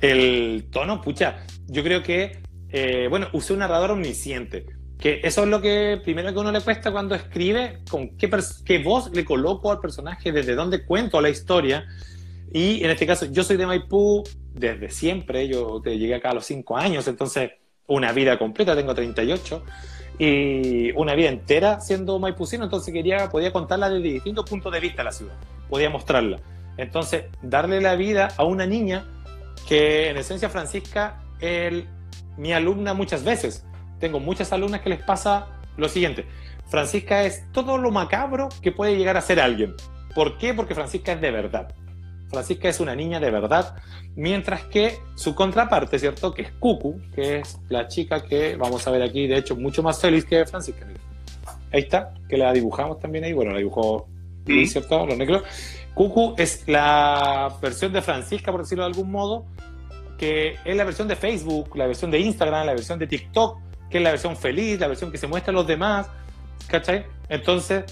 El 0.00 0.66
tono, 0.72 1.00
pucha, 1.00 1.46
yo 1.68 1.84
creo 1.84 2.02
que, 2.02 2.42
eh, 2.70 3.06
bueno, 3.08 3.28
usé 3.32 3.52
un 3.52 3.60
narrador 3.60 3.92
omnisciente, 3.92 4.66
que 5.02 5.20
eso 5.24 5.42
es 5.42 5.48
lo 5.48 5.60
que 5.60 6.00
primero 6.04 6.32
que 6.32 6.38
uno 6.38 6.52
le 6.52 6.60
cuesta 6.60 6.92
cuando 6.92 7.16
escribe, 7.16 7.80
con 7.90 8.16
qué, 8.16 8.30
qué 8.64 8.78
voz 8.78 9.10
le 9.12 9.24
coloco 9.24 9.72
al 9.72 9.80
personaje, 9.80 10.30
desde 10.30 10.54
dónde 10.54 10.84
cuento 10.84 11.20
la 11.20 11.28
historia. 11.28 11.86
Y 12.52 12.84
en 12.84 12.90
este 12.90 13.04
caso, 13.04 13.26
yo 13.26 13.42
soy 13.42 13.56
de 13.56 13.66
Maipú 13.66 14.22
desde 14.54 14.90
siempre, 14.90 15.48
yo 15.48 15.82
llegué 15.82 16.14
acá 16.14 16.30
a 16.30 16.34
los 16.34 16.46
5 16.46 16.76
años, 16.76 17.08
entonces 17.08 17.50
una 17.88 18.12
vida 18.12 18.38
completa, 18.38 18.76
tengo 18.76 18.94
38, 18.94 19.64
y 20.20 20.92
una 20.92 21.16
vida 21.16 21.30
entera 21.30 21.80
siendo 21.80 22.20
maipucino, 22.20 22.62
entonces 22.62 22.94
quería, 22.94 23.28
podía 23.28 23.52
contarla 23.52 23.90
desde 23.90 24.08
distintos 24.08 24.48
puntos 24.48 24.72
de 24.72 24.78
vista 24.78 25.02
la 25.02 25.10
ciudad, 25.10 25.34
podía 25.68 25.90
mostrarla. 25.90 26.38
Entonces, 26.76 27.24
darle 27.42 27.80
la 27.80 27.96
vida 27.96 28.28
a 28.36 28.44
una 28.44 28.66
niña 28.66 29.04
que 29.68 30.10
en 30.10 30.16
esencia 30.16 30.48
Francisca 30.48 31.20
es 31.40 31.84
mi 32.36 32.52
alumna 32.52 32.94
muchas 32.94 33.24
veces. 33.24 33.66
Tengo 34.02 34.18
muchas 34.18 34.52
alumnas 34.52 34.80
que 34.80 34.90
les 34.90 35.00
pasa 35.00 35.46
lo 35.76 35.88
siguiente. 35.88 36.26
Francisca 36.66 37.22
es 37.22 37.44
todo 37.52 37.78
lo 37.78 37.92
macabro 37.92 38.48
que 38.60 38.72
puede 38.72 38.96
llegar 38.96 39.16
a 39.16 39.20
ser 39.20 39.38
alguien. 39.38 39.76
¿Por 40.12 40.38
qué? 40.38 40.54
Porque 40.54 40.74
Francisca 40.74 41.12
es 41.12 41.20
de 41.20 41.30
verdad. 41.30 41.72
Francisca 42.28 42.68
es 42.68 42.80
una 42.80 42.96
niña 42.96 43.20
de 43.20 43.30
verdad, 43.30 43.76
mientras 44.16 44.64
que 44.64 44.98
su 45.14 45.36
contraparte, 45.36 46.00
¿cierto? 46.00 46.34
Que 46.34 46.42
es 46.42 46.50
Cucu, 46.50 47.00
que 47.14 47.38
es 47.38 47.60
la 47.68 47.86
chica 47.86 48.24
que 48.24 48.56
vamos 48.56 48.84
a 48.88 48.90
ver 48.90 49.02
aquí, 49.02 49.28
de 49.28 49.36
hecho, 49.36 49.54
mucho 49.54 49.84
más 49.84 50.00
feliz 50.00 50.24
que 50.24 50.44
Francisca. 50.46 50.84
Ahí 51.72 51.82
está, 51.82 52.12
que 52.28 52.36
la 52.36 52.52
dibujamos 52.52 52.98
también 52.98 53.22
ahí, 53.22 53.32
bueno, 53.32 53.52
la 53.52 53.58
dibujó, 53.58 54.08
¿Sí? 54.44 54.66
¿cierto? 54.66 55.06
Los 55.06 55.16
negros. 55.16 55.44
Cucu 55.94 56.34
es 56.38 56.64
la 56.66 57.54
versión 57.62 57.92
de 57.92 58.02
Francisca, 58.02 58.50
por 58.50 58.62
decirlo 58.62 58.82
de 58.82 58.90
algún 58.90 59.12
modo, 59.12 59.44
que 60.18 60.56
es 60.64 60.76
la 60.76 60.82
versión 60.82 61.06
de 61.06 61.14
Facebook, 61.14 61.76
la 61.76 61.86
versión 61.86 62.10
de 62.10 62.18
Instagram, 62.18 62.66
la 62.66 62.72
versión 62.72 62.98
de 62.98 63.06
TikTok, 63.06 63.58
que 63.92 63.98
es 63.98 64.04
la 64.04 64.10
versión 64.10 64.36
feliz, 64.36 64.80
la 64.80 64.88
versión 64.88 65.12
que 65.12 65.18
se 65.18 65.28
muestra 65.28 65.52
a 65.52 65.54
los 65.54 65.66
demás, 65.66 66.08
¿cachai? 66.66 67.06
Entonces, 67.28 67.84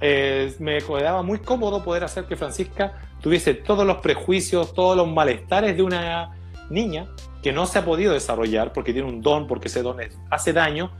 eh, 0.00 0.54
me 0.60 0.78
quedaba 0.78 1.22
muy 1.22 1.38
cómodo 1.38 1.82
poder 1.82 2.04
hacer 2.04 2.26
que 2.26 2.36
Francisca 2.36 3.00
tuviese 3.20 3.54
todos 3.54 3.86
los 3.86 3.96
prejuicios, 3.98 4.74
todos 4.74 4.96
los 4.96 5.08
malestares 5.08 5.76
de 5.76 5.82
una 5.82 6.36
niña 6.70 7.08
que 7.42 7.52
no 7.52 7.66
se 7.66 7.78
ha 7.78 7.84
podido 7.84 8.12
desarrollar 8.12 8.72
porque 8.72 8.92
tiene 8.92 9.08
un 9.08 9.22
don, 9.22 9.46
porque 9.46 9.68
ese 9.68 9.82
don 9.82 9.96
hace 10.30 10.52
daño, 10.52 10.92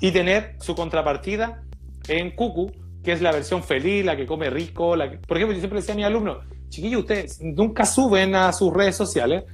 y 0.00 0.12
tener 0.12 0.56
su 0.60 0.74
contrapartida 0.74 1.62
en 2.08 2.32
Cucu, 2.32 2.70
que 3.02 3.12
es 3.12 3.22
la 3.22 3.32
versión 3.32 3.62
feliz, 3.62 4.04
la 4.04 4.16
que 4.16 4.26
come 4.26 4.50
rico. 4.50 4.96
La 4.96 5.10
que... 5.10 5.18
Por 5.18 5.36
ejemplo, 5.36 5.54
yo 5.54 5.60
siempre 5.60 5.80
decía 5.80 5.94
a 5.94 5.96
mis 5.96 6.06
alumnos, 6.06 6.38
chiquillos, 6.68 7.00
ustedes 7.00 7.40
nunca 7.40 7.86
suben 7.86 8.34
a 8.34 8.52
sus 8.52 8.72
redes 8.72 8.96
sociales 8.96 9.44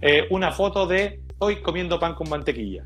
eh, 0.00 0.26
una 0.30 0.52
foto 0.52 0.86
de 0.86 1.22
hoy 1.38 1.62
comiendo 1.62 1.98
pan 1.98 2.14
con 2.14 2.28
mantequilla, 2.28 2.84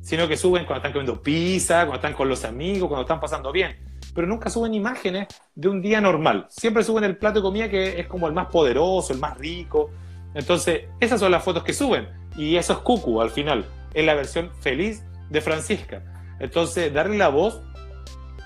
sino 0.00 0.26
que 0.28 0.36
suben 0.36 0.64
cuando 0.64 0.78
están 0.78 0.92
comiendo 0.92 1.22
pizza, 1.22 1.80
cuando 1.80 1.96
están 1.96 2.14
con 2.14 2.28
los 2.28 2.44
amigos, 2.44 2.88
cuando 2.88 3.02
están 3.02 3.20
pasando 3.20 3.52
bien 3.52 3.90
pero 4.14 4.26
nunca 4.26 4.50
suben 4.50 4.74
imágenes 4.74 5.28
de 5.54 5.68
un 5.68 5.80
día 5.80 6.00
normal. 6.00 6.46
Siempre 6.48 6.82
suben 6.82 7.04
el 7.04 7.16
plato 7.16 7.40
de 7.40 7.42
comida 7.42 7.68
que 7.68 8.00
es 8.00 8.06
como 8.06 8.26
el 8.26 8.32
más 8.32 8.46
poderoso, 8.46 9.12
el 9.12 9.18
más 9.18 9.36
rico. 9.38 9.90
Entonces, 10.34 10.84
esas 11.00 11.20
son 11.20 11.32
las 11.32 11.42
fotos 11.42 11.64
que 11.64 11.72
suben. 11.72 12.08
Y 12.36 12.56
eso 12.56 12.72
es 12.72 12.78
Cucu 12.80 13.20
al 13.20 13.30
final. 13.30 13.64
Es 13.94 14.04
la 14.04 14.14
versión 14.14 14.50
feliz 14.60 15.04
de 15.28 15.40
Francisca. 15.40 16.02
Entonces, 16.38 16.92
darle 16.92 17.18
la 17.18 17.28
voz 17.28 17.60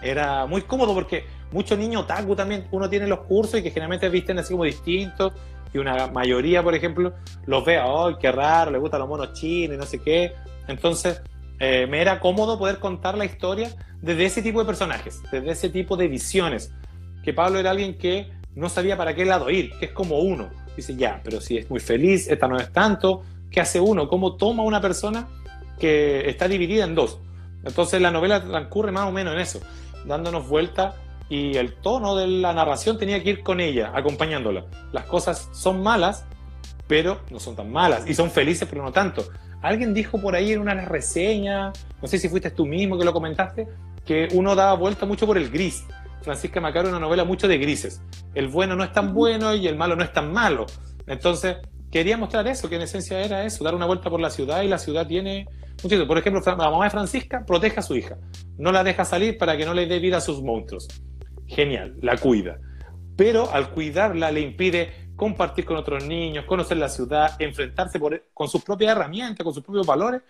era 0.02 0.46
muy 0.46 0.62
cómodo 0.62 0.92
porque 0.92 1.24
muchos 1.50 1.78
niños 1.78 2.02
otaku 2.02 2.36
también 2.36 2.66
uno 2.70 2.88
tiene 2.90 3.06
los 3.06 3.20
cursos 3.20 3.60
y 3.60 3.62
que 3.62 3.70
generalmente 3.70 4.08
visten 4.08 4.38
así 4.38 4.52
como 4.52 4.64
distintos. 4.64 5.32
Y 5.72 5.78
una 5.78 6.06
mayoría, 6.08 6.62
por 6.62 6.74
ejemplo, 6.74 7.14
los 7.46 7.64
ve, 7.64 7.78
¡ay, 7.78 8.14
qué 8.20 8.30
raro! 8.30 8.70
Le 8.70 8.78
gustan 8.78 9.00
los 9.00 9.08
monos 9.08 9.32
chinos 9.32 9.74
y 9.74 9.78
no 9.78 9.86
sé 9.86 10.00
qué. 10.00 10.32
Entonces, 10.68 11.20
eh, 11.58 11.86
me 11.88 12.00
era 12.00 12.20
cómodo 12.20 12.58
poder 12.58 12.78
contar 12.78 13.16
la 13.16 13.24
historia 13.24 13.74
desde 14.02 14.24
ese 14.26 14.42
tipo 14.42 14.60
de 14.60 14.66
personajes, 14.66 15.22
desde 15.30 15.50
ese 15.50 15.68
tipo 15.70 15.96
de 15.96 16.08
visiones. 16.08 16.72
Que 17.22 17.32
Pablo 17.32 17.58
era 17.58 17.70
alguien 17.70 17.96
que 17.96 18.30
no 18.54 18.68
sabía 18.68 18.96
para 18.96 19.14
qué 19.14 19.24
lado 19.24 19.50
ir, 19.50 19.72
que 19.78 19.86
es 19.86 19.92
como 19.92 20.18
uno. 20.18 20.50
Dice, 20.76 20.96
ya, 20.96 21.20
pero 21.22 21.40
si 21.40 21.56
es 21.56 21.70
muy 21.70 21.80
feliz, 21.80 22.28
esta 22.28 22.48
no 22.48 22.56
es 22.58 22.72
tanto, 22.72 23.22
¿qué 23.50 23.60
hace 23.60 23.80
uno? 23.80 24.08
¿Cómo 24.08 24.36
toma 24.36 24.62
una 24.62 24.80
persona 24.80 25.28
que 25.78 26.28
está 26.28 26.48
dividida 26.48 26.84
en 26.84 26.94
dos? 26.94 27.18
Entonces 27.64 28.00
la 28.00 28.10
novela 28.10 28.42
transcurre 28.42 28.92
más 28.92 29.08
o 29.08 29.12
menos 29.12 29.34
en 29.34 29.40
eso, 29.40 29.60
dándonos 30.04 30.48
vuelta 30.48 30.96
y 31.28 31.56
el 31.56 31.74
tono 31.74 32.16
de 32.16 32.26
la 32.26 32.52
narración 32.52 32.98
tenía 32.98 33.22
que 33.22 33.30
ir 33.30 33.42
con 33.42 33.60
ella, 33.60 33.92
acompañándola. 33.94 34.66
Las 34.92 35.06
cosas 35.06 35.48
son 35.52 35.82
malas, 35.82 36.26
pero 36.86 37.20
no 37.30 37.40
son 37.40 37.56
tan 37.56 37.72
malas, 37.72 38.06
y 38.06 38.14
son 38.14 38.30
felices, 38.30 38.68
pero 38.68 38.82
no 38.82 38.92
tanto. 38.92 39.24
Alguien 39.64 39.94
dijo 39.94 40.20
por 40.20 40.34
ahí 40.34 40.52
en 40.52 40.60
una 40.60 40.74
reseña, 40.74 41.72
no 42.02 42.06
sé 42.06 42.18
si 42.18 42.28
fuiste 42.28 42.50
tú 42.50 42.66
mismo 42.66 42.98
que 42.98 43.04
lo 43.04 43.14
comentaste, 43.14 43.66
que 44.04 44.28
uno 44.32 44.54
daba 44.54 44.74
vuelta 44.74 45.06
mucho 45.06 45.26
por 45.26 45.38
el 45.38 45.50
gris. 45.50 45.84
Francisca 46.20 46.60
Macaro 46.60 46.88
es 46.88 46.90
una 46.90 47.00
novela 47.00 47.24
mucho 47.24 47.48
de 47.48 47.56
grises. 47.56 48.02
El 48.34 48.48
bueno 48.48 48.76
no 48.76 48.84
es 48.84 48.92
tan 48.92 49.14
bueno 49.14 49.54
y 49.54 49.66
el 49.66 49.76
malo 49.76 49.96
no 49.96 50.04
es 50.04 50.12
tan 50.12 50.32
malo. 50.32 50.66
Entonces, 51.06 51.56
quería 51.90 52.18
mostrar 52.18 52.46
eso, 52.46 52.68
que 52.68 52.76
en 52.76 52.82
esencia 52.82 53.20
era 53.20 53.44
eso, 53.44 53.64
dar 53.64 53.74
una 53.74 53.86
vuelta 53.86 54.10
por 54.10 54.20
la 54.20 54.28
ciudad 54.28 54.62
y 54.62 54.68
la 54.68 54.78
ciudad 54.78 55.06
tiene 55.06 55.46
mucho. 55.82 56.06
Por 56.06 56.18
ejemplo, 56.18 56.42
la 56.44 56.56
mamá 56.56 56.84
de 56.84 56.90
Francisca 56.90 57.44
protege 57.46 57.80
a 57.80 57.82
su 57.82 57.96
hija, 57.96 58.18
no 58.58 58.70
la 58.70 58.84
deja 58.84 59.06
salir 59.06 59.38
para 59.38 59.56
que 59.56 59.64
no 59.64 59.72
le 59.72 59.86
dé 59.86 59.98
vida 59.98 60.18
a 60.18 60.20
sus 60.20 60.42
monstruos. 60.42 60.88
Genial, 61.46 61.94
la 62.02 62.18
cuida. 62.18 62.58
Pero 63.16 63.50
al 63.50 63.70
cuidarla 63.70 64.30
le 64.30 64.40
impide 64.40 65.03
compartir 65.16 65.64
con 65.64 65.76
otros 65.76 66.04
niños, 66.04 66.44
conocer 66.44 66.76
la 66.76 66.88
ciudad, 66.88 67.36
enfrentarse 67.38 68.00
con 68.32 68.48
sus 68.48 68.62
propias 68.62 68.92
herramientas, 68.92 69.44
con 69.44 69.54
sus 69.54 69.62
propios 69.62 69.86
valores 69.86 70.22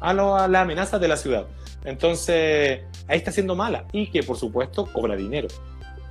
a, 0.00 0.12
las 0.12 0.62
amenazas 0.62 1.00
de 1.00 1.08
la 1.08 1.16
ciudad. 1.16 1.46
Entonces, 1.84 2.82
ahí 3.06 3.18
está 3.18 3.30
siendo 3.30 3.54
mala 3.54 3.84
y 3.92 4.08
que 4.08 4.22
por 4.22 4.36
supuesto 4.36 4.86
cobra 4.92 5.16
dinero. 5.16 5.48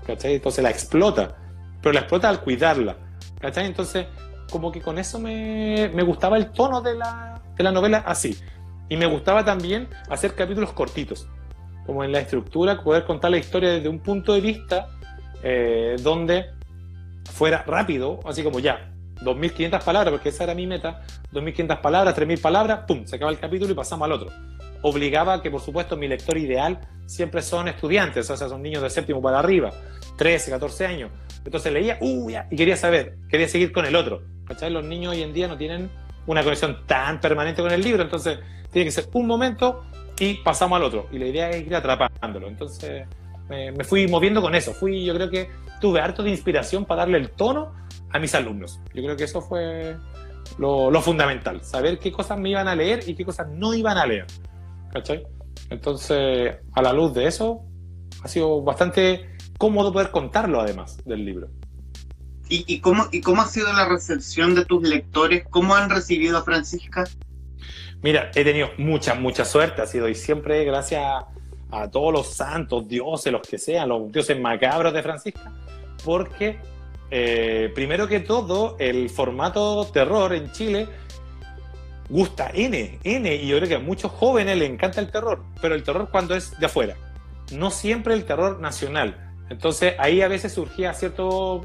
¿cachai? 0.05 0.35
Entonces 0.35 0.63
la 0.63 0.69
explota, 0.69 1.35
pero 1.81 1.93
la 1.93 2.01
explota 2.01 2.29
al 2.29 2.41
cuidarla. 2.41 2.95
¿cachai? 3.39 3.65
Entonces, 3.65 4.07
como 4.49 4.71
que 4.71 4.81
con 4.81 4.97
eso 4.97 5.19
me, 5.19 5.89
me 5.93 6.03
gustaba 6.03 6.37
el 6.37 6.51
tono 6.51 6.81
de 6.81 6.95
la, 6.95 7.41
de 7.55 7.63
la 7.63 7.71
novela 7.71 8.03
así. 8.05 8.37
Y 8.89 8.97
me 8.97 9.05
gustaba 9.05 9.43
también 9.45 9.87
hacer 10.09 10.35
capítulos 10.35 10.73
cortitos, 10.73 11.27
como 11.85 12.03
en 12.03 12.11
la 12.11 12.19
estructura, 12.19 12.83
poder 12.83 13.05
contar 13.05 13.31
la 13.31 13.37
historia 13.37 13.69
desde 13.69 13.87
un 13.87 13.99
punto 13.99 14.33
de 14.33 14.41
vista 14.41 14.89
eh, 15.43 15.95
donde 16.01 16.45
fuera 17.31 17.63
rápido, 17.65 18.19
así 18.25 18.43
como 18.43 18.59
ya, 18.59 18.91
2.500 19.21 19.83
palabras, 19.83 20.11
porque 20.11 20.29
esa 20.29 20.43
era 20.43 20.55
mi 20.55 20.67
meta, 20.67 21.01
2.500 21.31 21.81
palabras, 21.81 22.15
3.000 22.15 22.41
palabras, 22.41 22.79
¡pum!, 22.87 23.05
se 23.05 23.15
acaba 23.15 23.31
el 23.31 23.39
capítulo 23.39 23.71
y 23.71 23.75
pasamos 23.75 24.05
al 24.05 24.11
otro. 24.13 24.29
Obligaba 24.83 25.41
que, 25.41 25.51
por 25.51 25.61
supuesto, 25.61 25.95
mi 25.95 26.07
lector 26.07 26.37
ideal 26.37 26.79
siempre 27.05 27.41
son 27.41 27.67
estudiantes, 27.67 28.29
o 28.29 28.37
sea, 28.37 28.49
son 28.49 28.61
niños 28.61 28.81
de 28.81 28.89
séptimo 28.89 29.21
para 29.21 29.39
arriba, 29.39 29.71
13, 30.17 30.51
14 30.51 30.85
años. 30.85 31.11
Entonces 31.45 31.71
leía, 31.71 31.97
¡uh! 32.01 32.29
y 32.49 32.55
quería 32.55 32.75
saber, 32.75 33.17
quería 33.29 33.47
seguir 33.47 33.71
con 33.71 33.85
el 33.85 33.95
otro. 33.95 34.23
¿Cachai? 34.45 34.71
Los 34.71 34.83
niños 34.83 35.13
hoy 35.13 35.21
en 35.21 35.33
día 35.33 35.47
no 35.47 35.57
tienen 35.57 35.89
una 36.25 36.43
conexión 36.43 36.85
tan 36.85 37.19
permanente 37.19 37.61
con 37.61 37.71
el 37.71 37.81
libro, 37.81 38.03
entonces 38.03 38.39
tiene 38.71 38.85
que 38.85 38.91
ser 38.91 39.05
un 39.13 39.27
momento 39.27 39.83
y 40.19 40.35
pasamos 40.35 40.77
al 40.77 40.83
otro. 40.83 41.07
Y 41.11 41.19
la 41.19 41.25
idea 41.27 41.49
es 41.49 41.65
ir 41.65 41.75
atrapándolo. 41.75 42.47
Entonces 42.47 43.07
me 43.49 43.83
fui 43.83 44.07
moviendo 44.07 44.41
con 44.41 44.55
eso. 44.55 44.73
Fui, 44.73 45.03
yo 45.03 45.13
creo 45.13 45.29
que 45.29 45.49
tuve 45.81 45.99
harto 45.99 46.23
de 46.23 46.29
inspiración 46.29 46.85
para 46.85 47.01
darle 47.01 47.17
el 47.17 47.31
tono 47.31 47.73
a 48.11 48.19
mis 48.19 48.33
alumnos. 48.35 48.79
Yo 48.93 49.03
creo 49.03 49.17
que 49.17 49.25
eso 49.25 49.41
fue 49.41 49.97
lo, 50.57 51.01
fundamental, 51.01 51.63
saber 51.63 51.99
qué 51.99 52.11
cosas 52.11 52.39
me 52.39 52.49
iban 52.49 52.67
a 52.67 52.75
leer 52.75 53.03
y 53.07 53.15
qué 53.15 53.25
cosas 53.25 53.47
no 53.49 53.73
iban 53.73 53.97
a 53.97 54.05
leer. 54.05 54.27
¿Cachai? 54.93 55.25
Entonces, 55.69 56.55
a 56.73 56.81
la 56.81 56.93
luz 56.93 57.13
de 57.13 57.27
eso, 57.27 57.63
ha 58.23 58.27
sido 58.27 58.61
bastante 58.61 59.35
cómodo 59.57 59.91
poder 59.91 60.11
contarlo 60.11 60.61
además 60.61 60.97
del 61.05 61.25
libro. 61.25 61.49
¿Y, 62.53 62.81
cómo, 62.81 63.05
¿Y 63.13 63.21
cómo 63.21 63.41
ha 63.41 63.47
sido 63.47 63.71
la 63.71 63.87
recepción 63.87 64.55
de 64.55 64.65
tus 64.65 64.85
lectores? 64.85 65.45
¿Cómo 65.49 65.73
han 65.73 65.89
recibido 65.89 66.37
a 66.37 66.43
Francisca? 66.43 67.05
Mira, 68.01 68.29
he 68.35 68.43
tenido 68.43 68.71
mucha, 68.77 69.13
mucha 69.13 69.45
suerte. 69.45 69.81
Ha 69.81 69.87
sido 69.87 70.09
y 70.09 70.15
siempre 70.15 70.65
gracias 70.65 71.01
a 71.71 71.89
todos 71.89 72.11
los 72.11 72.27
santos, 72.27 72.87
dioses, 72.87 73.31
los 73.31 73.41
que 73.41 73.57
sean, 73.57 73.87
los 73.87 74.11
dioses 74.11 74.37
macabros 74.37 74.93
de 74.93 75.01
Francisca, 75.01 75.53
porque 76.03 76.59
eh, 77.09 77.71
primero 77.75 78.07
que 78.07 78.21
todo, 78.21 78.77
el 78.79 79.09
formato 79.09 79.85
terror 79.91 80.33
en 80.33 80.51
Chile 80.51 80.87
gusta 82.09 82.51
N, 82.53 82.99
N, 83.03 83.35
y 83.35 83.47
yo 83.47 83.57
creo 83.57 83.69
que 83.69 83.75
a 83.75 83.79
muchos 83.79 84.11
jóvenes 84.11 84.57
les 84.57 84.69
encanta 84.69 85.01
el 85.01 85.11
terror, 85.11 85.43
pero 85.61 85.75
el 85.75 85.83
terror 85.83 86.09
cuando 86.11 86.35
es 86.35 86.57
de 86.59 86.65
afuera, 86.65 86.95
no 87.53 87.71
siempre 87.71 88.13
el 88.13 88.25
terror 88.25 88.59
nacional. 88.59 89.33
Entonces 89.49 89.95
ahí 89.97 90.21
a 90.21 90.27
veces 90.27 90.53
surgía 90.53 90.93
cierto 90.93 91.63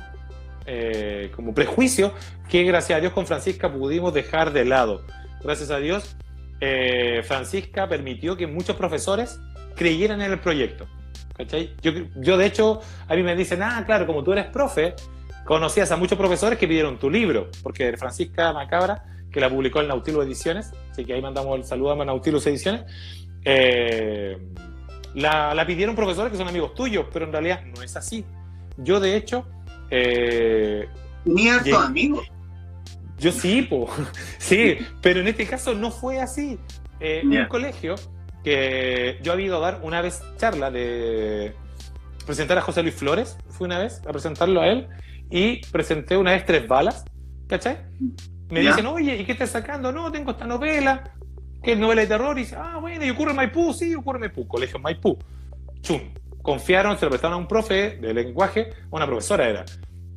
eh, 0.66 1.30
como 1.36 1.54
prejuicio 1.54 2.12
que 2.48 2.64
gracias 2.64 2.96
a 2.96 3.00
Dios 3.00 3.12
con 3.12 3.26
Francisca 3.26 3.72
pudimos 3.72 4.12
dejar 4.12 4.52
de 4.52 4.64
lado. 4.64 5.04
Gracias 5.42 5.70
a 5.70 5.78
Dios, 5.78 6.16
eh, 6.60 7.22
Francisca 7.24 7.88
permitió 7.88 8.36
que 8.36 8.48
muchos 8.48 8.74
profesores 8.74 9.38
creyeran 9.76 10.22
en 10.22 10.32
el 10.32 10.40
proyecto. 10.40 10.86
Yo, 11.82 11.92
yo, 12.16 12.36
de 12.36 12.46
hecho, 12.46 12.80
a 13.08 13.14
mí 13.14 13.22
me 13.22 13.36
dicen, 13.36 13.62
ah, 13.62 13.82
claro, 13.84 14.06
como 14.06 14.24
tú 14.24 14.32
eres 14.32 14.46
profe, 14.46 14.94
conocías 15.44 15.90
a 15.92 15.96
muchos 15.96 16.16
profesores 16.16 16.58
que 16.58 16.66
pidieron 16.66 16.98
tu 16.98 17.10
libro, 17.10 17.50
porque 17.62 17.96
Francisca 17.96 18.52
Macabra, 18.52 19.04
que 19.30 19.40
la 19.40 19.50
publicó 19.50 19.80
en 19.80 19.88
Nautilus 19.88 20.24
Ediciones, 20.24 20.72
así 20.90 21.04
que 21.04 21.12
ahí 21.12 21.20
mandamos 21.20 21.58
el 21.58 21.64
saludo 21.64 22.00
a 22.00 22.04
Nautilus 22.04 22.46
Ediciones, 22.46 22.84
eh, 23.44 24.38
la, 25.14 25.54
la, 25.54 25.66
pidieron 25.66 25.94
profesores 25.94 26.32
que 26.32 26.38
son 26.38 26.48
amigos 26.48 26.74
tuyos, 26.74 27.06
pero 27.12 27.26
en 27.26 27.32
realidad 27.32 27.62
no 27.64 27.82
es 27.82 27.96
así. 27.96 28.24
Yo, 28.76 28.98
de 28.98 29.16
hecho... 29.16 29.46
Eh, 29.90 30.88
a 31.50 31.62
tus 31.62 31.74
amigos. 31.74 32.26
Yo 33.18 33.32
sí, 33.32 33.68
sí, 34.38 34.78
pero 35.00 35.20
en 35.20 35.28
este 35.28 35.46
caso 35.46 35.74
no 35.74 35.90
fue 35.90 36.20
así. 36.20 36.58
Eh, 37.00 37.22
Un 37.24 37.46
colegio 37.46 37.94
que 38.46 39.18
yo 39.24 39.32
había 39.32 39.46
ido 39.46 39.56
a 39.56 39.72
dar 39.72 39.80
una 39.82 40.00
vez 40.00 40.22
charla 40.36 40.70
de 40.70 41.52
presentar 42.24 42.56
a 42.56 42.60
José 42.60 42.80
Luis 42.84 42.94
Flores, 42.94 43.36
fui 43.48 43.64
una 43.64 43.80
vez 43.80 44.00
a 44.06 44.12
presentarlo 44.12 44.60
a 44.60 44.68
él, 44.68 44.86
y 45.28 45.66
presenté 45.72 46.16
una 46.16 46.30
vez 46.30 46.46
tres 46.46 46.68
balas, 46.68 47.04
¿cachai? 47.48 47.78
Me 48.48 48.60
dicen, 48.60 48.86
oye, 48.86 49.16
¿y 49.16 49.24
qué 49.24 49.32
estás 49.32 49.50
sacando? 49.50 49.90
No, 49.90 50.12
tengo 50.12 50.30
esta 50.30 50.46
novela, 50.46 51.12
que 51.60 51.72
es 51.72 51.78
novela 51.78 52.02
de 52.02 52.06
terror, 52.06 52.38
y 52.38 52.42
dice, 52.42 52.54
ah, 52.56 52.78
bueno, 52.80 53.04
¿y 53.04 53.10
ocurre 53.10 53.30
en 53.30 53.36
Maipú? 53.38 53.74
Sí, 53.74 53.96
ocurre 53.96 54.18
en 54.18 54.20
Maipú, 54.20 54.46
colegio 54.46 54.78
Maipú. 54.78 55.18
Chum. 55.80 56.00
Confiaron, 56.40 56.96
se 56.96 57.06
lo 57.06 57.10
prestaron 57.10 57.34
a 57.34 57.38
un 57.38 57.48
profe 57.48 57.96
de 57.96 58.14
lenguaje, 58.14 58.74
una 58.92 59.06
profesora 59.06 59.48
era. 59.48 59.64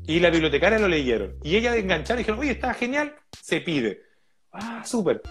Y 0.06 0.20
la 0.20 0.30
bibliotecaria 0.30 0.78
lo 0.78 0.88
leyeron. 0.88 1.34
Y 1.42 1.56
ella 1.56 1.72
de 1.72 1.80
enganchar 1.80 2.18
dijeron, 2.18 2.40
oye, 2.40 2.52
está 2.52 2.76
genial, 2.76 3.16
se 3.42 3.60
pide. 3.62 4.04
Ah, 4.52 4.84
súper. 4.86 5.24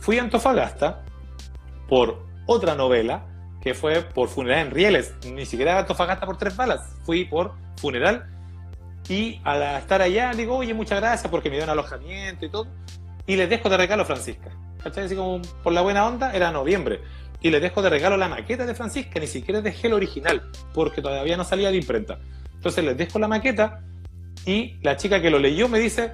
Fui 0.00 0.18
a 0.18 0.22
Antofagasta 0.22 1.02
por 1.88 2.30
otra 2.46 2.74
novela 2.74 3.26
que 3.60 3.74
fue 3.74 4.02
por 4.02 4.28
Funeral 4.28 4.66
en 4.66 4.70
Rieles. 4.72 5.14
Ni 5.24 5.46
siquiera 5.46 5.78
Antofagasta 5.78 6.26
por 6.26 6.36
tres 6.36 6.56
balas. 6.56 6.80
Fui 7.04 7.24
por 7.24 7.54
Funeral. 7.76 8.26
Y 9.08 9.40
al 9.44 9.62
estar 9.78 10.02
allá, 10.02 10.32
digo, 10.32 10.56
oye, 10.56 10.74
muchas 10.74 11.00
gracias 11.00 11.30
porque 11.30 11.48
me 11.50 11.56
dio 11.56 11.64
un 11.64 11.70
alojamiento 11.70 12.44
y 12.44 12.48
todo. 12.48 12.66
Y 13.26 13.36
les 13.36 13.48
dejo 13.48 13.68
de 13.68 13.76
regalo 13.76 14.04
Francisca. 14.04 14.50
¿Cachai? 14.82 15.04
Así 15.04 15.14
como 15.14 15.40
por 15.62 15.72
la 15.72 15.80
buena 15.80 16.06
onda, 16.06 16.32
era 16.32 16.50
noviembre. 16.50 17.00
Y 17.40 17.50
les 17.50 17.60
dejo 17.60 17.82
de 17.82 17.90
regalo 17.90 18.16
la 18.16 18.28
maqueta 18.28 18.66
de 18.66 18.74
Francisca, 18.74 19.18
ni 19.18 19.26
siquiera 19.26 19.60
dejé 19.60 19.88
el 19.88 19.94
original, 19.94 20.50
porque 20.72 21.02
todavía 21.02 21.36
no 21.36 21.44
salía 21.44 21.70
de 21.70 21.76
imprenta. 21.76 22.18
Entonces 22.54 22.84
les 22.84 22.96
dejo 22.96 23.18
la 23.18 23.26
maqueta 23.26 23.80
y 24.46 24.78
la 24.82 24.96
chica 24.96 25.20
que 25.20 25.30
lo 25.30 25.40
leyó 25.40 25.68
me 25.68 25.80
dice, 25.80 26.12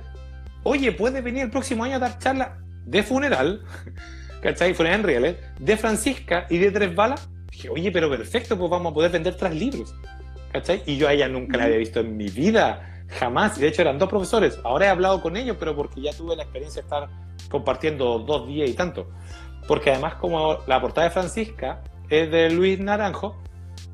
oye, 0.63 0.93
¿puedes 0.93 1.23
venir 1.23 1.43
el 1.45 1.51
próximo 1.51 1.85
año 1.85 1.97
a 1.97 1.99
dar 1.99 2.19
charla 2.19 2.59
de 2.85 3.03
funeral? 3.03 3.63
¿Cachai? 4.43 4.75
Fueron 4.75 4.95
en 4.95 5.03
Rieles, 5.03 5.37
de 5.59 5.77
Francisca 5.77 6.47
y 6.51 6.59
de 6.59 6.71
Tres 6.71 6.95
Balas. 6.95 7.29
Dije, 7.51 7.69
oye, 7.69 7.91
pero 7.91 8.09
perfecto, 8.09 8.57
pues 8.59 8.71
vamos 8.71 8.93
a 8.93 8.95
poder 8.95 9.11
vender 9.11 9.37
tres 9.37 9.55
libros, 9.55 9.95
¿cachai? 10.53 10.83
Y 10.87 10.97
yo 10.97 11.09
a 11.09 11.13
ella 11.13 11.29
nunca 11.29 11.57
la 11.57 11.65
había 11.65 11.79
visto 11.79 12.01
en 12.01 12.17
mi 12.17 12.29
vida, 12.29 13.05
jamás. 13.09 13.59
De 13.59 13.67
hecho, 13.67 13.83
eran 13.83 13.99
dos 13.99 14.09
profesores. 14.09 14.59
Ahora 14.65 14.87
he 14.87 14.89
hablado 14.89 15.21
con 15.21 15.37
ellos, 15.37 15.57
pero 15.59 15.75
porque 15.75 16.01
ya 16.01 16.13
tuve 16.13 16.37
la 16.37 16.45
experiencia 16.45 16.83
de 16.83 16.87
estar 16.87 17.09
compartiendo 17.51 18.19
dos 18.21 18.47
días 18.47 18.69
y 18.69 18.75
tanto. 18.75 19.09
Porque 19.67 19.91
además, 19.91 20.15
como 20.15 20.59
la 20.67 20.81
portada 20.81 21.09
de 21.09 21.13
Francisca 21.13 21.83
es 22.09 22.31
de 22.31 22.51
Luis 22.51 22.79
Naranjo, 22.79 23.37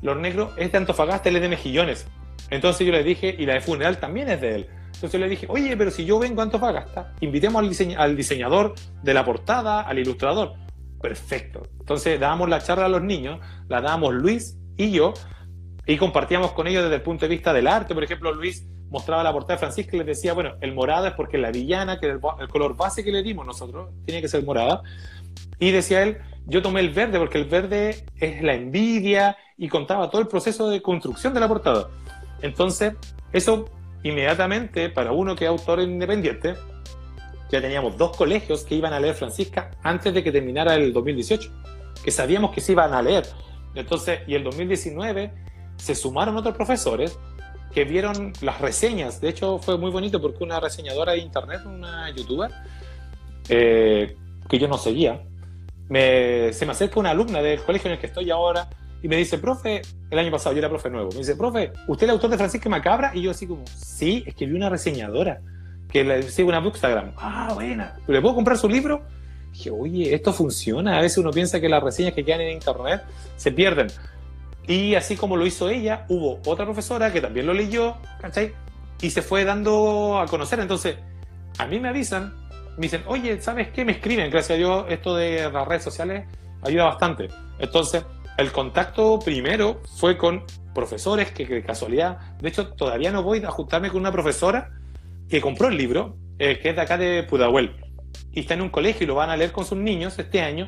Los 0.02 0.16
Negros 0.16 0.52
es 0.56 0.70
de 0.70 0.78
Antofagasta, 0.78 1.28
él 1.28 1.36
es 1.36 1.42
de 1.42 1.48
Mejillones. 1.48 2.06
Entonces 2.50 2.86
yo 2.86 2.92
le 2.92 3.02
dije, 3.02 3.34
y 3.36 3.46
la 3.46 3.54
de 3.54 3.60
Funeral 3.60 3.98
también 3.98 4.28
es 4.28 4.40
de 4.40 4.54
él. 4.54 4.66
Entonces 4.94 5.20
le 5.20 5.28
dije, 5.28 5.46
oye, 5.48 5.76
pero 5.76 5.90
si 5.90 6.04
yo 6.04 6.18
vengo 6.18 6.40
a 6.40 6.44
Antofagasta, 6.44 7.14
invitemos 7.20 7.62
al, 7.62 7.96
al 7.96 8.16
diseñador 8.16 8.74
de 9.02 9.14
la 9.14 9.24
portada, 9.24 9.82
al 9.82 9.98
ilustrador. 9.98 10.54
Perfecto. 11.00 11.62
Entonces 11.80 12.18
dábamos 12.18 12.48
la 12.48 12.60
charla 12.60 12.86
a 12.86 12.88
los 12.88 13.02
niños, 13.02 13.40
la 13.68 13.80
dábamos 13.80 14.14
Luis 14.14 14.56
y 14.76 14.90
yo, 14.90 15.12
y 15.86 15.96
compartíamos 15.96 16.52
con 16.52 16.66
ellos 16.66 16.84
desde 16.84 16.96
el 16.96 17.02
punto 17.02 17.26
de 17.26 17.28
vista 17.28 17.52
del 17.52 17.66
arte. 17.66 17.94
Por 17.94 18.04
ejemplo, 18.04 18.32
Luis 18.32 18.66
mostraba 18.88 19.22
la 19.22 19.32
portada 19.32 19.54
de 19.54 19.58
Francisco 19.58 19.96
y 19.96 19.98
les 19.98 20.06
decía, 20.06 20.32
bueno, 20.32 20.54
el 20.60 20.72
morado 20.72 21.06
es 21.06 21.12
porque 21.14 21.36
la 21.36 21.50
villana, 21.50 21.98
que 21.98 22.06
el, 22.06 22.20
el 22.40 22.48
color 22.48 22.76
base 22.76 23.04
que 23.04 23.12
le 23.12 23.22
dimos 23.22 23.44
nosotros, 23.44 23.90
tiene 24.06 24.22
que 24.22 24.28
ser 24.28 24.44
morada. 24.44 24.82
Y 25.58 25.72
decía 25.72 26.02
él, 26.02 26.18
yo 26.46 26.62
tomé 26.62 26.80
el 26.80 26.90
verde 26.90 27.18
porque 27.18 27.38
el 27.38 27.46
verde 27.46 28.04
es 28.20 28.42
la 28.42 28.54
envidia 28.54 29.36
y 29.56 29.68
contaba 29.68 30.10
todo 30.10 30.22
el 30.22 30.28
proceso 30.28 30.70
de 30.70 30.80
construcción 30.80 31.34
de 31.34 31.40
la 31.40 31.48
portada. 31.48 31.88
Entonces, 32.40 32.94
eso 33.32 33.68
inmediatamente, 34.04 34.90
para 34.90 35.10
uno 35.12 35.34
que 35.34 35.44
es 35.44 35.50
autor 35.50 35.80
independiente, 35.80 36.54
ya 37.50 37.60
teníamos 37.60 37.96
dos 37.96 38.16
colegios 38.16 38.64
que 38.64 38.76
iban 38.76 38.92
a 38.92 39.00
leer 39.00 39.14
Francisca 39.14 39.72
antes 39.82 40.14
de 40.14 40.22
que 40.22 40.30
terminara 40.30 40.74
el 40.74 40.92
2018, 40.92 41.50
que 42.04 42.10
sabíamos 42.10 42.52
que 42.52 42.60
se 42.60 42.72
iban 42.72 42.94
a 42.94 43.02
leer. 43.02 43.26
Entonces, 43.74 44.20
y 44.26 44.34
el 44.34 44.44
2019 44.44 45.32
se 45.76 45.94
sumaron 45.94 46.36
otros 46.36 46.54
profesores 46.56 47.18
que 47.72 47.84
vieron 47.84 48.32
las 48.40 48.60
reseñas. 48.60 49.20
De 49.20 49.30
hecho, 49.30 49.58
fue 49.58 49.76
muy 49.76 49.90
bonito 49.90 50.20
porque 50.20 50.44
una 50.44 50.60
reseñadora 50.60 51.12
de 51.12 51.18
internet, 51.18 51.60
una 51.66 52.08
youtuber, 52.10 52.50
eh, 53.48 54.16
que 54.48 54.58
yo 54.58 54.68
no 54.68 54.78
seguía, 54.78 55.22
me, 55.88 56.52
se 56.52 56.66
me 56.66 56.72
acerca 56.72 57.00
una 57.00 57.10
alumna 57.10 57.42
del 57.42 57.62
colegio 57.62 57.88
en 57.88 57.94
el 57.94 58.00
que 58.00 58.06
estoy 58.06 58.30
ahora 58.30 58.68
y 59.04 59.08
me 59.08 59.18
dice, 59.18 59.36
profe, 59.36 59.82
el 60.08 60.18
año 60.18 60.30
pasado 60.30 60.54
yo 60.54 60.60
era 60.60 60.70
profe 60.70 60.88
nuevo, 60.88 61.10
me 61.10 61.18
dice, 61.18 61.36
profe, 61.36 61.72
¿usted 61.88 62.04
es 62.06 62.08
el 62.08 62.10
autor 62.10 62.30
de 62.30 62.38
Francisca 62.38 62.70
Macabra? 62.70 63.10
Y 63.12 63.20
yo 63.20 63.32
así 63.32 63.46
como, 63.46 63.62
sí, 63.66 64.24
es 64.26 64.34
que 64.34 64.46
vi 64.46 64.56
una 64.56 64.70
reseñadora 64.70 65.42
que 65.90 66.04
le 66.04 66.22
sigue 66.22 66.48
una 66.48 66.60
Bookstagram. 66.60 67.12
Ah, 67.18 67.50
buena. 67.52 67.98
¿Le 68.06 68.22
puedo 68.22 68.34
comprar 68.34 68.56
su 68.56 68.66
libro? 68.66 69.02
dije, 69.52 69.70
oye, 69.70 70.14
esto 70.14 70.32
funciona. 70.32 70.96
A 70.96 71.02
veces 71.02 71.18
uno 71.18 71.32
piensa 71.32 71.60
que 71.60 71.68
las 71.68 71.82
reseñas 71.82 72.14
que 72.14 72.24
quedan 72.24 72.40
en 72.40 72.52
internet 72.52 73.02
se 73.36 73.52
pierden. 73.52 73.88
Y 74.66 74.94
así 74.94 75.16
como 75.16 75.36
lo 75.36 75.44
hizo 75.46 75.68
ella, 75.68 76.06
hubo 76.08 76.40
otra 76.46 76.64
profesora 76.64 77.12
que 77.12 77.20
también 77.20 77.44
lo 77.44 77.52
leyó, 77.52 77.96
¿cachai? 78.22 78.54
Y 79.02 79.10
se 79.10 79.20
fue 79.20 79.44
dando 79.44 80.18
a 80.18 80.26
conocer. 80.28 80.60
Entonces, 80.60 80.96
a 81.58 81.66
mí 81.66 81.78
me 81.78 81.90
avisan, 81.90 82.32
me 82.78 82.84
dicen, 82.84 83.02
oye, 83.06 83.38
¿sabes 83.42 83.68
qué? 83.68 83.84
Me 83.84 83.92
escriben, 83.92 84.30
gracias 84.30 84.56
a 84.56 84.58
Dios, 84.58 84.86
esto 84.88 85.14
de 85.14 85.52
las 85.52 85.68
redes 85.68 85.82
sociales 85.84 86.24
ayuda 86.62 86.84
bastante. 86.84 87.28
Entonces, 87.58 88.02
el 88.36 88.52
contacto 88.52 89.18
primero 89.18 89.80
fue 89.96 90.16
con 90.16 90.44
profesores 90.74 91.30
que, 91.30 91.46
de 91.46 91.62
casualidad, 91.62 92.18
de 92.40 92.48
hecho, 92.48 92.72
todavía 92.72 93.12
no 93.12 93.22
voy 93.22 93.42
a 93.44 93.48
ajustarme 93.48 93.90
con 93.90 94.00
una 94.00 94.12
profesora 94.12 94.72
que 95.28 95.40
compró 95.40 95.68
el 95.68 95.76
libro, 95.76 96.16
eh, 96.38 96.58
que 96.58 96.70
es 96.70 96.76
de 96.76 96.82
acá 96.82 96.98
de 96.98 97.22
Pudahuel, 97.22 97.76
y 98.32 98.40
está 98.40 98.54
en 98.54 98.62
un 98.62 98.70
colegio 98.70 99.04
y 99.04 99.06
lo 99.06 99.14
van 99.14 99.30
a 99.30 99.36
leer 99.36 99.52
con 99.52 99.64
sus 99.64 99.78
niños 99.78 100.18
este 100.18 100.40
año, 100.40 100.66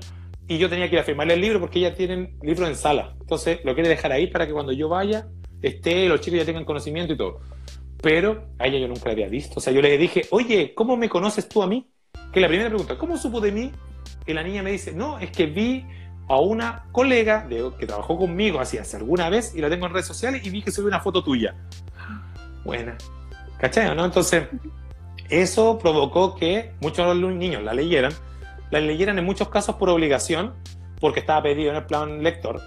y 0.49 0.59
yo 0.59 0.69
tenía 0.69 0.89
que 0.89 0.95
ir 0.95 1.01
a 1.01 1.05
firmarle 1.05 1.35
el 1.35 1.41
libro 1.41 1.59
porque 1.59 1.81
ya 1.81 1.93
tienen 1.93 2.39
libro 2.41 2.69
en 2.69 2.77
sala. 2.77 3.17
Entonces, 3.21 3.59
lo 3.65 3.75
quiere 3.75 3.89
dejar 3.89 4.13
ahí 4.13 4.29
para 4.29 4.47
que 4.47 4.53
cuando 4.53 4.73
yo 4.73 4.89
vaya, 4.89 5.27
esté, 5.61 6.09
los 6.09 6.21
chicos 6.21 6.39
ya 6.39 6.47
tengan 6.47 6.65
conocimiento 6.65 7.13
y 7.13 7.17
todo. 7.17 7.41
Pero 8.01 8.51
a 8.59 8.69
ella 8.69 8.79
yo 8.79 8.87
nunca 8.87 9.07
la 9.07 9.13
había 9.13 9.27
visto. 9.27 9.55
O 9.57 9.61
sea, 9.61 9.73
yo 9.73 9.83
le 9.83 9.99
dije, 9.99 10.23
oye, 10.31 10.73
¿cómo 10.75 10.97
me 10.97 11.09
conoces 11.09 11.49
tú 11.49 11.65
a 11.65 11.67
mí? 11.67 11.91
Que 12.33 12.41
la 12.41 12.47
primera 12.47 12.69
pregunta, 12.69 12.97
¿cómo 12.97 13.17
supo 13.17 13.41
de 13.41 13.51
mí? 13.51 13.73
Y 14.25 14.33
la 14.35 14.45
niña 14.45 14.63
me 14.63 14.71
dice, 14.71 14.93
no, 14.93 15.19
es 15.19 15.33
que 15.33 15.47
vi 15.47 15.85
a 16.29 16.41
una 16.41 16.85
colega 16.93 17.47
de, 17.49 17.71
que 17.79 17.87
trabajó 17.87 18.19
conmigo 18.19 18.61
así 18.61 18.79
hace 18.79 18.97
alguna 18.97 19.29
vez 19.29 19.55
y 19.55 19.61
la 19.61 19.69
tengo 19.69 19.87
en 19.87 19.93
redes 19.93 20.07
sociales 20.07 20.45
y 20.45 20.51
vi 20.51 20.63
que 20.63 20.71
subió 20.71 20.89
una 20.89 21.01
foto 21.01 21.23
tuya. 21.23 21.55
Buena. 22.65 22.97
¿Cachai? 23.59 23.95
¿no? 23.95 24.05
Entonces, 24.05 24.49
eso 25.29 25.79
provocó 25.79 26.35
que 26.35 26.73
muchos 26.81 27.17
niños 27.17 27.63
la 27.63 27.75
leyeran, 27.75 28.13
la 28.71 28.81
leyeran 28.81 29.19
en 29.19 29.25
muchos 29.25 29.49
casos 29.49 29.77
por 29.77 29.89
obligación, 29.89 30.55
porque 31.01 31.21
estaba 31.21 31.43
pedido 31.43 31.71
en 31.71 31.77
el 31.77 31.85
plan 31.85 32.23
lector, 32.23 32.61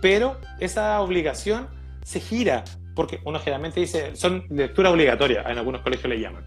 pero 0.00 0.38
esa 0.60 1.00
obligación 1.00 1.68
se 2.02 2.20
gira, 2.20 2.64
porque 2.94 3.20
uno 3.24 3.38
generalmente 3.38 3.80
dice, 3.80 4.14
son 4.16 4.44
lectura 4.50 4.90
obligatoria, 4.90 5.42
en 5.46 5.58
algunos 5.58 5.80
colegios 5.82 6.08
le 6.08 6.20
llaman. 6.20 6.44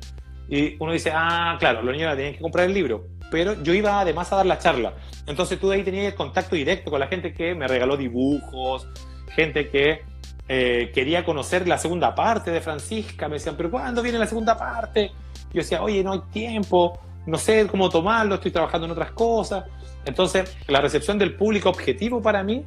Y 0.48 0.76
uno 0.80 0.92
dice, 0.92 1.12
ah, 1.14 1.58
claro, 1.60 1.82
los 1.84 1.94
niños 1.94 2.16
tienen 2.16 2.34
que 2.34 2.42
comprar 2.42 2.66
el 2.66 2.74
libro, 2.74 3.06
pero 3.32 3.62
yo 3.62 3.74
iba 3.74 4.00
además 4.00 4.32
a 4.32 4.38
dar 4.38 4.46
la 4.46 4.60
charla. 4.60 4.94
Entonces 5.28 5.60
tú 5.60 5.70
de 5.70 5.78
ahí 5.78 5.84
tenías 5.84 6.14
contacto 6.14 6.56
directo 6.56 6.90
con 6.92 7.00
la 7.00 7.08
gente 7.08 7.34
que 7.34 7.56
me 7.56 7.68
regaló 7.68 7.98
dibujos, 7.98 8.88
gente 9.30 9.70
que 9.70 10.02
eh, 10.48 10.92
quería 10.94 11.24
conocer 11.24 11.68
la 11.68 11.78
segunda 11.78 12.16
parte 12.16 12.52
de 12.52 12.62
Francisca. 12.62 13.28
Me 13.28 13.36
decían, 13.36 13.56
pero 13.56 13.70
¿cuándo 13.70 14.02
viene 14.02 14.18
la 14.18 14.28
segunda 14.28 14.58
parte? 14.58 15.12
Yo 15.54 15.62
decía, 15.62 15.82
oye, 15.82 16.04
no 16.04 16.14
hay 16.14 16.22
tiempo, 16.32 17.00
no 17.26 17.38
sé 17.38 17.68
cómo 17.68 17.90
tomarlo, 17.90 18.36
estoy 18.36 18.52
trabajando 18.52 18.86
en 18.86 18.92
otras 18.92 19.12
cosas. 19.12 19.66
Entonces, 20.06 20.56
la 20.68 20.82
recepción 20.82 21.18
del 21.18 21.36
público 21.36 21.70
objetivo 21.70 22.22
para 22.22 22.44
mí 22.44 22.66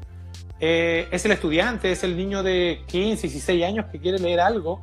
eh, 0.60 1.08
es 1.10 1.24
el 1.24 1.32
estudiante, 1.32 1.90
es 1.90 2.04
el 2.04 2.16
niño 2.16 2.42
de 2.42 2.82
15, 2.86 3.22
16 3.22 3.64
años 3.64 3.86
que 3.90 3.98
quiere 3.98 4.18
leer 4.18 4.40
algo 4.40 4.80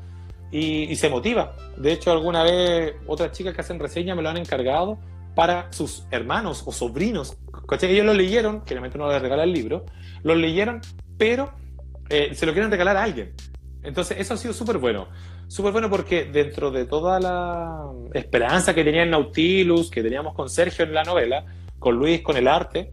y, 0.52 0.94
se 0.96 1.10
motiva. 1.10 1.56
De 1.78 1.94
hecho, 1.94 2.12
alguna 2.12 2.44
vez 2.44 2.96
otras 3.08 3.32
chicas 3.32 3.54
que 3.54 3.62
hacen 3.62 3.80
reseña 3.80 4.16
me 4.16 4.22
lo 4.22 4.30
han 4.30 4.38
encargado 4.38 4.98
para 5.36 5.72
sus 5.72 6.06
hermanos 6.12 6.64
o 6.66 6.72
sobrinos. 6.72 7.38
Ellos 7.82 8.06
lo 8.06 8.14
leyeron, 8.14 8.62
que 8.62 8.74
realmente 8.74 8.98
no 8.98 9.12
les 9.12 9.22
regala 9.22 9.44
el 9.44 9.54
libro, 9.54 9.86
lo 10.24 10.36
leyeron, 10.36 10.82
pero 11.18 11.52
eh, 12.10 12.34
se 12.34 12.46
lo 12.46 12.54
quieren 12.54 12.72
regalar 12.72 12.98
a 12.98 13.04
alguien. 13.04 13.34
Entonces, 13.84 14.18
eso 14.20 14.34
ha 14.34 14.38
sido 14.38 14.54
súper 14.54 14.78
bueno. 14.78 15.08
Súper 15.48 15.72
bueno 15.72 15.90
porque 15.90 16.26
dentro 16.26 16.70
de 16.70 16.86
toda 16.86 17.20
la 17.20 17.92
esperanza 18.14 18.76
que 18.76 18.84
tenía 18.84 19.04
el 19.04 19.10
Nautilus, 19.10 19.90
que 19.90 20.04
teníamos 20.04 20.36
con 20.36 20.50
Sergio 20.50 20.86
en 20.86 20.94
la 20.94 21.04
novela, 21.04 21.46
con 21.80 21.96
Luis, 21.96 22.22
con 22.22 22.38
el 22.38 22.48
arte, 22.48 22.92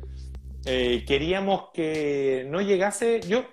eh, 0.64 1.04
queríamos 1.06 1.70
que 1.74 2.46
no 2.48 2.60
llegase, 2.60 3.20
yo, 3.28 3.44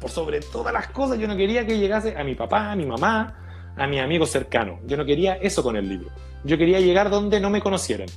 por 0.00 0.10
sobre 0.10 0.40
todas 0.40 0.72
las 0.72 0.88
cosas, 0.88 1.18
yo 1.18 1.28
no 1.28 1.36
quería 1.36 1.66
que 1.66 1.78
llegase 1.78 2.16
a 2.16 2.24
mi 2.24 2.34
papá, 2.34 2.72
a 2.72 2.76
mi 2.76 2.86
mamá, 2.86 3.74
a 3.76 3.86
mi 3.86 3.98
amigo 3.98 4.26
cercano. 4.26 4.80
Yo 4.86 4.96
no 4.96 5.04
quería 5.04 5.34
eso 5.34 5.62
con 5.62 5.76
el 5.76 5.88
libro. 5.88 6.10
Yo 6.44 6.58
quería 6.58 6.80
llegar 6.80 7.10
donde 7.10 7.40
no 7.40 7.50
me 7.50 7.60
conocieran, 7.60 8.08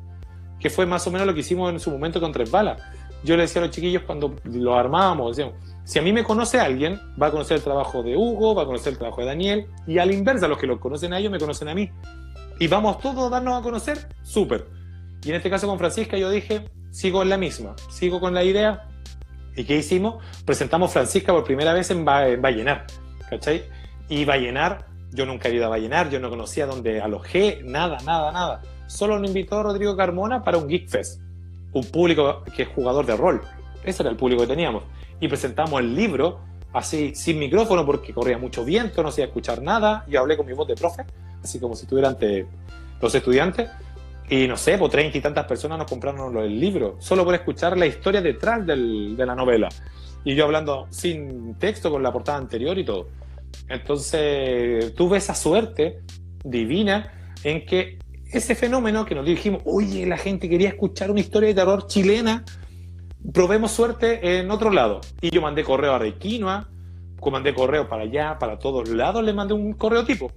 que 0.60 0.70
fue 0.70 0.86
más 0.86 1.06
o 1.08 1.12
menos 1.12 1.28
lo 1.28 1.34
que 1.34 1.42
hicimos 1.42 1.72
en 1.72 1.80
su 1.80 1.92
momento 1.92 2.20
con 2.20 2.32
Tres 2.32 2.52
Balas. 2.52 2.82
Yo 3.24 3.36
le 3.36 3.44
decía 3.44 3.62
a 3.62 3.66
los 3.66 3.76
chiquillos 3.76 4.04
cuando 4.04 4.36
lo 4.46 4.76
armábamos, 4.76 5.36
decíamos, 5.36 5.60
si 5.84 6.00
a 6.00 6.02
mí 6.02 6.14
me 6.14 6.24
conoce 6.24 6.60
alguien, 6.60 7.00
va 7.22 7.28
a 7.28 7.32
conocer 7.32 7.58
el 7.58 7.64
trabajo 7.64 8.04
de 8.04 8.16
Hugo, 8.16 8.56
va 8.56 8.64
a 8.64 8.66
conocer 8.66 8.94
el 8.94 9.00
trabajo 9.00 9.22
de 9.22 9.28
Daniel, 9.28 9.68
y 9.88 9.98
a 9.98 10.06
la 10.06 10.14
inversa, 10.14 10.48
los 10.48 10.58
que 10.58 10.68
lo 10.68 10.80
conocen 10.80 11.14
a 11.14 11.20
ellos 11.20 11.32
me 11.32 11.40
conocen 11.40 11.68
a 11.68 11.76
mí. 11.76 11.90
Y 12.60 12.68
vamos 12.68 13.00
todos 13.00 13.28
a 13.28 13.30
darnos 13.30 13.60
a 13.60 13.64
conocer, 13.64 14.08
súper. 14.22 14.68
Y 15.24 15.30
en 15.30 15.36
este 15.36 15.50
caso 15.50 15.68
con 15.68 15.78
Francisca 15.78 16.18
yo 16.18 16.30
dije, 16.30 16.70
sigo 16.92 17.22
en 17.22 17.30
la 17.30 17.38
misma, 17.38 17.76
sigo 17.90 18.20
con 18.20 18.34
la 18.34 18.44
idea. 18.44 18.88
¿Y 19.56 19.64
qué 19.66 19.78
hicimos? 19.78 20.24
Presentamos 20.46 20.92
Francisca 20.92 21.34
por 21.34 21.44
primera 21.44 21.74
vez 21.74 21.92
en, 21.92 22.06
Vallenar, 22.06 22.86
¿cachai? 23.30 23.66
Y 24.10 24.26
Vallenar, 24.26 24.86
yo 25.12 25.26
nunca 25.26 25.50
he 25.50 25.54
ido 25.54 25.66
a 25.66 25.70
Vallenar, 25.70 26.10
yo 26.10 26.20
no 26.20 26.30
conocía 26.30 26.66
dónde 26.66 27.02
alojé, 27.02 27.62
nada, 27.64 27.98
nada, 28.06 28.32
nada. 28.32 28.62
Solo 28.88 29.20
nos 29.20 29.30
invitó 29.30 29.62
Rodrigo 29.64 29.96
Carmona 29.96 30.44
para 30.44 30.58
un 30.58 30.68
Geek 30.68 30.90
Fest, 30.90 31.22
un 31.74 31.86
público 31.86 32.44
que 32.56 32.64
es 32.64 32.70
jugador 32.70 33.06
de 33.06 33.16
rol. 33.16 33.42
Ese 33.84 34.04
era 34.04 34.10
el 34.10 34.18
público 34.18 34.42
que 34.42 34.48
teníamos. 34.48 34.84
Y 35.20 35.28
presentamos 35.28 35.80
el 35.80 35.96
libro 35.96 36.40
así, 36.74 37.14
sin 37.16 37.40
micrófono, 37.40 37.86
porque 37.86 38.14
corría 38.14 38.38
mucho 38.38 38.64
viento, 38.64 39.04
no 39.04 39.12
se 39.12 39.22
iba 39.22 39.26
a 39.26 39.30
escuchar 39.30 39.62
nada. 39.62 40.06
Yo 40.08 40.20
hablé 40.20 40.38
con 40.38 40.46
mi 40.46 40.54
voz 40.54 40.68
de 40.68 40.76
profe, 40.76 41.06
así 41.44 41.60
como 41.60 41.76
si 41.76 41.84
estuviera 41.84 42.10
ante 42.10 42.48
los 43.02 43.14
estudiantes. 43.14 43.70
Y 44.30 44.48
no 44.48 44.56
sé, 44.56 44.78
por 44.78 44.90
treinta 44.90 45.18
y 45.18 45.22
tantas 45.22 45.46
personas 45.46 45.78
nos 45.78 45.90
compraron 45.90 46.38
el 46.38 46.58
libro, 46.58 46.96
solo 47.00 47.26
por 47.26 47.36
escuchar 47.36 47.78
la 47.78 47.86
historia 47.86 48.22
detrás 48.22 48.66
de 48.66 49.26
la 49.26 49.36
novela. 49.36 49.68
Y 50.24 50.36
yo 50.36 50.46
hablando 50.46 50.88
sin 50.90 51.56
texto 51.56 51.92
con 51.92 52.02
la 52.02 52.14
portada 52.14 52.38
anterior 52.38 52.78
y 52.78 52.86
todo. 52.86 53.08
Entonces 53.70 54.94
tuve 54.96 55.18
esa 55.18 55.36
suerte 55.36 56.02
divina 56.44 57.36
en 57.44 57.66
que 57.66 58.00
ese 58.32 58.56
fenómeno 58.56 59.06
que 59.06 59.16
nos 59.16 59.26
dijimos, 59.26 59.62
oye, 59.66 60.06
la 60.06 60.18
gente 60.18 60.50
quería 60.50 60.70
escuchar 60.70 61.12
una 61.12 61.20
historia 61.20 61.50
de 61.50 61.56
terror 61.56 61.88
chilena, 61.88 62.46
probemos 63.34 63.72
suerte 63.72 64.40
en 64.40 64.50
otro 64.52 64.72
lado. 64.72 65.02
Y 65.22 65.30
yo 65.30 65.42
mandé 65.42 65.64
correo 65.64 65.94
a 65.94 66.00
Requinoa, 66.00 66.70
mandé 67.30 67.54
correo 67.54 67.88
para 67.88 68.04
allá, 68.04 68.40
para 68.40 68.58
todos 68.58 68.90
lados, 68.90 69.24
le 69.24 69.34
mandé 69.34 69.54
un 69.54 69.74
correo 69.74 70.04
tipo. 70.04 70.32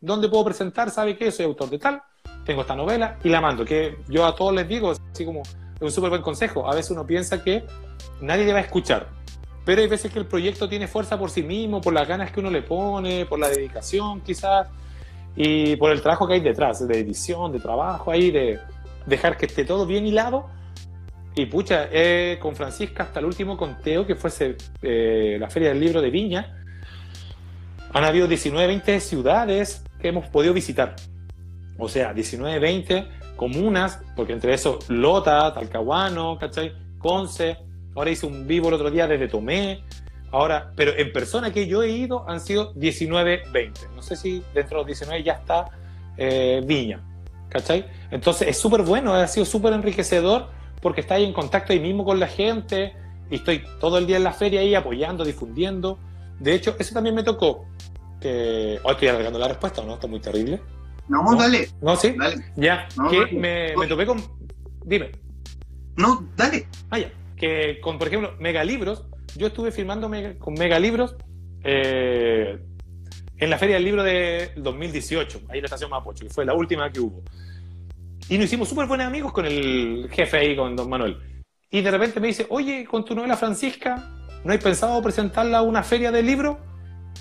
¿Dónde 0.00 0.28
puedo 0.28 0.44
presentar? 0.44 0.90
¿Sabe 0.90 1.16
qué? 1.16 1.32
Soy 1.32 1.46
autor 1.46 1.70
de 1.70 1.78
tal, 1.78 2.02
tengo 2.44 2.60
esta 2.60 2.76
novela 2.76 3.18
y 3.24 3.30
la 3.30 3.40
mando. 3.40 3.64
Que 3.64 3.96
yo 4.08 4.24
a 4.26 4.36
todos 4.36 4.54
les 4.54 4.68
digo, 4.68 4.92
así 4.92 5.24
como 5.24 5.42
es 5.42 5.82
un 5.82 5.90
súper 5.90 6.10
buen 6.10 6.22
consejo. 6.22 6.70
A 6.70 6.74
veces 6.74 6.92
uno 6.92 7.06
piensa 7.06 7.42
que 7.42 7.64
nadie 8.20 8.44
debe 8.44 8.60
escuchar, 8.60 9.08
pero 9.64 9.80
hay 9.80 9.88
veces 9.88 10.12
que 10.12 10.18
el 10.18 10.26
proyecto 10.26 10.68
tiene 10.68 10.88
fuerza 10.88 11.18
por 11.18 11.30
sí 11.30 11.42
mismo, 11.42 11.80
por 11.80 11.92
las 11.92 12.06
ganas 12.06 12.30
que 12.30 12.40
uno 12.40 12.50
le 12.50 12.62
pone, 12.62 13.26
por 13.26 13.38
la 13.38 13.48
dedicación 13.48 14.20
quizás, 14.20 14.68
y 15.36 15.76
por 15.76 15.90
el 15.90 16.00
trabajo 16.00 16.26
que 16.26 16.34
hay 16.34 16.40
detrás, 16.40 16.86
de 16.86 16.98
edición, 17.00 17.52
de 17.52 17.60
trabajo 17.60 18.10
ahí, 18.10 18.30
de 18.30 18.60
dejar 19.06 19.36
que 19.36 19.46
esté 19.46 19.64
todo 19.64 19.86
bien 19.86 20.06
hilado 20.06 20.46
y 21.36 21.46
pucha, 21.46 21.88
eh, 21.90 22.38
con 22.40 22.54
Francisca 22.54 23.02
hasta 23.02 23.18
el 23.18 23.26
último 23.26 23.56
conteo, 23.56 24.06
que 24.06 24.14
fuese 24.14 24.56
eh, 24.82 25.36
la 25.40 25.50
Feria 25.50 25.70
del 25.70 25.80
Libro 25.80 26.00
de 26.00 26.10
Viña, 26.10 26.64
han 27.92 28.04
habido 28.04 28.28
19, 28.28 28.66
20 28.68 29.00
ciudades 29.00 29.84
que 30.00 30.08
hemos 30.08 30.28
podido 30.28 30.54
visitar. 30.54 30.94
O 31.76 31.88
sea, 31.88 32.12
19, 32.12 32.60
20 32.60 33.08
comunas, 33.34 34.00
porque 34.14 34.32
entre 34.32 34.54
eso 34.54 34.78
Lota, 34.88 35.52
Talcahuano, 35.52 36.38
¿cachai? 36.38 36.72
Conce, 36.98 37.58
ahora 37.94 38.10
hice 38.10 38.26
un 38.26 38.46
vivo 38.46 38.68
el 38.68 38.74
otro 38.74 38.90
día 38.90 39.06
desde 39.06 39.28
Tomé, 39.28 39.84
ahora, 40.30 40.72
pero 40.76 40.92
en 40.96 41.12
persona 41.12 41.52
que 41.52 41.66
yo 41.66 41.82
he 41.82 41.90
ido 41.90 42.28
han 42.28 42.40
sido 42.40 42.72
19, 42.74 43.42
20. 43.52 43.80
No 43.94 44.02
sé 44.02 44.16
si 44.16 44.42
dentro 44.54 44.78
de 44.78 44.82
los 44.82 44.86
19 44.86 45.22
ya 45.22 45.34
está 45.34 45.66
eh, 46.16 46.62
Viña, 46.64 47.00
¿cachai? 47.48 47.86
Entonces 48.10 48.48
es 48.48 48.58
súper 48.58 48.82
bueno, 48.82 49.14
ha 49.14 49.26
sido 49.26 49.46
súper 49.46 49.72
enriquecedor 49.72 50.48
porque 50.80 51.04
ahí 51.08 51.24
en 51.24 51.32
contacto 51.32 51.72
ahí 51.72 51.80
mismo 51.80 52.04
con 52.04 52.20
la 52.20 52.26
gente 52.26 52.94
y 53.30 53.36
estoy 53.36 53.64
todo 53.80 53.98
el 53.98 54.06
día 54.06 54.18
en 54.18 54.24
la 54.24 54.32
feria 54.32 54.60
ahí 54.60 54.74
apoyando, 54.74 55.24
difundiendo. 55.24 55.98
De 56.38 56.54
hecho, 56.54 56.76
eso 56.78 56.92
también 56.94 57.14
me 57.14 57.22
tocó. 57.22 57.66
Que... 58.20 58.78
Oh, 58.82 58.90
estoy 58.90 59.08
alargando 59.08 59.38
la 59.38 59.48
respuesta, 59.48 59.80
¿o 59.80 59.86
no? 59.86 59.94
Está 59.94 60.06
muy 60.06 60.20
terrible. 60.20 60.60
No, 61.08 61.34
dale. 61.36 61.68
¿No, 61.80 61.96
sí? 61.96 62.14
Ya, 62.56 62.88
que 63.10 63.34
me, 63.36 63.76
me 63.76 63.86
topé 63.86 64.06
con... 64.06 64.22
Dime. 64.84 65.12
No, 65.96 66.28
dale. 66.36 66.66
Ah, 66.90 66.98
ya. 66.98 67.10
Que 67.36 67.80
con, 67.80 67.98
por 67.98 68.08
ejemplo, 68.08 68.34
Megalibros, 68.38 69.04
yo 69.36 69.48
estuve 69.48 69.72
firmando 69.72 70.10
con 70.38 70.54
Megalibros 70.54 71.16
eh, 71.64 72.58
en 73.36 73.50
la 73.50 73.58
Feria 73.58 73.76
del 73.76 73.84
Libro 73.84 74.02
de 74.02 74.52
2018, 74.56 75.42
ahí 75.48 75.58
en 75.58 75.62
la 75.62 75.66
estación 75.66 75.90
Mapocho, 75.90 76.24
que 76.24 76.32
fue 76.32 76.44
la 76.44 76.54
última 76.54 76.90
que 76.90 77.00
hubo. 77.00 77.22
Y 78.28 78.38
nos 78.38 78.46
hicimos 78.46 78.68
súper 78.68 78.86
buenos 78.86 79.06
amigos 79.06 79.32
con 79.32 79.44
el 79.44 80.08
jefe 80.10 80.36
ahí, 80.38 80.56
con 80.56 80.76
don 80.76 80.88
Manuel. 80.88 81.18
Y 81.70 81.80
de 81.82 81.90
repente 81.90 82.20
me 82.20 82.28
dice, 82.28 82.46
oye, 82.50 82.86
con 82.86 83.04
tu 83.04 83.14
novela 83.14 83.36
Francisca, 83.36 84.08
¿no 84.44 84.52
hay 84.52 84.58
pensado 84.58 85.02
presentarla 85.02 85.58
a 85.58 85.62
una 85.62 85.82
feria 85.82 86.12
de 86.12 86.22
libros? 86.22 86.56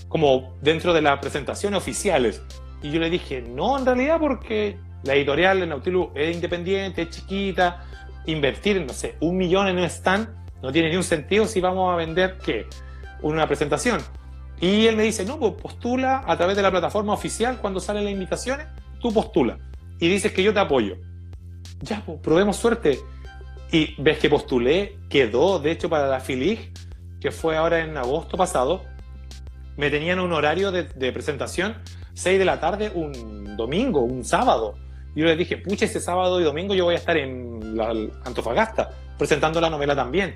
Como 0.07 0.55
dentro 0.61 0.93
de 0.93 1.01
las 1.01 1.19
presentaciones 1.19 1.77
oficiales. 1.77 2.41
Y 2.81 2.91
yo 2.91 2.99
le 2.99 3.09
dije, 3.09 3.41
no, 3.41 3.77
en 3.77 3.85
realidad, 3.85 4.19
porque 4.19 4.77
la 5.03 5.15
editorial 5.15 5.59
de 5.59 5.67
Nautilus 5.67 6.09
es 6.15 6.35
independiente, 6.35 7.01
es 7.01 7.09
chiquita, 7.09 7.83
invertir, 8.25 8.83
no 8.85 8.93
sé, 8.93 9.15
un 9.19 9.37
millón 9.37 9.67
en 9.67 9.77
un 9.77 9.83
stand 9.85 10.43
no 10.61 10.71
tiene 10.71 10.89
ni 10.89 10.95
un 10.95 11.03
sentido 11.03 11.45
si 11.45 11.59
vamos 11.59 11.93
a 11.93 11.97
vender, 11.97 12.37
¿qué? 12.43 12.67
Una 13.21 13.45
presentación. 13.47 13.99
Y 14.61 14.87
él 14.87 14.95
me 14.95 15.03
dice, 15.03 15.25
no, 15.25 15.37
pues 15.37 15.53
postula 15.61 16.23
a 16.25 16.37
través 16.37 16.55
de 16.55 16.61
la 16.61 16.71
plataforma 16.71 17.13
oficial 17.13 17.57
cuando 17.59 17.81
salen 17.81 18.05
las 18.05 18.13
invitaciones, 18.13 18.67
tú 19.01 19.13
postula. 19.13 19.57
Y 19.99 20.07
dices 20.07 20.31
que 20.31 20.41
yo 20.41 20.53
te 20.53 20.61
apoyo. 20.61 20.95
Ya, 21.81 22.01
pues 22.05 22.19
probemos 22.21 22.55
suerte. 22.55 22.97
Y 23.73 24.01
ves 24.01 24.19
que 24.19 24.29
postulé, 24.29 24.99
quedó, 25.09 25.59
de 25.59 25.71
hecho, 25.71 25.89
para 25.89 26.07
la 26.07 26.21
FILIG, 26.21 26.71
que 27.19 27.31
fue 27.31 27.57
ahora 27.57 27.79
en 27.79 27.97
agosto 27.97 28.37
pasado, 28.37 28.83
me 29.75 29.89
tenían 29.89 30.19
un 30.19 30.31
horario 30.31 30.71
de, 30.71 31.11
presentación, 31.11 31.75
6 32.13 32.39
de 32.39 32.45
la 32.45 32.59
tarde, 32.59 32.91
un 32.93 33.57
domingo, 33.57 34.01
un 34.01 34.23
sábado. 34.23 34.75
Yo 35.15 35.25
les 35.25 35.37
dije, 35.37 35.57
pucha, 35.57 35.85
ese 35.85 35.99
sábado 35.99 36.41
y 36.41 36.43
domingo 36.43 36.73
yo 36.73 36.85
voy 36.85 36.95
a 36.95 36.97
estar 36.97 37.17
en 37.17 37.77
la, 37.77 37.89
Antofagasta 38.25 38.89
presentando 39.17 39.61
la 39.61 39.69
novela 39.69 39.95
también. 39.95 40.35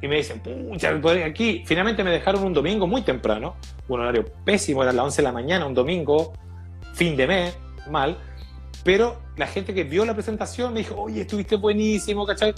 Y 0.00 0.08
me 0.08 0.16
dicen, 0.16 0.40
pucha, 0.40 0.90
aquí. 1.24 1.62
Finalmente 1.64 2.04
me 2.04 2.10
dejaron 2.10 2.44
un 2.44 2.52
domingo 2.52 2.86
muy 2.86 3.02
temprano, 3.02 3.56
un 3.88 4.00
horario 4.00 4.24
pésimo, 4.44 4.82
era 4.82 4.92
las 4.92 5.04
11 5.06 5.22
de 5.22 5.22
la 5.22 5.32
mañana, 5.32 5.66
un 5.66 5.74
domingo, 5.74 6.32
fin 6.94 7.16
de 7.16 7.26
mes, 7.26 7.58
mal. 7.90 8.18
Pero 8.84 9.20
la 9.36 9.46
gente 9.46 9.72
que 9.72 9.84
vio 9.84 10.04
la 10.04 10.14
presentación 10.14 10.72
me 10.74 10.80
dijo, 10.80 10.96
oye, 11.00 11.22
estuviste 11.22 11.56
buenísimo, 11.56 12.26
¿cachai? 12.26 12.52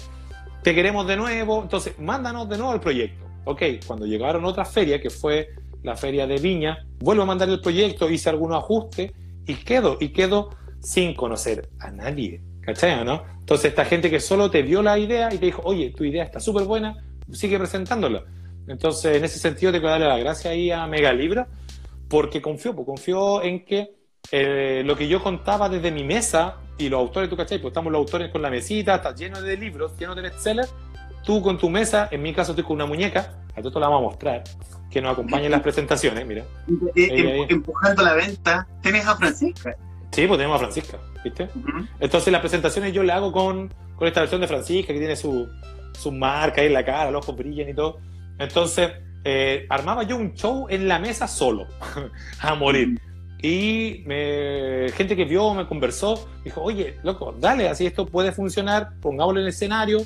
Te 0.63 0.75
queremos 0.75 1.07
de 1.07 1.17
nuevo. 1.17 1.63
Entonces, 1.63 1.99
mándanos 1.99 2.49
de 2.49 2.57
nuevo 2.57 2.75
el 2.75 2.81
proyecto. 2.81 3.25
Ok, 3.45 3.63
cuando 3.87 4.07
llegaron 4.07 4.45
otra 4.47 4.65
feria, 4.65 5.01
que 5.01 5.11
fue 5.11 5.51
la 5.83 5.97
feria 5.97 6.27
de 6.27 6.39
Viña, 6.39 6.87
vuelvo 6.99 7.23
a 7.23 7.27
mandar 7.27 7.49
el 7.51 7.61
proyecto, 7.61 8.09
hice 8.09 8.31
algunos 8.31 8.57
ajustes 8.57 9.13
y 9.47 9.55
quedo, 9.57 9.99
y 10.01 10.09
quedo 10.09 10.51
sin 10.85 11.15
conocer 11.15 11.69
a 11.81 11.91
nadie. 11.91 12.41
¿Cachai? 12.61 13.05
¿no? 13.05 13.25
Entonces, 13.41 13.67
esta 13.67 13.85
gente 13.85 14.11
que 14.11 14.21
solo 14.21 14.51
te 14.51 14.63
vio 14.63 14.83
la 14.83 14.99
idea 14.99 15.33
y 15.33 15.39
te 15.39 15.47
dijo, 15.47 15.61
oye, 15.65 15.91
tu 15.91 16.05
idea 16.05 16.25
está 16.25 16.41
súper 16.41 16.65
buena, 16.65 16.97
sigue 17.31 17.59
presentándola. 17.59 18.25
Entonces, 18.67 19.17
en 19.17 19.25
ese 19.25 19.39
sentido, 19.39 19.71
te 19.71 19.79
quiero 19.79 19.91
darle 19.91 20.09
la 20.09 20.19
gracia 20.19 20.51
ahí 20.51 20.71
a 20.71 20.87
Megalibra, 20.87 21.47
porque 22.09 22.41
confió, 22.41 22.75
pues, 22.75 22.87
confió 22.87 23.43
en 23.43 23.65
que 23.67 23.95
eh, 24.33 24.83
lo 24.85 24.97
que 24.97 25.09
yo 25.09 25.23
contaba 25.23 25.69
desde 25.69 25.91
mi 25.91 26.05
mesa 26.05 26.57
y 26.79 26.89
los 26.89 27.01
autores, 27.01 27.29
tú 27.29 27.37
cachai, 27.37 27.59
pues 27.59 27.71
estamos 27.71 27.93
los 27.93 28.01
autores 28.01 28.31
con 28.31 28.41
la 28.41 28.51
mesita, 28.51 28.95
está 28.95 29.15
lleno 29.15 29.43
de 29.43 29.57
libros, 29.57 29.93
lleno 29.99 30.15
de 30.15 30.23
bestsellers, 30.23 30.75
tú 31.23 31.43
con 31.43 31.59
tu 31.59 31.69
mesa, 31.69 32.09
en 32.11 32.23
mi 32.23 32.33
caso 32.33 32.53
estoy 32.53 32.65
con 32.65 32.77
una 32.77 32.87
muñeca, 32.87 33.45
a 33.55 33.63
todo 33.63 33.79
la 33.79 33.89
vamos 33.89 34.01
a 34.01 34.11
mostrar, 34.11 34.45
que 34.91 35.03
nos 35.03 35.13
acompañe 35.13 35.47
en 35.47 35.53
las 35.53 35.61
presentaciones, 35.61 36.27
mira. 36.27 36.45
empujando 36.97 38.03
la 38.03 38.15
venta, 38.15 38.67
¿tienes 38.81 39.07
a 39.07 39.17
Francisca? 39.17 39.77
Sí, 40.15 40.29
pues 40.29 40.39
tenemos 40.39 40.57
a 40.57 40.59
Francisca, 40.61 40.99
¿viste? 41.25 41.49
Entonces 41.99 42.33
las 42.33 42.41
presentaciones 42.41 42.93
yo 42.93 43.03
le 43.03 43.13
hago 43.13 43.33
con, 43.33 43.75
con 43.97 44.07
esta 44.07 44.21
versión 44.21 44.41
de 44.41 44.47
Francisca, 44.47 44.93
que 44.93 44.99
tiene 45.01 45.17
su, 45.17 45.49
su 45.99 46.13
marca 46.13 46.61
ahí 46.61 46.69
en 46.69 46.73
la 46.73 46.85
cara, 46.85 47.11
los 47.11 47.25
ojos 47.25 47.37
brillan 47.37 47.69
y 47.69 47.75
todo. 47.75 47.99
Entonces, 48.39 48.93
eh, 49.25 49.67
armaba 49.69 50.05
yo 50.05 50.17
un 50.17 50.35
show 50.35 50.67
en 50.71 50.87
la 50.87 51.01
mesa 51.01 51.27
solo, 51.27 51.67
a 52.41 52.55
morir. 52.55 53.01
Y 53.43 54.05
me, 54.07 54.89
gente 54.95 55.17
que 55.17 55.25
vio, 55.25 55.53
me 55.53 55.67
conversó, 55.67 56.29
dijo, 56.45 56.63
oye, 56.63 56.97
loco, 57.03 57.35
dale, 57.39 57.69
así 57.69 57.85
esto 57.85 58.07
puede 58.07 58.31
funcionar, 58.31 58.93
pongámoslo 59.01 59.41
en 59.41 59.47
el 59.47 59.51
escenario. 59.51 59.99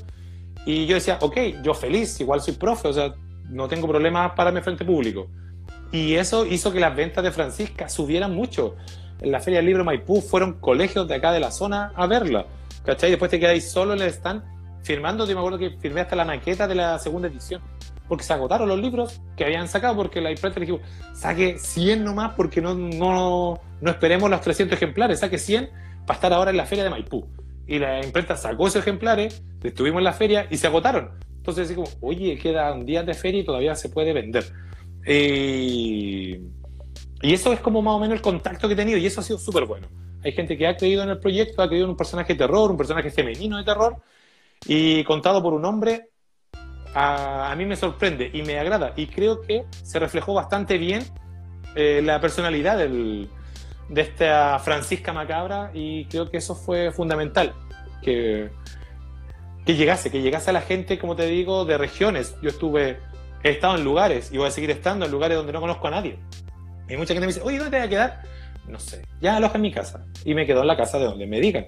Y 0.65 0.87
yo 0.87 0.95
decía, 0.95 1.19
ok, 1.21 1.37
yo 1.63 1.75
feliz, 1.75 2.19
igual 2.19 2.41
soy 2.41 2.55
profe, 2.55 2.89
o 2.89 2.93
sea, 2.95 3.13
no 3.51 3.69
tengo 3.69 3.87
problemas 3.87 4.33
para 4.33 4.51
mi 4.53 4.63
frente 4.63 4.87
público. 4.87 5.29
Y 5.93 6.15
eso 6.15 6.47
hizo 6.47 6.73
que 6.73 6.81
las 6.81 6.97
ventas 6.97 7.23
de 7.23 7.31
Francisca 7.31 7.91
subieran 7.91 8.35
mucho. 8.35 8.75
En 9.21 9.33
la 9.33 9.41
Feria 9.41 9.59
del 9.59 9.67
Libro 9.67 9.85
Maipú 9.85 10.21
fueron 10.21 10.55
colegios 10.61 11.09
de 11.09 11.17
acá 11.17 11.33
de 11.33 11.41
la 11.41 11.51
zona 11.51 11.93
a 11.97 12.07
verla. 12.07 12.47
¿Cachai? 12.85 13.11
Después 13.11 13.31
te 13.31 13.41
quedáis 13.41 13.71
solo 13.71 13.95
en 13.95 14.03
el 14.03 14.09
stand 14.09 14.43
firmando. 14.83 15.27
Yo 15.27 15.35
me 15.35 15.41
acuerdo 15.41 15.59
que 15.59 15.71
firmé 15.79 16.01
hasta 16.01 16.17
la 16.17 16.25
maqueta 16.25 16.67
de 16.67 16.75
la 16.75 16.99
segunda 16.99 17.29
edición 17.29 17.61
porque 18.09 18.25
se 18.25 18.33
agotaron 18.33 18.69
los 18.69 18.81
libros 18.81 19.21
que 19.37 19.45
habían 19.45 19.69
sacado, 19.69 19.95
porque 19.95 20.21
la 20.21 20.31
imprenta 20.31 20.59
dijo, 20.59 20.81
saque 21.13 21.59
100 21.59 22.03
nomás 22.03 22.33
porque 22.35 22.61
no, 22.61 22.75
no, 22.75 23.61
no 23.81 23.91
esperemos 23.91 24.31
los 24.31 24.41
300 24.41 24.77
ejemplares, 24.77 25.21
saque 25.21 25.39
100 25.39 25.69
para 26.07 26.17
estar 26.17 26.33
ahora 26.33 26.51
en 26.51 26.57
la 26.57 26.65
feria 26.65 26.85
de 26.85 26.91
Maipú. 26.91 27.29
Y 27.67 27.79
la 27.79 28.03
imprenta 28.03 28.35
sacó 28.35 28.67
esos 28.67 28.81
ejemplares, 28.81 29.43
estuvimos 29.63 29.99
en 29.99 30.05
la 30.05 30.15
feria 30.15 30.47
y 30.51 30.57
se 30.57 30.67
agotaron. 30.67 31.11
Entonces, 31.37 31.67
así 31.67 31.75
como, 31.75 31.89
oye, 32.01 32.39
quedan 32.39 32.87
días 32.87 33.05
de 33.05 33.13
feria 33.15 33.43
y 33.43 33.45
todavía 33.45 33.75
se 33.75 33.91
puede 33.91 34.15
vender. 34.15 34.45
Y 37.23 37.33
eso 37.33 37.53
es 37.53 37.61
como 37.61 37.83
más 37.83 37.95
o 37.95 37.99
menos 37.99 38.17
el 38.17 38.23
contacto 38.23 38.69
que 38.69 38.75
he 38.75 38.77
tenido 38.77 38.99
y 38.99 39.07
eso 39.07 39.21
ha 39.21 39.25
sido 39.25 39.39
súper 39.39 39.65
bueno. 39.65 39.89
Hay 40.25 40.33
gente 40.33 40.57
que 40.57 40.67
ha 40.67 40.77
creído 40.77 41.03
en 41.03 41.11
el 41.11 41.19
proyecto, 41.19 41.63
ha 41.63 41.69
creído 41.69 41.85
en 41.85 41.91
un 41.91 41.97
personaje 41.97 42.33
de 42.33 42.39
terror, 42.39 42.71
un 42.71 42.77
personaje 42.77 43.11
femenino 43.11 43.57
de 43.57 43.65
terror 43.65 43.97
y 44.67 45.05
contado 45.05 45.43
por 45.43 45.53
un 45.53 45.65
hombre 45.65 46.09
a, 46.95 47.55
mí 47.57 47.65
me 47.67 47.77
sorprende 47.77 48.31
y 48.33 48.43
me 48.43 48.59
agrada 48.59 48.93
y 48.97 49.07
creo 49.07 49.41
que 49.41 49.65
se 49.71 49.99
reflejó 49.99 50.35
bastante 50.35 50.79
bien 50.79 51.05
eh, 51.75 52.01
la 52.03 52.21
personalidad 52.21 52.79
de 52.79 53.29
esta 53.95 54.59
Francisca 54.59 55.13
Macabra 55.13 55.71
y 55.75 56.07
creo 56.07 56.31
que 56.31 56.39
eso 56.39 56.55
fue 56.55 56.91
fundamental, 56.93 57.55
que, 58.03 58.51
que 59.65 59.77
llegase, 59.77 60.11
que 60.11 60.23
llegase 60.23 60.51
a 60.51 60.53
la 60.53 60.63
gente, 60.63 60.99
como 60.99 61.15
te 61.15 61.27
digo, 61.27 61.65
de 61.65 61.79
regiones. 61.79 62.35
Yo 62.43 62.49
estuve, 62.49 62.99
he 63.43 63.51
estado 63.51 63.77
en 63.77 63.85
lugares 63.85 64.33
y 64.33 64.39
voy 64.39 64.49
a 64.49 64.51
seguir 64.51 64.71
estando 64.71 65.05
en 65.05 65.13
lugares 65.13 65.37
donde 65.37 65.53
no 65.53 65.61
conozco 65.61 65.89
a 65.89 65.91
nadie. 65.91 66.19
Y 66.89 66.97
mucha 66.97 67.15
gente 67.15 67.27
me 67.27 67.33
dice, 67.33 67.41
oye, 67.43 67.59
¿dónde 67.59 67.71
te 67.71 67.77
vas 67.79 67.87
a 67.87 67.91
quedar? 67.91 68.23
No 68.67 68.79
sé, 68.79 69.03
ya 69.21 69.37
aloja 69.37 69.57
en 69.57 69.63
mi 69.63 69.73
casa. 69.73 70.05
Y 70.25 70.35
me 70.35 70.47
quedo 70.47 70.63
en 70.63 70.67
la 70.67 70.77
casa 70.77 70.99
de 70.99 71.05
donde 71.05 71.27
me 71.27 71.41
digan. 71.41 71.67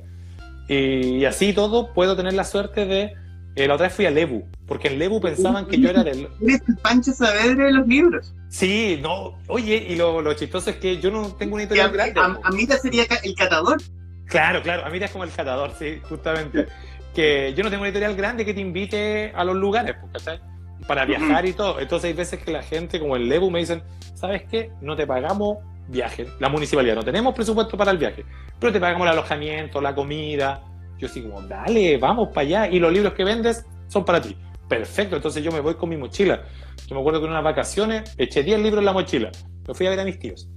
Y 0.69 1.25
así 1.25 1.53
todo 1.53 1.93
puedo 1.93 2.17
tener 2.17 2.35
la 2.35 2.45
suerte 2.45 2.87
de 2.87 3.15
eh, 3.57 3.67
la 3.67 3.75
otra 3.75 3.89
vez 3.89 3.97
fui 3.97 4.07
a 4.07 4.11
Lebu, 4.11 4.45
porque 4.67 4.89
en 4.89 4.99
Lebu 4.99 5.21
pensaban 5.21 5.67
que 5.67 5.79
yo 5.81 5.91
era 5.91 6.05
del. 6.05 6.29
Eres 6.41 6.63
el 6.69 6.77
Pancho 6.77 7.13
Saavedra 7.13 7.67
de 7.67 7.73
los 7.73 7.89
libros. 7.89 8.33
Sí, 8.49 8.99
no, 9.03 9.39
oye, 9.49 9.87
y 9.89 9.97
lo, 9.97 10.23
lo 10.23 10.33
chistoso 10.35 10.71
es 10.71 10.77
que 10.77 11.01
yo 11.01 11.11
no 11.11 11.35
tengo 11.35 11.55
una 11.55 11.65
editorial 11.65 11.91
grande. 11.91 12.21
A, 12.21 12.51
mí 12.51 12.67
te 12.67 12.79
sería 12.79 13.05
el 13.25 13.35
catador. 13.35 13.79
Claro, 14.27 14.63
claro, 14.63 14.87
a 14.87 14.91
mí 14.91 14.99
es 14.99 15.11
como 15.11 15.25
el 15.25 15.33
catador, 15.33 15.73
sí, 15.77 16.01
justamente. 16.09 16.67
que 17.15 17.53
yo 17.57 17.65
no 17.65 17.71
tengo 17.71 17.83
una 17.83 17.89
editorial 17.89 18.15
grande 18.15 18.45
que 18.45 18.55
te 18.55 18.61
invite 18.61 19.33
a 19.35 19.43
los 19.43 19.57
lugares, 19.57 19.97
¿cachai? 20.13 20.41
Para 20.87 21.05
viajar 21.05 21.47
y 21.47 21.53
todo. 21.53 21.79
Entonces 21.81 22.09
hay 22.09 22.15
veces 22.15 22.43
que 22.43 22.51
la 22.51 22.63
gente, 22.63 22.99
como 22.99 23.17
en 23.17 23.29
Lebu, 23.29 23.51
me 23.51 23.61
dicen, 23.61 23.83
¿sabes 24.15 24.43
qué? 24.51 24.71
No 24.81 24.97
te 24.97 25.07
pagamos 25.07 25.59
viaje. 25.89 26.27
La 26.39 26.49
municipalidad, 26.49 26.95
no 26.95 27.03
tenemos 27.03 27.35
presupuesto 27.35 27.77
para 27.77 27.91
el 27.91 27.99
viaje, 27.99 28.25
pero 28.59 28.73
te 28.73 28.81
pagamos 28.81 29.07
el 29.07 29.13
alojamiento, 29.13 29.81
la 29.81 29.95
comida, 29.95 30.63
yo 30.99 31.07
así 31.07 31.23
como, 31.23 31.43
dale, 31.43 31.97
vamos 31.99 32.29
para 32.29 32.41
allá. 32.43 32.69
Y 32.69 32.79
los 32.79 32.93
libros 32.93 33.15
que 33.15 33.25
vendes 33.25 33.65
son 33.89 34.05
para 34.05 34.21
ti. 34.21 34.37
Perfecto, 34.69 35.17
entonces 35.17 35.43
yo 35.43 35.51
me 35.51 35.61
voy 35.61 35.75
con 35.75 35.89
mi 35.89 35.97
mochila. 35.97 36.45
Yo 36.87 36.95
me 36.95 37.01
acuerdo 37.01 37.21
que 37.21 37.27
en 37.27 37.33
unas 37.33 37.45
vacaciones 37.45 38.15
eché 38.19 38.43
10 38.43 38.61
libros 38.61 38.79
en 38.79 38.85
la 38.85 38.93
mochila. 38.93 39.31
Me 39.67 39.75
fui 39.75 39.87
a 39.87 39.91
ver 39.91 40.01
a 40.01 40.05
mis 40.05 40.19
tíos. 40.19 40.49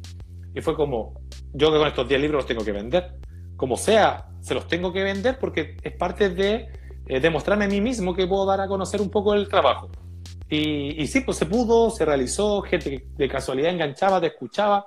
Y 0.54 0.62
fue 0.62 0.76
como, 0.76 1.20
yo 1.54 1.72
que 1.72 1.78
con 1.80 1.88
estos 1.88 2.08
10 2.08 2.22
libros 2.22 2.40
los 2.42 2.46
tengo 2.46 2.64
que 2.64 2.72
vender. 2.72 3.16
Como 3.56 3.78
sea, 3.78 4.28
se 4.42 4.54
los 4.54 4.68
tengo 4.68 4.94
que 4.94 5.04
vender 5.04 5.40
porque 5.40 5.78
es 5.82 5.96
parte 5.96 6.30
de 6.30 6.68
eh, 7.08 7.20
demostrarme 7.20 7.66
a 7.66 7.68
mí 7.68 7.82
mismo 7.82 8.14
que 8.14 8.28
puedo 8.28 8.46
dar 8.46 8.62
a 8.62 8.68
conocer 8.68 9.02
un 9.02 9.10
poco 9.10 9.34
el 9.34 9.48
trabajo. 9.48 9.90
Y, 10.54 11.02
y 11.02 11.08
sí, 11.08 11.22
pues 11.22 11.38
se 11.38 11.48
pudo, 11.48 11.90
se 11.90 12.06
realizó, 12.06 12.62
gente 12.62 12.92
que 12.92 13.06
de 13.18 13.28
casualidad 13.28 13.72
enganchaba, 13.72 14.22
te 14.22 14.28
escuchaba 14.28 14.86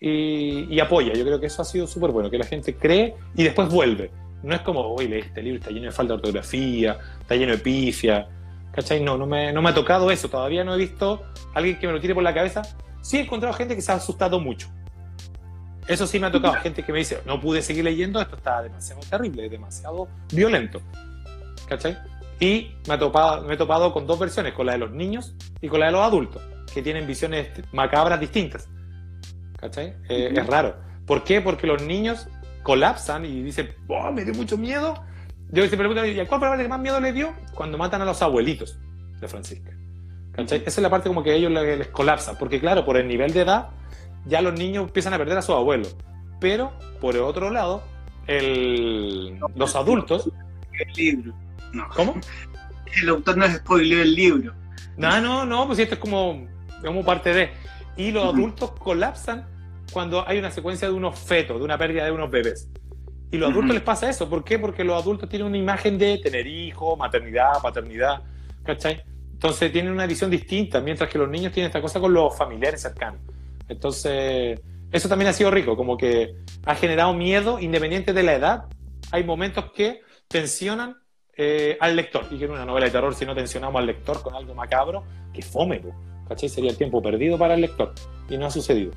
y, 0.00 0.80
apoya. 0.80 1.12
Yo 1.12 1.24
creo 1.26 1.38
que 1.38 1.46
eso 1.46 1.60
ha 1.60 1.64
sido 1.66 1.86
súper 1.86 2.10
bueno, 2.10 2.30
que 2.30 2.38
la 2.38 2.46
gente 2.46 2.74
cree 2.74 3.14
y 3.34 3.44
después 3.44 3.68
vuelve 3.68 4.10
no 4.42 4.54
es 4.54 4.60
como, 4.60 4.80
oye, 4.80 5.20
este 5.20 5.42
libro 5.42 5.58
está 5.58 5.70
lleno 5.70 5.86
de 5.86 5.92
falta 5.92 6.12
de 6.12 6.16
ortografía, 6.16 6.98
está 7.18 7.34
lleno 7.34 7.52
de 7.52 7.58
pifia, 7.58 8.28
¿cachai? 8.72 9.02
No, 9.02 9.16
no 9.16 9.26
me, 9.26 9.50
no 9.54 9.62
me 9.62 9.70
ha 9.70 9.74
tocado 9.74 10.10
eso, 10.10 10.28
todavía 10.28 10.62
no 10.64 10.74
he 10.74 10.78
visto 10.78 11.22
alguien 11.54 11.78
que 11.78 11.86
me 11.86 11.94
lo 11.94 12.00
tire 12.00 12.12
por 12.12 12.22
la 12.22 12.34
cabeza. 12.34 12.60
Sí 13.00 13.16
he 13.16 13.20
encontrado 13.22 13.54
gente 13.54 13.74
que 13.74 13.80
se 13.80 13.90
ha 13.90 13.94
asustado 13.94 14.38
mucho. 14.40 14.68
Eso 15.88 16.06
sí 16.06 16.20
me 16.20 16.26
ha 16.26 16.30
tocado, 16.30 16.54
gente 16.56 16.82
que 16.82 16.92
me 16.92 16.98
dice, 16.98 17.22
no 17.24 17.40
pude 17.40 17.62
seguir 17.62 17.84
leyendo, 17.84 18.20
esto 18.20 18.36
está 18.36 18.62
demasiado 18.62 19.00
terrible, 19.08 19.48
demasiado 19.48 20.08
violento. 20.30 20.82
¿Cachai? 21.66 21.96
Y 22.40 22.74
me, 22.88 22.94
ha 22.94 22.98
topado, 22.98 23.42
me 23.42 23.54
he 23.54 23.56
topado 23.56 23.92
con 23.92 24.06
dos 24.06 24.18
versiones, 24.18 24.54
con 24.54 24.66
la 24.66 24.72
de 24.72 24.78
los 24.78 24.90
niños 24.90 25.34
y 25.60 25.68
con 25.68 25.80
la 25.80 25.86
de 25.86 25.92
los 25.92 26.02
adultos, 26.02 26.42
que 26.72 26.82
tienen 26.82 27.06
visiones 27.06 27.48
macabras 27.72 28.18
distintas. 28.20 28.68
¿Cachai? 29.56 29.94
Eh, 30.08 30.34
es 30.36 30.46
raro. 30.46 30.76
¿Por 31.06 31.24
qué? 31.24 31.40
Porque 31.40 31.66
los 31.66 31.82
niños 31.82 32.28
colapsan 32.62 33.24
y 33.24 33.42
dicen, 33.42 33.70
oh, 33.88 34.10
me 34.10 34.24
dio 34.24 34.34
mucho 34.34 34.58
miedo. 34.58 34.94
Yo 35.50 35.62
me 35.62 35.68
pregunto, 35.68 36.04
¿y 36.04 36.14
cuál 36.26 36.40
fue 36.40 36.40
la 36.40 36.50
parte 36.50 36.62
que 36.64 36.68
más 36.68 36.80
miedo 36.80 37.00
le 37.00 37.12
dio? 37.12 37.32
Cuando 37.54 37.78
matan 37.78 38.02
a 38.02 38.04
los 38.04 38.20
abuelitos 38.22 38.78
de 39.20 39.28
Francisca. 39.28 39.70
¿Cachai? 40.32 40.58
Esa 40.58 40.80
es 40.80 40.82
la 40.82 40.90
parte 40.90 41.08
como 41.08 41.22
que 41.22 41.30
a 41.30 41.34
ellos 41.34 41.52
les, 41.52 41.86
colapsa, 41.88 42.36
porque 42.38 42.58
claro, 42.58 42.84
por 42.84 42.96
el 42.96 43.06
nivel 43.06 43.32
de 43.32 43.42
edad, 43.42 43.68
ya 44.26 44.42
los 44.42 44.54
niños 44.54 44.84
empiezan 44.84 45.14
a 45.14 45.18
perder 45.18 45.38
a 45.38 45.42
sus 45.42 45.54
abuelos. 45.54 45.96
Pero, 46.40 46.72
por 47.00 47.14
el 47.14 47.22
otro 47.22 47.50
lado, 47.50 47.84
los 49.54 49.76
adultos. 49.76 50.30
El 50.72 50.92
libro. 50.94 51.43
¿Cómo? 51.94 52.20
El 53.02 53.08
autor 53.08 53.36
no 53.36 53.48
spoileó 53.48 54.02
el 54.02 54.14
libro. 54.14 54.54
No, 54.96 55.20
no, 55.20 55.44
no, 55.44 55.66
pues 55.66 55.80
esto 55.80 55.94
es 55.94 56.00
como, 56.00 56.46
como 56.80 57.04
parte 57.04 57.34
de. 57.34 57.50
Y 57.96 58.12
los 58.12 58.32
adultos 58.32 58.70
colapsan 58.78 59.46
cuando 59.92 60.26
hay 60.28 60.38
una 60.38 60.52
secuencia 60.52 60.88
de 60.88 60.94
unos 60.94 61.18
fetos, 61.18 61.58
de 61.58 61.64
una 61.64 61.76
pérdida 61.76 62.04
de 62.04 62.12
unos 62.12 62.30
bebés. 62.30 62.68
Y 63.32 63.36
a 63.36 63.40
los 63.40 63.50
adultos 63.50 63.74
les 63.74 63.82
pasa 63.82 64.08
eso. 64.08 64.28
¿Por 64.30 64.44
qué? 64.44 64.60
Porque 64.60 64.84
los 64.84 65.00
adultos 65.00 65.28
tienen 65.28 65.48
una 65.48 65.56
imagen 65.56 65.98
de 65.98 66.18
tener 66.18 66.46
hijos, 66.46 66.96
maternidad, 66.96 67.60
paternidad, 67.60 68.22
¿cachai? 68.62 69.02
Entonces 69.32 69.72
tienen 69.72 69.92
una 69.92 70.06
visión 70.06 70.30
distinta, 70.30 70.80
mientras 70.80 71.10
que 71.10 71.18
los 71.18 71.28
niños 71.28 71.52
tienen 71.52 71.68
esta 71.68 71.80
cosa 71.80 71.98
con 71.98 72.14
los 72.14 72.36
familiares 72.36 72.80
cercanos. 72.80 73.20
Entonces, 73.68 74.60
eso 74.92 75.08
también 75.08 75.28
ha 75.28 75.32
sido 75.32 75.50
rico, 75.50 75.76
como 75.76 75.96
que 75.96 76.36
ha 76.64 76.74
generado 76.76 77.12
miedo 77.12 77.58
independiente 77.58 78.12
de 78.12 78.22
la 78.22 78.34
edad. 78.34 78.64
Hay 79.10 79.24
momentos 79.24 79.72
que 79.72 80.02
tensionan 80.28 80.96
eh, 81.36 81.76
al 81.80 81.96
lector. 81.96 82.26
Y 82.30 82.38
que 82.38 82.44
en 82.44 82.52
una 82.52 82.64
novela 82.64 82.86
de 82.86 82.92
terror, 82.92 83.14
si 83.14 83.26
no 83.26 83.34
tensionamos 83.34 83.78
al 83.78 83.86
lector 83.86 84.22
con 84.22 84.34
algo 84.34 84.54
macabro, 84.54 85.04
que 85.32 85.42
fome, 85.42 85.82
¿cachai? 86.28 86.48
Sería 86.48 86.70
el 86.70 86.76
tiempo 86.76 87.02
perdido 87.02 87.38
para 87.38 87.54
el 87.54 87.60
lector. 87.60 87.94
Y 88.28 88.36
no 88.36 88.46
ha 88.46 88.50
sucedido. 88.50 88.92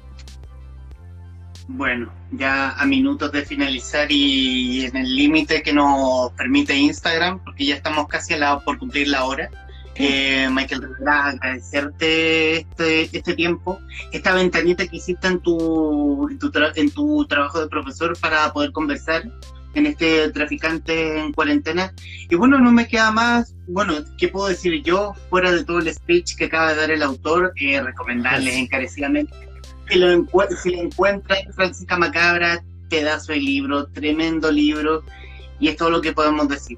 Bueno, 1.70 2.14
ya 2.32 2.72
a 2.72 2.86
minutos 2.86 3.30
de 3.34 3.44
finalizar 3.44 4.10
y 4.10 4.86
en 4.86 4.96
el 4.96 5.16
límite 5.16 5.62
que 5.62 5.74
nos 5.74 6.32
permite 6.32 6.74
Instagram, 6.74 7.44
porque 7.44 7.66
ya 7.66 7.76
estamos 7.76 8.08
casi 8.08 8.36
a 8.36 8.38
la, 8.38 8.60
por 8.60 8.78
cumplir 8.78 9.10
la 9.10 9.26
hora. 9.26 9.50
Eh, 9.96 10.48
Michael 10.52 10.84
Rivera, 10.84 11.26
agradecerte 11.26 12.58
este, 12.58 13.18
este 13.18 13.34
tiempo, 13.34 13.80
esta 14.14 14.34
ventanita 14.34 14.88
que 14.88 14.98
hiciste 14.98 15.28
en 15.28 15.40
tu, 15.40 16.30
en 16.30 16.38
tu, 16.38 16.52
en 16.76 16.92
tu 16.92 17.26
trabajo 17.26 17.60
de 17.60 17.68
profesor 17.68 18.18
para 18.20 18.54
poder 18.54 18.72
conversar 18.72 19.24
en 19.78 19.86
este 19.86 20.30
traficante 20.32 21.20
en 21.20 21.34
cuarentena. 21.34 21.94
Y 22.30 22.36
bueno, 22.36 22.60
no 22.60 22.72
me 22.72 22.88
queda 22.88 23.12
más, 23.12 23.56
bueno, 23.68 23.94
¿qué 24.18 24.28
puedo 24.28 24.48
decir 24.48 24.82
yo 24.84 25.14
fuera 25.30 25.52
de 25.52 25.64
todo 25.64 25.80
el 25.80 25.94
speech 25.94 26.36
que 26.36 26.46
acaba 26.46 26.70
de 26.70 26.76
dar 26.76 26.92
el 26.92 27.04
autor? 27.04 27.54
Eh, 27.56 27.82
recomendarles 27.82 28.56
encarecidamente 28.56 29.48
si 29.90 30.00
lo, 30.00 30.26
si 30.62 30.76
lo 30.76 30.82
encuentran, 30.82 31.40
Francisca 31.54 31.98
Macabra, 31.98 32.64
pedazo 32.90 33.34
de 33.34 33.40
libro, 33.40 33.88
tremendo 33.88 34.52
libro, 34.52 35.04
y 35.60 35.70
es 35.70 35.78
todo 35.78 35.90
lo 35.90 36.02
que 36.02 36.14
podemos 36.14 36.48
decir. 36.48 36.78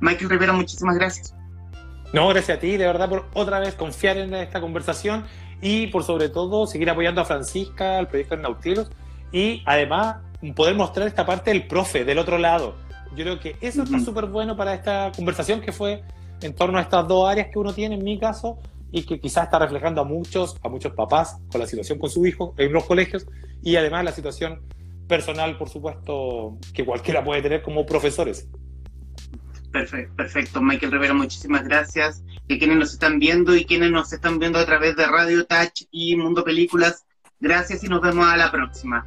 Michael 0.00 0.30
Rivera, 0.30 0.52
muchísimas 0.52 0.96
gracias. 0.96 1.34
No, 2.12 2.28
gracias 2.28 2.56
a 2.56 2.60
ti, 2.60 2.76
de 2.76 2.86
verdad, 2.86 3.08
por 3.08 3.26
otra 3.34 3.60
vez 3.60 3.74
confiar 3.74 4.16
en 4.16 4.34
esta 4.34 4.60
conversación 4.60 5.24
y 5.60 5.88
por 5.88 6.04
sobre 6.04 6.28
todo 6.28 6.66
seguir 6.66 6.88
apoyando 6.88 7.20
a 7.20 7.24
Francisca, 7.24 7.98
al 7.98 8.08
proyecto 8.08 8.36
de 8.36 8.42
Nautilus 8.42 8.88
y 9.32 9.62
además 9.66 10.16
poder 10.54 10.74
mostrar 10.74 11.06
esta 11.06 11.26
parte 11.26 11.50
del 11.50 11.66
profe 11.66 12.04
del 12.04 12.18
otro 12.18 12.38
lado. 12.38 12.76
Yo 13.16 13.24
creo 13.24 13.40
que 13.40 13.56
eso 13.60 13.82
está 13.82 13.98
súper 14.00 14.26
bueno 14.26 14.56
para 14.56 14.74
esta 14.74 15.10
conversación 15.14 15.60
que 15.60 15.72
fue 15.72 16.02
en 16.42 16.54
torno 16.54 16.78
a 16.78 16.82
estas 16.82 17.08
dos 17.08 17.28
áreas 17.28 17.48
que 17.52 17.58
uno 17.58 17.72
tiene, 17.72 17.96
en 17.96 18.04
mi 18.04 18.18
caso, 18.18 18.58
y 18.90 19.02
que 19.04 19.20
quizás 19.20 19.44
está 19.44 19.58
reflejando 19.58 20.00
a 20.00 20.04
muchos, 20.04 20.56
a 20.62 20.68
muchos 20.68 20.92
papás 20.92 21.38
con 21.50 21.60
la 21.60 21.66
situación 21.66 21.98
con 21.98 22.10
su 22.10 22.26
hijo 22.26 22.54
en 22.56 22.72
los 22.72 22.84
colegios 22.84 23.26
y 23.62 23.76
además 23.76 24.04
la 24.04 24.12
situación 24.12 24.62
personal, 25.06 25.56
por 25.56 25.68
supuesto, 25.68 26.58
que 26.72 26.84
cualquiera 26.84 27.24
puede 27.24 27.42
tener 27.42 27.62
como 27.62 27.84
profesores. 27.86 28.48
Perfecto, 29.72 30.14
perfecto. 30.16 30.62
Michael 30.62 30.92
Rivera, 30.92 31.14
muchísimas 31.14 31.64
gracias. 31.64 32.22
Y 32.46 32.58
quienes 32.58 32.78
nos 32.78 32.92
están 32.92 33.18
viendo 33.18 33.54
y 33.54 33.64
quienes 33.64 33.90
nos 33.90 34.12
están 34.12 34.38
viendo 34.38 34.58
a 34.58 34.66
través 34.66 34.96
de 34.96 35.06
Radio 35.06 35.44
Touch 35.44 35.86
y 35.90 36.16
Mundo 36.16 36.44
Películas, 36.44 37.04
gracias 37.40 37.84
y 37.84 37.88
nos 37.88 38.00
vemos 38.00 38.26
a 38.26 38.36
la 38.36 38.50
próxima. 38.50 39.04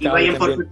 Y 0.00 0.08
vayan 0.08 0.36
por 0.36 0.54
su 0.56 0.66